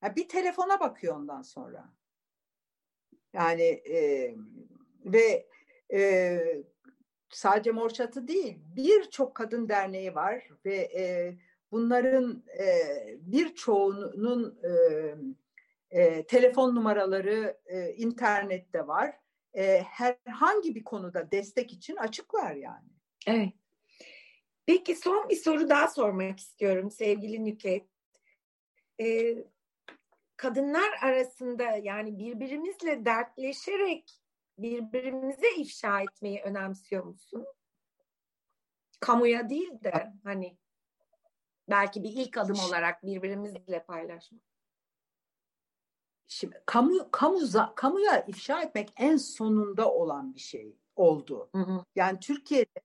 Ya 0.02 0.16
bir 0.16 0.28
telefona 0.28 0.80
bakıyor 0.80 1.16
ondan 1.16 1.42
sonra. 1.42 1.92
Yani 3.32 3.62
e, 3.62 4.34
ve 5.04 5.48
e, 5.92 6.38
sadece 7.28 7.70
Mor 7.70 7.90
değil 8.28 8.58
birçok 8.76 9.34
kadın 9.34 9.68
derneği 9.68 10.14
var 10.14 10.48
ve 10.64 10.76
e, 10.76 11.36
bunların 11.72 12.44
e, 12.58 12.66
birçoğunun 13.20 14.60
e, 14.64 14.70
e, 15.90 16.26
telefon 16.26 16.74
numaraları 16.74 17.58
e, 17.66 17.92
internette 17.92 18.86
var. 18.86 19.16
E, 19.54 19.82
herhangi 19.82 20.74
bir 20.74 20.84
konuda 20.84 21.30
destek 21.32 21.72
için 21.72 21.96
açıklar 21.96 22.54
yani. 22.54 22.88
Evet. 23.26 23.52
Peki 24.66 24.96
son 24.96 25.28
bir 25.28 25.36
soru 25.36 25.68
daha 25.68 25.88
sormak 25.88 26.40
istiyorum 26.40 26.90
sevgili 26.90 27.44
Nüket. 27.44 27.86
Ee, 29.00 29.44
kadınlar 30.36 30.92
arasında 31.02 31.62
yani 31.62 32.18
birbirimizle 32.18 33.04
dertleşerek 33.04 34.20
birbirimize 34.58 35.54
ifşa 35.56 36.00
etmeyi 36.00 36.42
önemsiyor 36.42 37.04
musun? 37.04 37.46
Kamuya 39.00 39.50
değil 39.50 39.84
de 39.84 40.12
hani 40.24 40.56
belki 41.70 42.02
bir 42.02 42.10
ilk 42.10 42.38
adım 42.38 42.58
olarak 42.68 43.06
birbirimizle 43.06 43.84
paylaşmak. 43.84 44.42
Şimdi 46.26 46.62
kamu 46.66 47.10
kamuza, 47.10 47.72
kamuya 47.74 48.24
ifşa 48.26 48.62
etmek 48.62 48.92
en 48.96 49.16
sonunda 49.16 49.92
olan 49.92 50.34
bir 50.34 50.40
şey 50.40 50.76
oldu. 50.96 51.50
Hı 51.54 51.58
hı. 51.62 51.84
Yani 51.94 52.20
Türkiye'de 52.20 52.80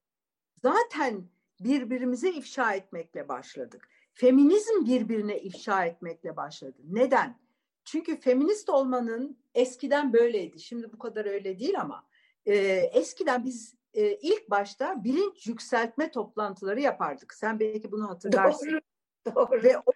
zaten 0.56 1.30
birbirimize 1.60 2.30
ifşa 2.30 2.74
etmekle 2.74 3.28
başladık. 3.28 3.90
Feminizm 4.14 4.86
birbirine 4.86 5.40
ifşa 5.40 5.86
etmekle 5.86 6.36
başladı. 6.36 6.78
Neden? 6.84 7.40
Çünkü 7.86 8.20
feminist 8.20 8.70
olmanın 8.70 9.38
eskiden 9.56 10.14
böyleydi. 10.14 10.60
Şimdi 10.60 10.94
bu 10.94 11.00
kadar 11.00 11.26
öyle 11.26 11.60
değil 11.60 11.82
ama 11.82 12.08
e, 12.46 12.56
eskiden 12.94 13.46
biz 13.46 13.76
e, 13.94 14.16
ilk 14.16 14.50
başta 14.50 15.04
bilinç 15.04 15.48
yükseltme 15.48 16.12
toplantıları 16.12 16.82
yapardık. 16.82 17.34
Sen 17.34 17.60
belki 17.60 17.92
bunu 17.92 18.10
hatırlarsın. 18.10 18.72
Doğru. 19.26 19.36
Doğru. 19.36 19.64
Ve 19.64 19.78
o, 19.78 19.92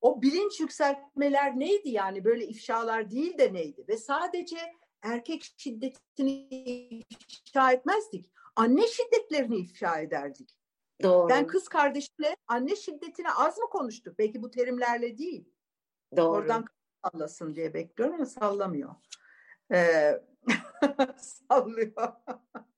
o 0.00 0.22
bilinç 0.22 0.60
yükseltmeler 0.60 1.58
neydi 1.58 1.88
yani 1.90 2.24
böyle 2.24 2.46
ifşalar 2.46 3.10
değil 3.10 3.38
de 3.38 3.52
neydi? 3.52 3.84
Ve 3.88 3.96
sadece 3.96 4.56
erkek 5.02 5.54
şiddetini 5.56 6.48
ifşa 7.10 7.72
etmezdik. 7.72 8.32
Anne 8.56 8.86
şiddetlerini 8.86 9.56
ifşa 9.56 10.00
ederdik. 10.00 10.56
Doğru. 11.02 11.28
Ben 11.28 11.46
kız 11.46 11.68
kardeşimle 11.68 12.36
anne 12.46 12.76
şiddetine 12.76 13.32
az 13.32 13.58
mı 13.58 13.70
konuştuk? 13.70 14.18
Belki 14.18 14.42
bu 14.42 14.50
terimlerle 14.50 15.18
değil. 15.18 15.48
Doğru. 16.16 16.38
Oradan 16.38 16.64
sallasın 17.04 17.54
diye 17.54 17.74
bekliyorum 17.74 18.14
ama 18.14 18.26
sallamıyor. 18.26 18.94
Ee, 19.72 20.20
sallıyor. 21.16 22.12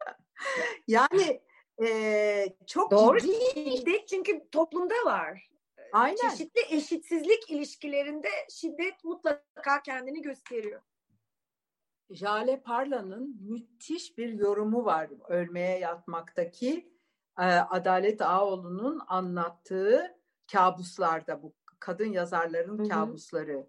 yani 0.88 1.42
e, 1.82 2.56
çok 2.66 2.90
Doğru 2.90 3.20
şiddet 3.20 4.08
çünkü 4.08 4.48
toplumda 4.52 4.94
var. 5.04 5.50
Aynen. 5.92 6.16
Çeşitli 6.16 6.60
eşitsizlik 6.70 7.50
ilişkilerinde 7.50 8.28
şiddet 8.50 9.04
mutlaka 9.04 9.82
kendini 9.82 10.22
gösteriyor. 10.22 10.82
Jale 12.10 12.62
Parla'nın 12.62 13.36
müthiş 13.40 14.18
bir 14.18 14.28
yorumu 14.28 14.84
var 14.84 15.10
ölmeye 15.28 15.78
yatmaktaki 15.78 16.93
Adalet 17.36 18.22
Ağoğlu'nun 18.22 19.00
anlattığı 19.08 20.18
kabuslarda 20.52 21.42
bu 21.42 21.54
kadın 21.80 22.12
yazarların 22.12 22.78
Hı-hı. 22.78 22.88
kabusları 22.88 23.66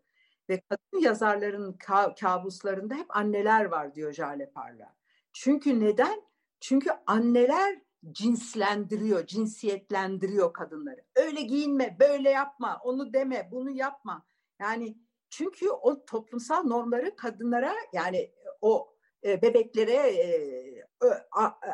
ve 0.50 0.62
kadın 0.70 1.02
yazarların 1.02 1.74
ka- 1.74 2.20
kabuslarında 2.20 2.96
hep 2.96 3.16
anneler 3.16 3.66
var 3.66 3.96
diyor 3.96 4.14
Jale 4.14 4.52
Parla. 4.52 4.96
Çünkü 5.34 5.80
neden? 5.80 6.22
Çünkü 6.60 6.90
anneler 7.08 7.82
cinslendiriyor, 8.12 9.28
cinsiyetlendiriyor 9.28 10.54
kadınları. 10.54 11.02
Öyle 11.16 11.42
giyinme, 11.42 11.98
böyle 12.00 12.30
yapma, 12.30 12.80
onu 12.84 13.14
deme, 13.14 13.50
bunu 13.52 13.70
yapma. 13.72 14.26
Yani 14.60 14.98
çünkü 15.30 15.70
o 15.70 16.06
toplumsal 16.06 16.64
normları 16.64 17.16
kadınlara 17.16 17.74
yani 17.94 18.32
o 18.62 18.95
e, 19.26 19.42
bebeklere 19.42 19.94
e, 19.94 20.86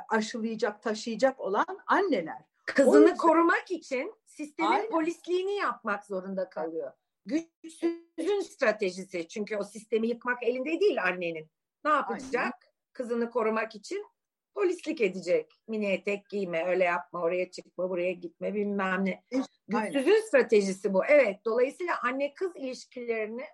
aşılayacak, 0.10 0.84
taşıyacak 0.84 1.40
olan 1.40 1.80
anneler. 1.88 2.42
Kızını 2.66 3.02
yüzden... 3.02 3.18
korumak 3.18 3.72
için 3.72 4.14
sistemin 4.26 4.72
Aynen. 4.72 4.90
polisliğini 4.90 5.56
yapmak 5.56 6.06
zorunda 6.06 6.50
kalıyor. 6.50 6.92
Güçsüzün 7.26 8.42
stratejisi 8.42 9.28
çünkü 9.28 9.58
o 9.58 9.64
sistemi 9.64 10.08
yıkmak 10.08 10.44
elinde 10.44 10.80
değil 10.80 11.04
annenin. 11.04 11.50
Ne 11.86 11.92
yapacak? 11.92 12.36
Aynen. 12.36 12.54
Kızını 12.94 13.30
korumak 13.30 13.76
için 13.76 14.06
polislik 14.54 15.02
edecek. 15.02 15.54
Mini 15.68 15.92
etek 15.92 16.30
giyme, 16.30 16.66
öyle 16.68 16.84
yapma, 16.84 17.22
oraya 17.22 17.52
çıkma, 17.52 17.90
buraya 17.90 18.12
gitme 18.12 18.54
bilmem 18.54 19.06
ne. 19.06 19.24
Güçsüzün 19.68 20.12
Aynen. 20.12 20.22
stratejisi 20.22 20.94
bu. 20.94 21.06
Evet, 21.06 21.40
dolayısıyla 21.46 21.94
anne 22.04 22.34
kız 22.34 22.52
ilişkilerini 22.56 23.46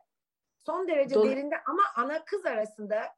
son 0.66 0.88
derece 0.88 1.16
Dol- 1.16 1.30
derinde 1.30 1.56
ama 1.68 1.84
ana 1.96 2.26
kız 2.26 2.46
arasında 2.46 3.16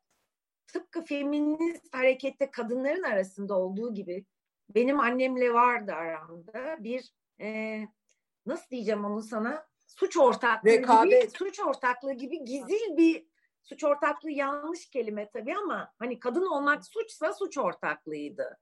tıpkı 0.73 1.03
feminist 1.03 1.93
harekette 1.95 2.51
kadınların 2.51 3.03
arasında 3.03 3.59
olduğu 3.59 3.93
gibi 3.93 4.25
benim 4.69 4.99
annemle 4.99 5.53
vardı 5.53 5.91
aramda 5.91 6.83
bir 6.83 7.13
e, 7.41 7.81
nasıl 8.45 8.69
diyeceğim 8.69 9.05
onu 9.05 9.21
sana 9.21 9.67
suç 9.87 10.17
ortaklığı 10.17 10.69
Rekabet. 10.69 11.21
gibi 11.21 11.37
suç 11.37 11.59
ortaklığı 11.59 12.13
gibi 12.13 12.45
gizil 12.45 12.97
bir 12.97 13.27
suç 13.61 13.83
ortaklığı 13.83 14.31
yanlış 14.31 14.89
kelime 14.89 15.29
tabii 15.29 15.55
ama 15.57 15.93
hani 15.99 16.19
kadın 16.19 16.45
olmak 16.45 16.85
suçsa 16.85 17.33
suç 17.33 17.57
ortaklığıydı. 17.57 18.59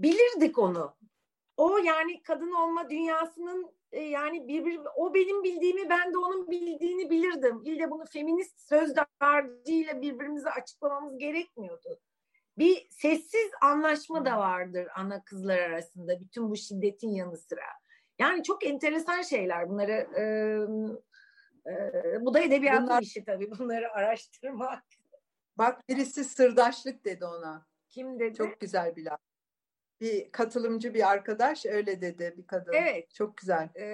Bilirdik 0.00 0.58
onu. 0.58 0.96
O 1.56 1.78
yani 1.78 2.22
kadın 2.22 2.52
olma 2.52 2.90
dünyasının 2.90 3.76
e, 3.92 4.02
yani 4.02 4.48
bir, 4.48 4.80
o 4.96 5.14
benim 5.14 5.44
bildiğimi 5.44 5.88
ben 5.88 6.12
de 6.12 6.18
onun 6.18 6.50
bildiğini 6.50 7.10
bilirdim. 7.10 7.62
İlle 7.64 7.90
bunu 7.90 8.04
feminist 8.04 8.60
söz 8.68 8.94
dağarcığıyla 8.96 10.02
birbirimize 10.02 10.50
açıklamamız 10.50 11.18
gerekmiyordu. 11.18 12.00
Bir 12.58 12.86
sessiz 12.90 13.50
anlaşma 13.62 14.24
da 14.24 14.38
vardır 14.38 14.88
ana 14.96 15.24
kızlar 15.24 15.58
arasında 15.58 16.20
bütün 16.20 16.50
bu 16.50 16.56
şiddetin 16.56 17.10
yanı 17.10 17.36
sıra. 17.36 17.64
Yani 18.18 18.42
çok 18.42 18.66
enteresan 18.66 19.22
şeyler 19.22 19.68
bunları 19.68 19.92
e, 19.92 20.22
e, 21.70 22.24
bu 22.24 22.34
da 22.34 22.40
edebiyatın 22.40 22.86
Bunlar... 22.86 23.02
işi 23.02 23.24
tabii 23.24 23.50
bunları 23.58 23.92
araştırmak. 23.92 24.84
Bak 25.58 25.88
birisi 25.88 26.24
sırdaşlık 26.24 27.04
dedi 27.04 27.24
ona. 27.24 27.66
Kim 27.88 28.20
dedi? 28.20 28.36
Çok 28.36 28.60
güzel 28.60 28.96
bir 28.96 29.04
laf 29.04 29.25
bir 30.00 30.32
katılımcı 30.32 30.94
bir 30.94 31.10
arkadaş 31.10 31.66
öyle 31.66 32.00
dedi 32.00 32.34
bir 32.36 32.46
kadın. 32.46 32.72
Evet. 32.72 33.14
Çok 33.14 33.36
güzel. 33.36 33.68
Ee, 33.74 33.84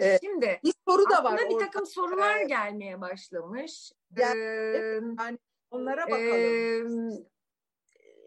ee, 0.00 0.18
şimdi 0.22 0.60
bir 0.64 0.74
soru 0.88 1.10
da 1.10 1.24
var. 1.24 1.40
bir 1.50 1.58
takım 1.58 1.86
sorular 1.86 2.36
ee, 2.36 2.44
gelmeye 2.44 3.00
başlamış. 3.00 3.92
Yani, 4.16 4.40
ee, 4.40 5.00
yani 5.18 5.38
onlara 5.70 6.10
bakalım. 6.10 7.10
E, 7.10 7.12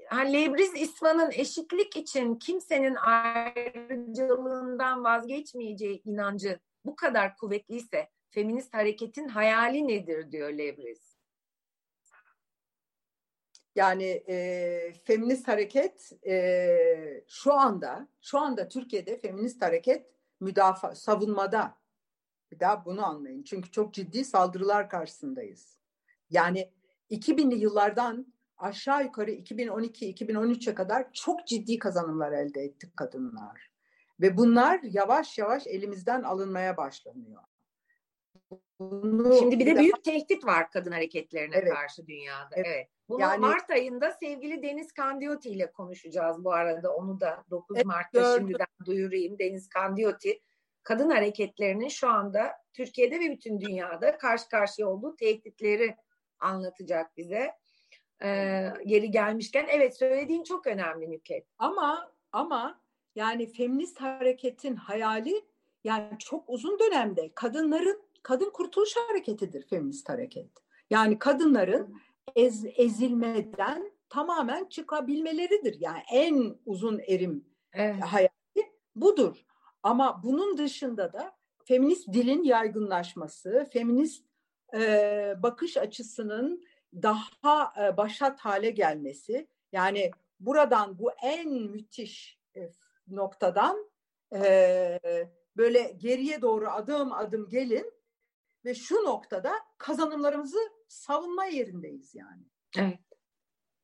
hani 0.10 0.34
Lebriz 0.34 0.76
İsvan'ın 0.76 1.32
eşitlik 1.32 1.98
için 1.98 2.36
kimsenin 2.36 2.96
ayrıcalığından 2.96 5.04
vazgeçmeyeceği 5.04 6.02
inancı 6.06 6.60
bu 6.86 6.96
kadar 6.96 7.36
kuvvetliyse 7.36 8.10
feminist 8.30 8.74
hareketin 8.74 9.28
hayali 9.28 9.88
nedir 9.88 10.32
diyor 10.32 10.50
Lebriz. 10.50 11.13
Yani 13.76 14.24
e, 14.30 14.94
feminist 15.04 15.48
hareket 15.48 16.12
e, 16.28 17.24
şu 17.28 17.54
anda 17.54 18.08
şu 18.22 18.40
anda 18.40 18.68
Türkiye'de 18.68 19.18
feminist 19.18 19.62
hareket 19.62 20.06
müdafaa 20.40 20.96
savunmada. 20.96 21.78
Bir 22.52 22.60
daha 22.60 22.86
bunu 22.86 23.06
anlayın. 23.06 23.44
Çünkü 23.44 23.72
çok 23.72 23.94
ciddi 23.94 24.26
saldırılar 24.26 24.90
karşısındayız. 24.90 25.80
Yani 26.30 26.72
2000'li 27.12 27.56
yıllardan 27.56 28.34
aşağı 28.58 29.04
yukarı 29.04 29.32
2012-2013'e 29.32 30.74
kadar 30.74 31.14
çok 31.14 31.48
ciddi 31.48 31.80
kazanımlar 31.80 32.32
elde 32.32 32.62
ettik 32.62 32.98
kadınlar. 32.98 33.72
Ve 34.22 34.38
bunlar 34.38 34.80
yavaş 34.84 35.38
yavaş 35.38 35.68
elimizden 35.68 36.24
alınmaya 36.24 36.78
başlanıyor. 36.78 37.44
Bunu 38.80 39.36
Şimdi 39.40 39.60
bir 39.60 39.66
de 39.66 39.80
büyük 39.80 40.04
tehdit 40.04 40.46
var 40.46 40.72
kadın 40.72 40.92
hareketlerine 40.92 41.56
evet. 41.56 41.74
karşı 41.74 42.08
dünyada. 42.08 42.56
Evet. 42.56 42.68
evet. 42.68 42.88
Bunu 43.10 43.22
yani, 43.22 43.40
Mart 43.40 43.70
ayında 43.70 44.12
sevgili 44.12 44.64
Deniz 44.64 44.92
Kandiyoti 44.92 45.50
ile 45.50 45.72
konuşacağız 45.72 46.44
bu 46.44 46.54
arada. 46.54 46.94
Onu 46.94 47.20
da 47.20 47.44
9 47.50 47.78
evet, 47.78 47.86
Mart'ta 47.86 48.20
gördüm. 48.20 48.48
şimdiden 48.48 48.68
duyurayım. 48.86 49.40
Deniz 49.40 49.70
Kandiyoti 49.70 50.42
kadın 50.84 51.10
hareketlerinin 51.10 51.88
şu 51.88 52.10
anda 52.10 52.52
Türkiye'de 52.74 53.20
ve 53.20 53.32
bütün 53.32 53.60
dünyada 53.60 54.18
karşı 54.18 54.50
karşıya 54.50 54.88
olduğu 54.88 55.16
tehditleri 55.16 55.96
anlatacak 56.40 57.18
bize. 57.18 57.52
Ee, 58.24 58.70
geri 58.86 59.12
gelmişken 59.12 59.66
evet 59.70 59.98
söylediğin 59.98 60.44
çok 60.44 60.68
önemli 60.68 61.12
Nüket. 61.12 61.48
Ama 61.58 62.12
ama 62.32 62.82
yani 63.16 63.54
feminist 63.54 64.02
hareketin 64.02 64.76
hayali 64.76 65.46
yani 65.84 66.18
çok 66.20 66.50
uzun 66.50 66.80
dönemde 66.80 67.32
kadınların 67.36 68.04
kadın 68.24 68.50
kurtuluş 68.50 68.96
hareketidir 69.08 69.68
feminist 69.68 70.10
hareket. 70.10 70.50
Yani 70.90 71.20
kadınların 71.20 71.98
ez, 72.36 72.66
ezilmeden 72.66 73.92
tamamen 74.10 74.66
çıkabilmeleridir. 74.66 75.78
Yani 75.80 76.02
en 76.12 76.56
uzun 76.66 77.00
erim 77.08 77.46
evet. 77.74 78.04
hayali 78.04 78.30
budur. 78.96 79.46
Ama 79.84 80.24
bunun 80.24 80.58
dışında 80.58 81.14
da 81.14 81.36
feminist 81.66 82.14
dilin 82.14 82.44
yaygınlaşması, 82.44 83.70
feminist 83.74 84.26
e, 84.74 85.36
bakış 85.44 85.78
açısının 85.78 86.64
daha 86.94 87.74
e, 87.86 87.98
başat 87.98 88.40
hale 88.40 88.70
gelmesi, 88.70 89.48
yani 89.72 90.12
buradan 90.40 91.00
bu 91.00 91.12
en 91.12 91.50
müthiş 91.50 92.40
e, 92.56 92.70
noktadan 93.08 93.92
e, 94.36 95.00
böyle 95.58 95.96
geriye 95.98 96.42
doğru 96.42 96.70
adım 96.70 97.14
adım 97.14 97.50
gelin 97.50 97.92
ve 98.66 98.76
şu 98.76 98.96
noktada 98.96 99.54
kazanımlarımızı 99.78 100.60
savunma 100.88 101.46
yerindeyiz 101.46 102.16
yani. 102.16 102.44
Evet. 102.78 103.00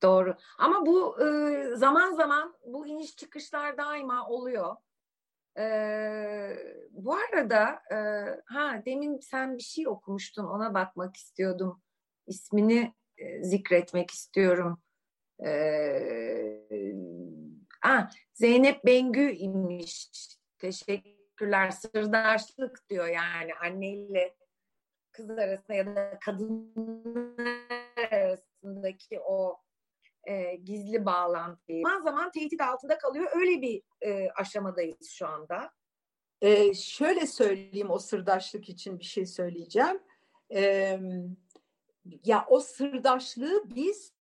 Doğru. 0.01 0.35
Ama 0.57 0.85
bu 0.85 1.23
e, 1.23 1.75
zaman 1.75 2.13
zaman 2.13 2.57
bu 2.65 2.87
iniş 2.87 3.15
çıkışlar 3.15 3.77
daima 3.77 4.27
oluyor. 4.27 4.75
E, 5.57 5.65
bu 6.91 7.15
arada 7.15 7.81
e, 7.91 7.97
ha 8.45 8.81
demin 8.85 9.19
sen 9.19 9.57
bir 9.57 9.63
şey 9.63 9.87
okumuştun 9.87 10.45
ona 10.45 10.73
bakmak 10.73 11.15
istiyordum. 11.15 11.81
İsmini 12.27 12.93
e, 13.17 13.43
zikretmek 13.43 14.11
istiyorum. 14.11 14.81
E, 15.45 15.51
ah, 17.83 18.11
Zeynep 18.33 18.85
Bengü 18.85 19.31
imiş. 19.31 20.09
Teşekkürler. 20.57 21.71
Sırdaşlık 21.71 22.89
diyor 22.89 23.07
yani 23.07 23.55
anneyle 23.55 24.38
kız 25.11 25.29
arasında 25.29 25.73
ya 25.73 25.95
da 25.95 26.19
kadınlar 26.25 27.59
arasındaki 28.11 29.19
o 29.19 29.57
e, 30.23 30.55
gizli 30.55 31.05
bağlantıyı 31.05 31.83
zaman 31.83 32.01
zaman 32.03 32.31
tehdit 32.31 32.61
altında 32.61 32.97
kalıyor. 32.97 33.31
Öyle 33.35 33.61
bir 33.61 33.81
e, 34.01 34.29
aşamadayız 34.31 35.09
şu 35.09 35.27
anda. 35.27 35.71
E, 36.41 36.73
şöyle 36.73 37.27
söyleyeyim 37.27 37.91
o 37.91 37.99
sırdaşlık 37.99 38.69
için 38.69 38.99
bir 38.99 39.05
şey 39.05 39.25
söyleyeceğim. 39.25 39.99
E, 40.53 40.99
ya 42.23 42.45
o 42.49 42.59
sırdaşlığı 42.59 43.63
biz 43.75 44.13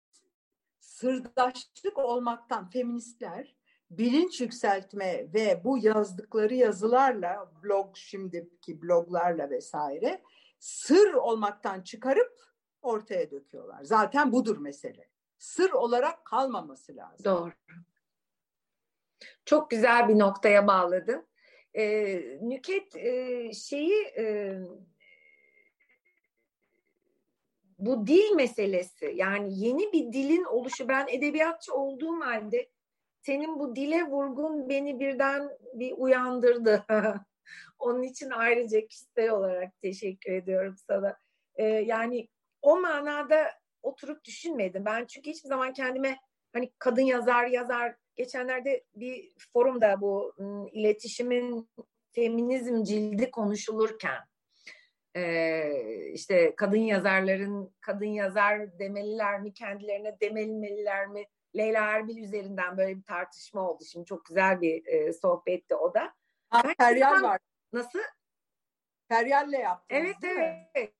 sırdaşlık 0.80 1.98
olmaktan 1.98 2.70
feministler 2.70 3.56
bilinç 3.90 4.40
yükseltme 4.40 5.32
ve 5.34 5.60
bu 5.64 5.78
yazdıkları 5.78 6.54
yazılarla 6.54 7.52
blog 7.62 7.96
şimdiki 7.96 8.82
bloglarla 8.82 9.50
vesaire 9.50 10.22
sır 10.58 11.14
olmaktan 11.14 11.80
çıkarıp 11.80 12.40
ortaya 12.82 13.30
döküyorlar. 13.30 13.84
Zaten 13.84 14.32
budur 14.32 14.58
mesele. 14.58 15.08
Sır 15.38 15.70
olarak 15.70 16.24
kalmaması 16.24 16.96
lazım. 16.96 17.24
Doğru. 17.24 17.52
Çok 19.44 19.70
güzel 19.70 20.08
bir 20.08 20.18
noktaya 20.18 20.66
bağladın. 20.66 21.26
Ee, 21.74 22.38
Nüket 22.40 22.96
e, 22.96 23.52
şeyi 23.52 24.04
e, 24.18 24.54
bu 27.78 28.06
dil 28.06 28.30
meselesi 28.34 29.12
yani 29.14 29.58
yeni 29.58 29.92
bir 29.92 30.12
dilin 30.12 30.44
oluşu 30.44 30.88
ben 30.88 31.06
edebiyatçı 31.08 31.74
olduğum 31.74 32.20
halde 32.20 32.68
senin 33.20 33.58
bu 33.58 33.76
dile 33.76 34.02
vurgun 34.02 34.68
beni 34.68 35.00
birden 35.00 35.50
bir 35.74 35.92
uyandırdı. 35.96 36.84
Onun 37.78 38.02
için 38.02 38.30
ayrıca 38.30 38.86
kişisel 38.86 39.30
olarak 39.30 39.80
teşekkür 39.82 40.32
ediyorum 40.32 40.76
sana. 40.86 41.16
Ee, 41.54 41.64
yani 41.64 42.28
o 42.62 42.80
manada 42.80 43.50
oturup 43.82 44.24
düşünmedim. 44.24 44.84
Ben 44.84 45.06
çünkü 45.06 45.30
hiçbir 45.30 45.48
zaman 45.48 45.72
kendime 45.72 46.18
hani 46.52 46.72
kadın 46.78 47.02
yazar 47.02 47.46
yazar 47.46 47.94
geçenlerde 48.16 48.84
bir 48.94 49.32
forumda 49.52 50.00
bu 50.00 50.34
iletişimin 50.72 51.68
feminizm 52.12 52.82
cildi 52.82 53.30
konuşulurken 53.30 54.20
e, 55.16 56.10
işte 56.12 56.54
kadın 56.56 56.76
yazarların 56.76 57.74
kadın 57.80 58.06
yazar 58.06 58.78
demeliler 58.78 59.40
mi 59.40 59.52
kendilerine 59.52 60.20
demelmeliler 60.20 61.06
mi 61.06 61.24
Leyla 61.56 61.84
Erbil 61.84 62.16
üzerinden 62.16 62.76
böyle 62.76 62.96
bir 62.96 63.02
tartışma 63.02 63.70
oldu. 63.70 63.84
Şimdi 63.84 64.06
çok 64.06 64.24
güzel 64.24 64.60
bir 64.60 64.86
e, 64.86 65.12
sohbetti 65.12 65.74
o 65.74 65.94
da. 65.94 66.12
Ha, 66.50 66.62
Feryal 66.78 67.22
var. 67.22 67.38
Nasıl? 67.72 67.98
Feryal'le 69.08 69.52
yaptınız 69.52 70.02
Evet 70.02 70.16
evet. 70.24 70.92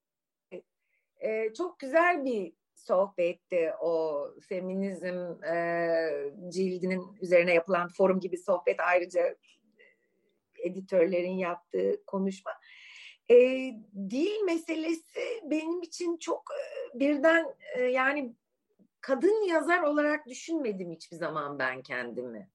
E, 1.21 1.55
çok 1.55 1.79
güzel 1.79 2.25
bir 2.25 2.53
sohbetti 2.75 3.73
o 3.81 4.25
feminizm 4.49 5.45
e, 5.45 6.33
cildinin 6.49 7.17
üzerine 7.21 7.55
yapılan 7.55 7.89
forum 7.89 8.21
gibi 8.21 8.39
sohbet 8.39 8.81
ayrıca 8.81 9.37
editörlerin 10.59 11.39
yaptığı 11.39 12.05
konuşma. 12.07 12.53
E, 13.31 13.37
dil 14.11 14.41
meselesi 14.45 15.43
benim 15.45 15.83
için 15.83 16.17
çok 16.17 16.43
e, 16.51 16.99
birden 16.99 17.55
e, 17.77 17.83
yani 17.83 18.35
kadın 19.01 19.49
yazar 19.49 19.83
olarak 19.83 20.27
düşünmedim 20.27 20.91
hiçbir 20.93 21.17
zaman 21.17 21.59
ben 21.59 21.83
kendimi. 21.83 22.51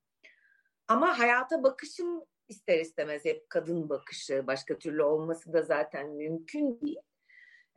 Ama 0.88 1.20
hayata 1.20 1.64
bakışım 1.64 2.24
ister 2.52 2.80
istemez 2.80 3.26
hep 3.26 3.50
kadın 3.50 3.90
bakışı. 3.90 4.48
Başka 4.48 4.78
türlü 4.78 5.04
olması 5.04 5.54
da 5.54 5.62
zaten 5.62 6.10
mümkün 6.10 6.82
değil. 6.82 7.00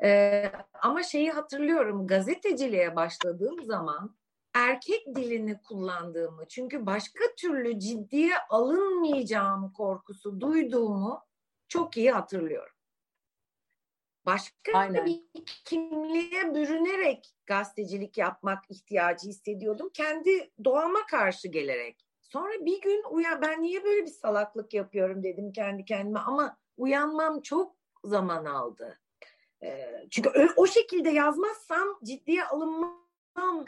Ee, 0.03 0.53
ama 0.83 1.03
şeyi 1.03 1.31
hatırlıyorum 1.31 2.07
gazeteciliğe 2.07 2.97
başladığım 2.97 3.65
zaman 3.65 4.17
erkek 4.55 5.07
dilini 5.17 5.63
kullandığımı 5.63 6.49
çünkü 6.49 6.87
başka 6.87 7.25
türlü 7.39 7.79
ciddiye 7.79 8.35
alınmayacağım 8.51 9.73
korkusu 9.73 10.41
duyduğumu 10.41 11.25
çok 11.69 11.97
iyi 11.97 12.11
hatırlıyorum. 12.11 12.75
Başka 14.27 14.73
Aynen. 14.75 15.07
bir 15.07 15.23
kimliğe 15.65 16.55
bürünerek 16.55 17.35
gazetecilik 17.47 18.19
yapmak 18.19 18.71
ihtiyacı 18.71 19.29
hissediyordum. 19.29 19.91
Kendi 19.95 20.51
doğama 20.65 21.07
karşı 21.07 21.49
gelerek. 21.49 22.07
Sonra 22.35 22.65
bir 22.65 22.81
gün 22.81 23.03
uyan 23.11 23.43
ben 23.43 23.63
niye 23.63 23.85
böyle 23.85 24.03
bir 24.03 24.11
salaklık 24.11 24.75
yapıyorum 24.75 25.23
dedim 25.23 25.53
kendi 25.53 25.85
kendime 25.85 26.19
ama 26.19 26.59
uyanmam 26.77 27.41
çok 27.41 27.77
zaman 28.05 28.45
aldı. 28.45 29.01
Ee, 29.63 30.07
çünkü 30.11 30.31
o 30.57 30.67
şekilde 30.67 31.11
yazmazsam 31.11 31.99
ciddiye 32.05 32.45
alınmam. 32.45 33.65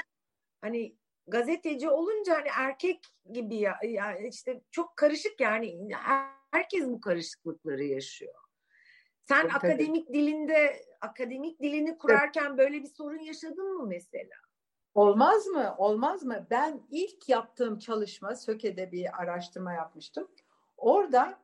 Hani 0.61 0.97
gazeteci 1.27 1.89
olunca 1.89 2.35
hani 2.35 2.49
erkek 2.57 3.07
gibi 3.33 3.57
ya 3.57 3.79
yani 3.83 4.29
işte 4.29 4.61
çok 4.71 4.97
karışık 4.97 5.41
yani 5.41 5.89
herkes 6.51 6.87
bu 6.87 7.01
karışıklıkları 7.01 7.85
yaşıyor. 7.85 8.35
Sen 9.21 9.43
tabii, 9.43 9.53
akademik 9.53 10.07
tabii. 10.07 10.19
dilinde 10.19 10.83
akademik 11.01 11.63
dilini 11.63 11.99
kurarken 11.99 12.59
böyle 12.59 12.83
bir 12.83 12.89
sorun 12.89 13.19
yaşadın 13.19 13.77
mı 13.77 13.87
mesela? 13.87 14.46
Olmaz 14.97 15.47
mı? 15.47 15.75
Olmaz 15.79 16.23
mı? 16.23 16.47
Ben 16.51 16.81
ilk 16.91 17.29
yaptığım 17.29 17.79
çalışma 17.79 18.37
Söke'de 18.37 18.93
bir 18.93 19.23
araştırma 19.23 19.73
yapmıştım. 19.73 20.29
Orada 20.77 21.39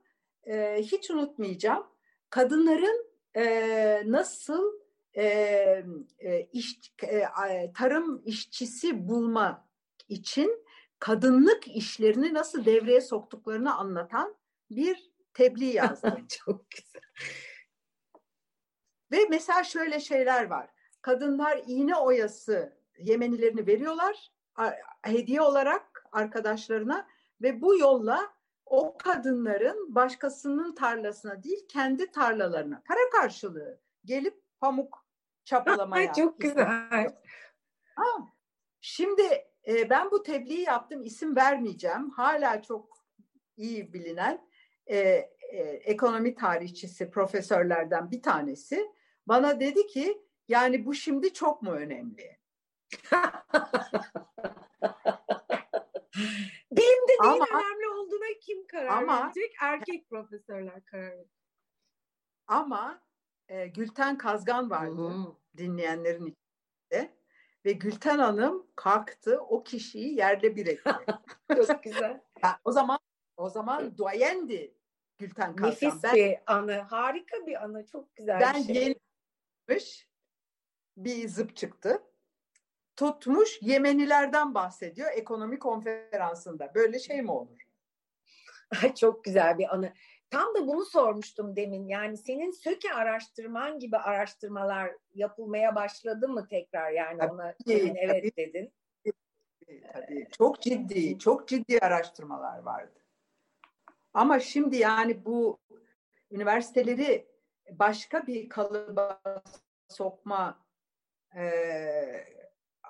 e, 0.44 0.82
hiç 0.82 1.10
unutmayacağım. 1.10 1.86
Kadınların 2.30 3.06
e, 3.36 4.02
nasıl 4.06 4.72
e, 5.14 5.24
e, 6.18 6.40
iş, 6.52 6.92
e, 7.02 7.72
tarım 7.72 8.22
işçisi 8.24 9.08
bulma 9.08 9.68
için 10.08 10.64
kadınlık 10.98 11.68
işlerini 11.68 12.34
nasıl 12.34 12.64
devreye 12.64 13.00
soktuklarını 13.00 13.76
anlatan 13.76 14.36
bir 14.70 15.10
tebliğ 15.34 15.72
yazdım. 15.74 16.26
Çok 16.28 16.70
güzel. 16.70 17.02
Ve 19.12 19.26
mesela 19.30 19.64
şöyle 19.64 20.00
şeyler 20.00 20.46
var. 20.50 20.70
Kadınlar 21.02 21.62
iğne 21.66 21.96
oyası 21.96 22.81
Yemenilerini 22.98 23.66
veriyorlar 23.66 24.32
hediye 25.02 25.40
olarak 25.40 26.04
arkadaşlarına 26.12 27.08
ve 27.42 27.60
bu 27.62 27.78
yolla 27.78 28.32
o 28.66 28.96
kadınların 28.98 29.94
başkasının 29.94 30.74
tarlasına 30.74 31.42
değil 31.42 31.68
kendi 31.68 32.10
tarlalarına 32.10 32.82
para 32.88 33.10
karşılığı 33.20 33.80
gelip 34.04 34.42
pamuk 34.60 35.06
çapalamaya. 35.44 36.12
Çok 36.12 36.40
güzel. 36.40 37.16
Ha, 37.94 38.04
şimdi 38.80 39.22
e, 39.66 39.90
ben 39.90 40.10
bu 40.10 40.22
tebliği 40.22 40.60
yaptım 40.60 41.02
isim 41.02 41.36
vermeyeceğim. 41.36 42.10
Hala 42.10 42.62
çok 42.62 42.98
iyi 43.56 43.92
bilinen 43.92 44.48
e, 44.86 44.98
e, 44.98 45.58
ekonomi 45.62 46.34
tarihçisi 46.34 47.10
profesörlerden 47.10 48.10
bir 48.10 48.22
tanesi 48.22 48.90
bana 49.26 49.60
dedi 49.60 49.86
ki 49.86 50.22
yani 50.48 50.86
bu 50.86 50.94
şimdi 50.94 51.32
çok 51.32 51.62
mu 51.62 51.70
önemli? 51.70 52.41
Bilimde 56.72 57.12
neyin 57.22 57.40
ama, 57.40 57.60
önemli 57.60 57.88
olduğuna 57.88 58.38
kim 58.40 58.66
karar 58.66 59.02
ama, 59.02 59.24
verecek? 59.24 59.54
Erkek 59.60 60.08
profesörler 60.08 60.84
karar 60.84 61.10
verecek. 61.10 61.32
Ama 62.46 63.02
e, 63.48 63.66
Gülten 63.66 64.18
Kazgan 64.18 64.70
vardı 64.70 65.08
Hı-hı. 65.08 65.36
dinleyenlerin 65.56 66.26
içinde. 66.26 67.12
Ve 67.64 67.72
Gülten 67.72 68.18
Hanım 68.18 68.66
kalktı 68.76 69.40
o 69.40 69.62
kişiyi 69.62 70.14
yerde 70.14 70.56
bir 70.56 70.66
etti. 70.66 70.90
Çok 71.66 71.82
güzel. 71.82 72.20
Yani 72.42 72.54
o 72.64 72.72
zaman 72.72 72.98
o 73.36 73.48
zaman 73.48 73.96
duayendi 73.96 74.74
Gülten 75.18 75.56
Kazgan. 75.56 75.70
Nefis 75.70 76.02
ben, 76.02 76.14
bir 76.14 76.38
anı. 76.46 76.80
Harika 76.80 77.46
bir 77.46 77.64
anı. 77.64 77.86
Çok 77.86 78.14
güzel 78.16 78.40
ben 78.40 78.54
bir 78.68 78.74
şey. 78.74 78.82
yeni 78.82 78.96
bir 80.96 81.28
zıp 81.28 81.56
çıktı. 81.56 82.02
Tutmuş 82.96 83.58
Yemenilerden 83.62 84.54
bahsediyor 84.54 85.10
ekonomi 85.14 85.58
konferansında. 85.58 86.74
Böyle 86.74 86.98
şey 86.98 87.22
mi 87.22 87.30
olur? 87.30 87.62
Çok 88.96 89.24
güzel 89.24 89.58
bir 89.58 89.74
anı. 89.74 89.92
Tam 90.30 90.54
da 90.54 90.66
bunu 90.66 90.84
sormuştum 90.84 91.56
demin. 91.56 91.88
Yani 91.88 92.16
senin 92.16 92.50
söke 92.50 92.94
araştırman 92.94 93.78
gibi 93.78 93.96
araştırmalar 93.96 94.92
yapılmaya 95.14 95.74
başladı 95.74 96.28
mı 96.28 96.48
tekrar? 96.48 96.90
Yani 96.90 97.18
tabii, 97.18 97.32
ona 97.32 97.54
senin 97.66 97.94
evet 97.94 98.22
tabii, 98.22 98.36
dedin. 98.36 98.72
Tabii. 99.92 100.28
Çok 100.38 100.62
ciddi, 100.62 101.18
çok 101.18 101.48
ciddi 101.48 101.78
araştırmalar 101.78 102.58
vardı. 102.58 103.02
Ama 104.14 104.40
şimdi 104.40 104.76
yani 104.76 105.24
bu 105.24 105.58
üniversiteleri 106.30 107.26
başka 107.70 108.26
bir 108.26 108.48
kalıba 108.48 109.20
sokma 109.88 110.58
e, 111.36 111.42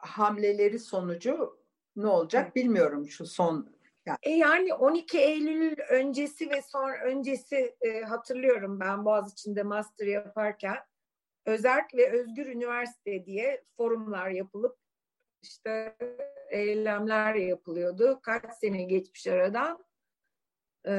hamleleri 0.02 0.78
sonucu 0.78 1.58
ne 1.96 2.06
olacak 2.06 2.56
bilmiyorum 2.56 3.08
şu 3.08 3.26
son 3.26 3.76
yani. 4.06 4.18
E 4.22 4.30
yani 4.30 4.74
12 4.74 5.18
Eylül 5.18 5.76
öncesi 5.90 6.50
ve 6.50 6.62
son 6.62 6.90
öncesi 7.04 7.76
e, 7.80 8.00
hatırlıyorum 8.00 8.80
ben 8.80 9.04
Boğaziçi'nde 9.04 9.62
master 9.62 10.06
yaparken 10.06 10.76
Özerk 11.46 11.94
ve 11.94 12.10
Özgür 12.10 12.46
Üniversite 12.46 13.26
diye 13.26 13.64
forumlar 13.76 14.30
yapılıp 14.30 14.76
işte 15.42 15.96
eylemler 16.50 17.34
yapılıyordu. 17.34 18.20
Kaç 18.22 18.54
sene 18.60 18.82
geçmiş 18.82 19.26
aradan. 19.26 19.84
Ee, 20.86 20.92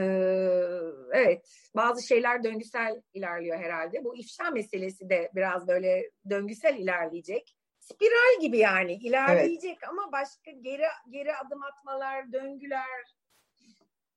evet, 1.11 1.69
bazı 1.75 2.07
şeyler 2.07 2.43
döngüsel 2.43 3.01
ilerliyor 3.13 3.57
herhalde. 3.57 4.03
Bu 4.03 4.15
ifşa 4.15 4.49
meselesi 4.49 5.09
de 5.09 5.31
biraz 5.35 5.67
böyle 5.67 6.11
döngüsel 6.29 6.77
ilerleyecek 6.77 7.57
spiral 7.83 8.41
gibi 8.41 8.57
yani 8.57 8.93
ilerleyecek 8.93 9.77
evet. 9.79 9.89
ama 9.89 10.11
başka 10.11 10.51
geri 10.51 10.83
geri 11.09 11.35
adım 11.35 11.63
atmalar, 11.63 12.31
döngüler. 12.31 13.15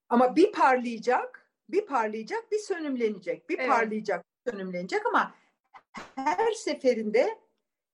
Ama 0.08 0.36
bir 0.36 0.52
parlayacak, 0.52 1.50
bir 1.68 1.86
parlayacak, 1.86 2.52
bir 2.52 2.58
sönümlenecek, 2.58 3.48
bir 3.48 3.58
evet. 3.58 3.68
parlayacak, 3.68 4.24
bir 4.24 4.52
sönümlenecek 4.52 5.06
ama 5.06 5.34
her 6.14 6.52
seferinde 6.52 7.38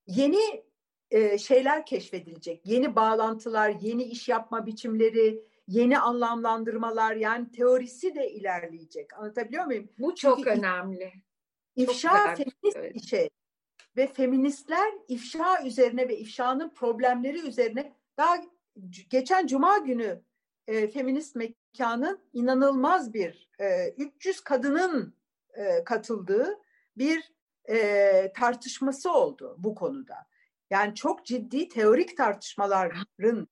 yeni 0.07 0.65
e, 1.11 1.39
şeyler 1.39 1.87
keşfedilecek. 1.87 2.67
Yeni 2.67 2.97
bağlantılar, 2.97 3.71
yeni 3.81 4.03
iş 4.03 4.29
yapma 4.29 4.67
biçimleri, 4.67 5.45
yeni 5.69 5.99
anlamlandırmalar 5.99 7.17
yani 7.17 7.51
teorisi 7.51 8.15
de 8.15 8.31
ilerleyecek. 8.31 9.15
Anlatabiliyor 9.15 9.65
muyum? 9.65 9.89
Bu 9.99 10.15
çok 10.15 10.39
Çünkü 10.39 10.51
önemli. 10.51 11.13
İfşa 11.77 12.37
çok 12.37 12.37
feminist 12.37 12.95
bir 12.95 13.09
şey 13.09 13.29
ve 13.97 14.07
feministler 14.07 14.93
ifşa 15.09 15.65
üzerine 15.65 16.09
ve 16.09 16.19
ifşanın 16.19 16.75
problemleri 16.75 17.39
üzerine 17.39 17.93
daha 18.17 18.37
geçen 19.11 19.47
cuma 19.47 19.79
günü 19.79 20.23
e, 20.67 20.91
feminist 20.91 21.37
mekanın 21.37 22.21
inanılmaz 22.33 23.15
bir 23.15 23.51
e, 23.61 23.89
300 23.89 24.41
kadının 24.41 25.15
e, 25.55 25.85
katıldığı 25.85 26.59
bir 26.97 27.33
e, 27.69 28.33
tartışması 28.37 29.13
oldu 29.13 29.57
bu 29.59 29.75
konuda. 29.75 30.17
Yani 30.71 30.95
çok 30.95 31.27
ciddi 31.27 31.69
teorik 31.69 32.17
tartışmaların 32.17 33.49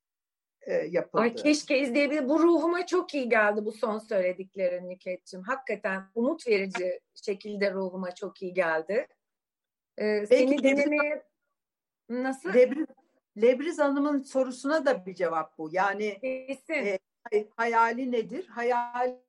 e, 0.60 0.72
yapıldı. 0.74 1.22
Ay 1.22 1.34
keşke 1.34 1.78
izleyebilir. 1.78 2.28
Bu 2.28 2.42
ruhuma 2.42 2.86
çok 2.86 3.14
iyi 3.14 3.28
geldi 3.28 3.64
bu 3.64 3.72
son 3.72 3.98
söylediklerin 3.98 4.88
Nüket'ciğim. 4.88 5.44
Hakikaten 5.44 6.02
umut 6.14 6.46
verici 6.46 7.00
şekilde 7.14 7.72
ruhuma 7.72 8.14
çok 8.14 8.42
iyi 8.42 8.54
geldi. 8.54 9.06
Ee, 10.01 10.27
seni 10.27 10.62
denemeye 10.62 11.22
nasıl? 12.09 12.55
Lebriz, 12.55 12.86
Lebriz 13.43 13.78
Hanım'ın 13.78 14.22
sorusuna 14.22 14.86
da 14.86 15.06
bir 15.06 15.14
cevap 15.14 15.59
bu. 15.59 15.68
Yani 15.72 16.05
e, 17.32 17.48
hayali 17.56 18.12
nedir? 18.12 18.47
Hayali 18.47 19.20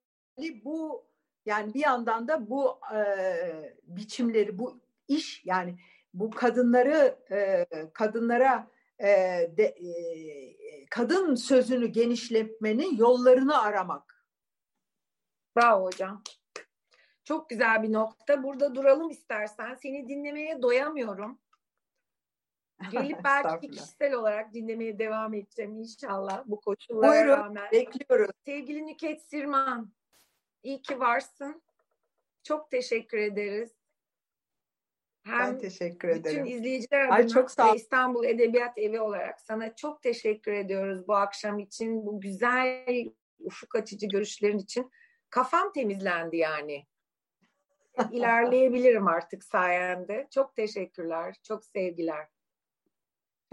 bu 0.66 1.06
yani 1.46 1.74
bir 1.74 1.80
yandan 1.80 2.28
da 2.28 2.50
bu 2.50 2.80
e, 2.96 3.00
biçimleri, 3.84 4.60
bu 4.60 4.80
iş 5.08 5.46
yani 5.46 5.76
bu 6.14 6.30
kadınları 6.30 7.18
e, 7.32 7.66
kadınlara 7.94 8.68
e, 9.00 9.08
de, 9.58 9.64
e, 9.64 10.86
kadın 10.90 11.36
sözünü 11.36 11.88
genişletmenin 11.88 12.98
yollarını 12.98 13.62
aramak. 13.62 14.28
Bravo 15.58 15.86
hocam. 15.86 16.24
Çok 17.32 17.50
güzel 17.50 17.84
bir 17.84 17.94
nokta. 17.94 18.44
Burada 18.44 18.76
duralım 18.76 19.10
istersen. 19.10 19.76
Seni 19.76 20.08
dinlemeye 20.08 20.62
doyamıyorum. 20.62 21.40
Gelip 22.92 23.18
belki 23.24 23.72
kişisel 23.72 24.14
olarak 24.14 24.54
dinlemeye 24.54 25.00
devam 25.00 25.34
edeceğim 25.34 25.80
inşallah 25.80 26.44
bu 26.46 26.62
koşullara 26.62 27.12
Buyurun, 27.12 27.32
rağmen. 27.32 27.72
bekliyoruz. 27.72 28.32
Sevgili 28.46 28.88
Nüket 28.88 29.22
Sirman, 29.22 29.92
iyi 30.64 30.82
ki 30.82 31.00
varsın. 31.00 31.62
Çok 32.44 32.72
teşekkür 32.72 33.18
ederiz. 33.18 33.72
Hem 35.24 35.40
ben 35.40 35.60
teşekkür 35.60 36.10
ederim. 36.10 36.46
Bütün 36.46 36.58
izleyiciler 36.58 37.02
adına 37.02 37.16
Ay, 37.16 37.28
çok 37.28 37.52
sağ 37.52 37.76
İstanbul 37.76 38.26
Edebiyat 38.26 38.78
Evi 38.78 39.02
olarak 39.02 39.42
sana 39.42 39.76
çok 39.76 40.02
teşekkür 40.02 40.52
ediyoruz 40.52 41.08
bu 41.08 41.16
akşam 41.16 41.60
için. 41.60 42.06
Bu 42.06 42.22
güzel, 42.22 43.06
ufuk 43.40 43.76
açıcı 43.76 44.08
görüşlerin 44.08 44.58
için. 44.58 44.92
Kafam 45.30 45.72
temizlendi 45.74 46.38
yani 46.38 46.91
ilerleyebilirim 48.12 49.08
artık 49.08 49.44
sayende. 49.44 50.28
Çok 50.32 50.56
teşekkürler, 50.56 51.36
çok 51.44 51.66
sevgiler. 51.66 52.28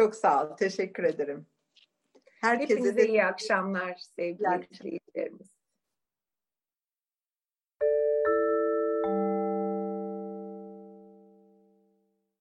Çok 0.01 0.15
sağ 0.15 0.47
ol, 0.47 0.57
teşekkür 0.57 1.05
ederim. 1.05 1.47
Herkese 2.41 2.75
Hepinize 2.75 2.97
de 2.97 3.09
iyi 3.09 3.25
akşamlar 3.25 3.97
sevgili 4.17 4.69
izleyicilerimiz. 4.71 5.58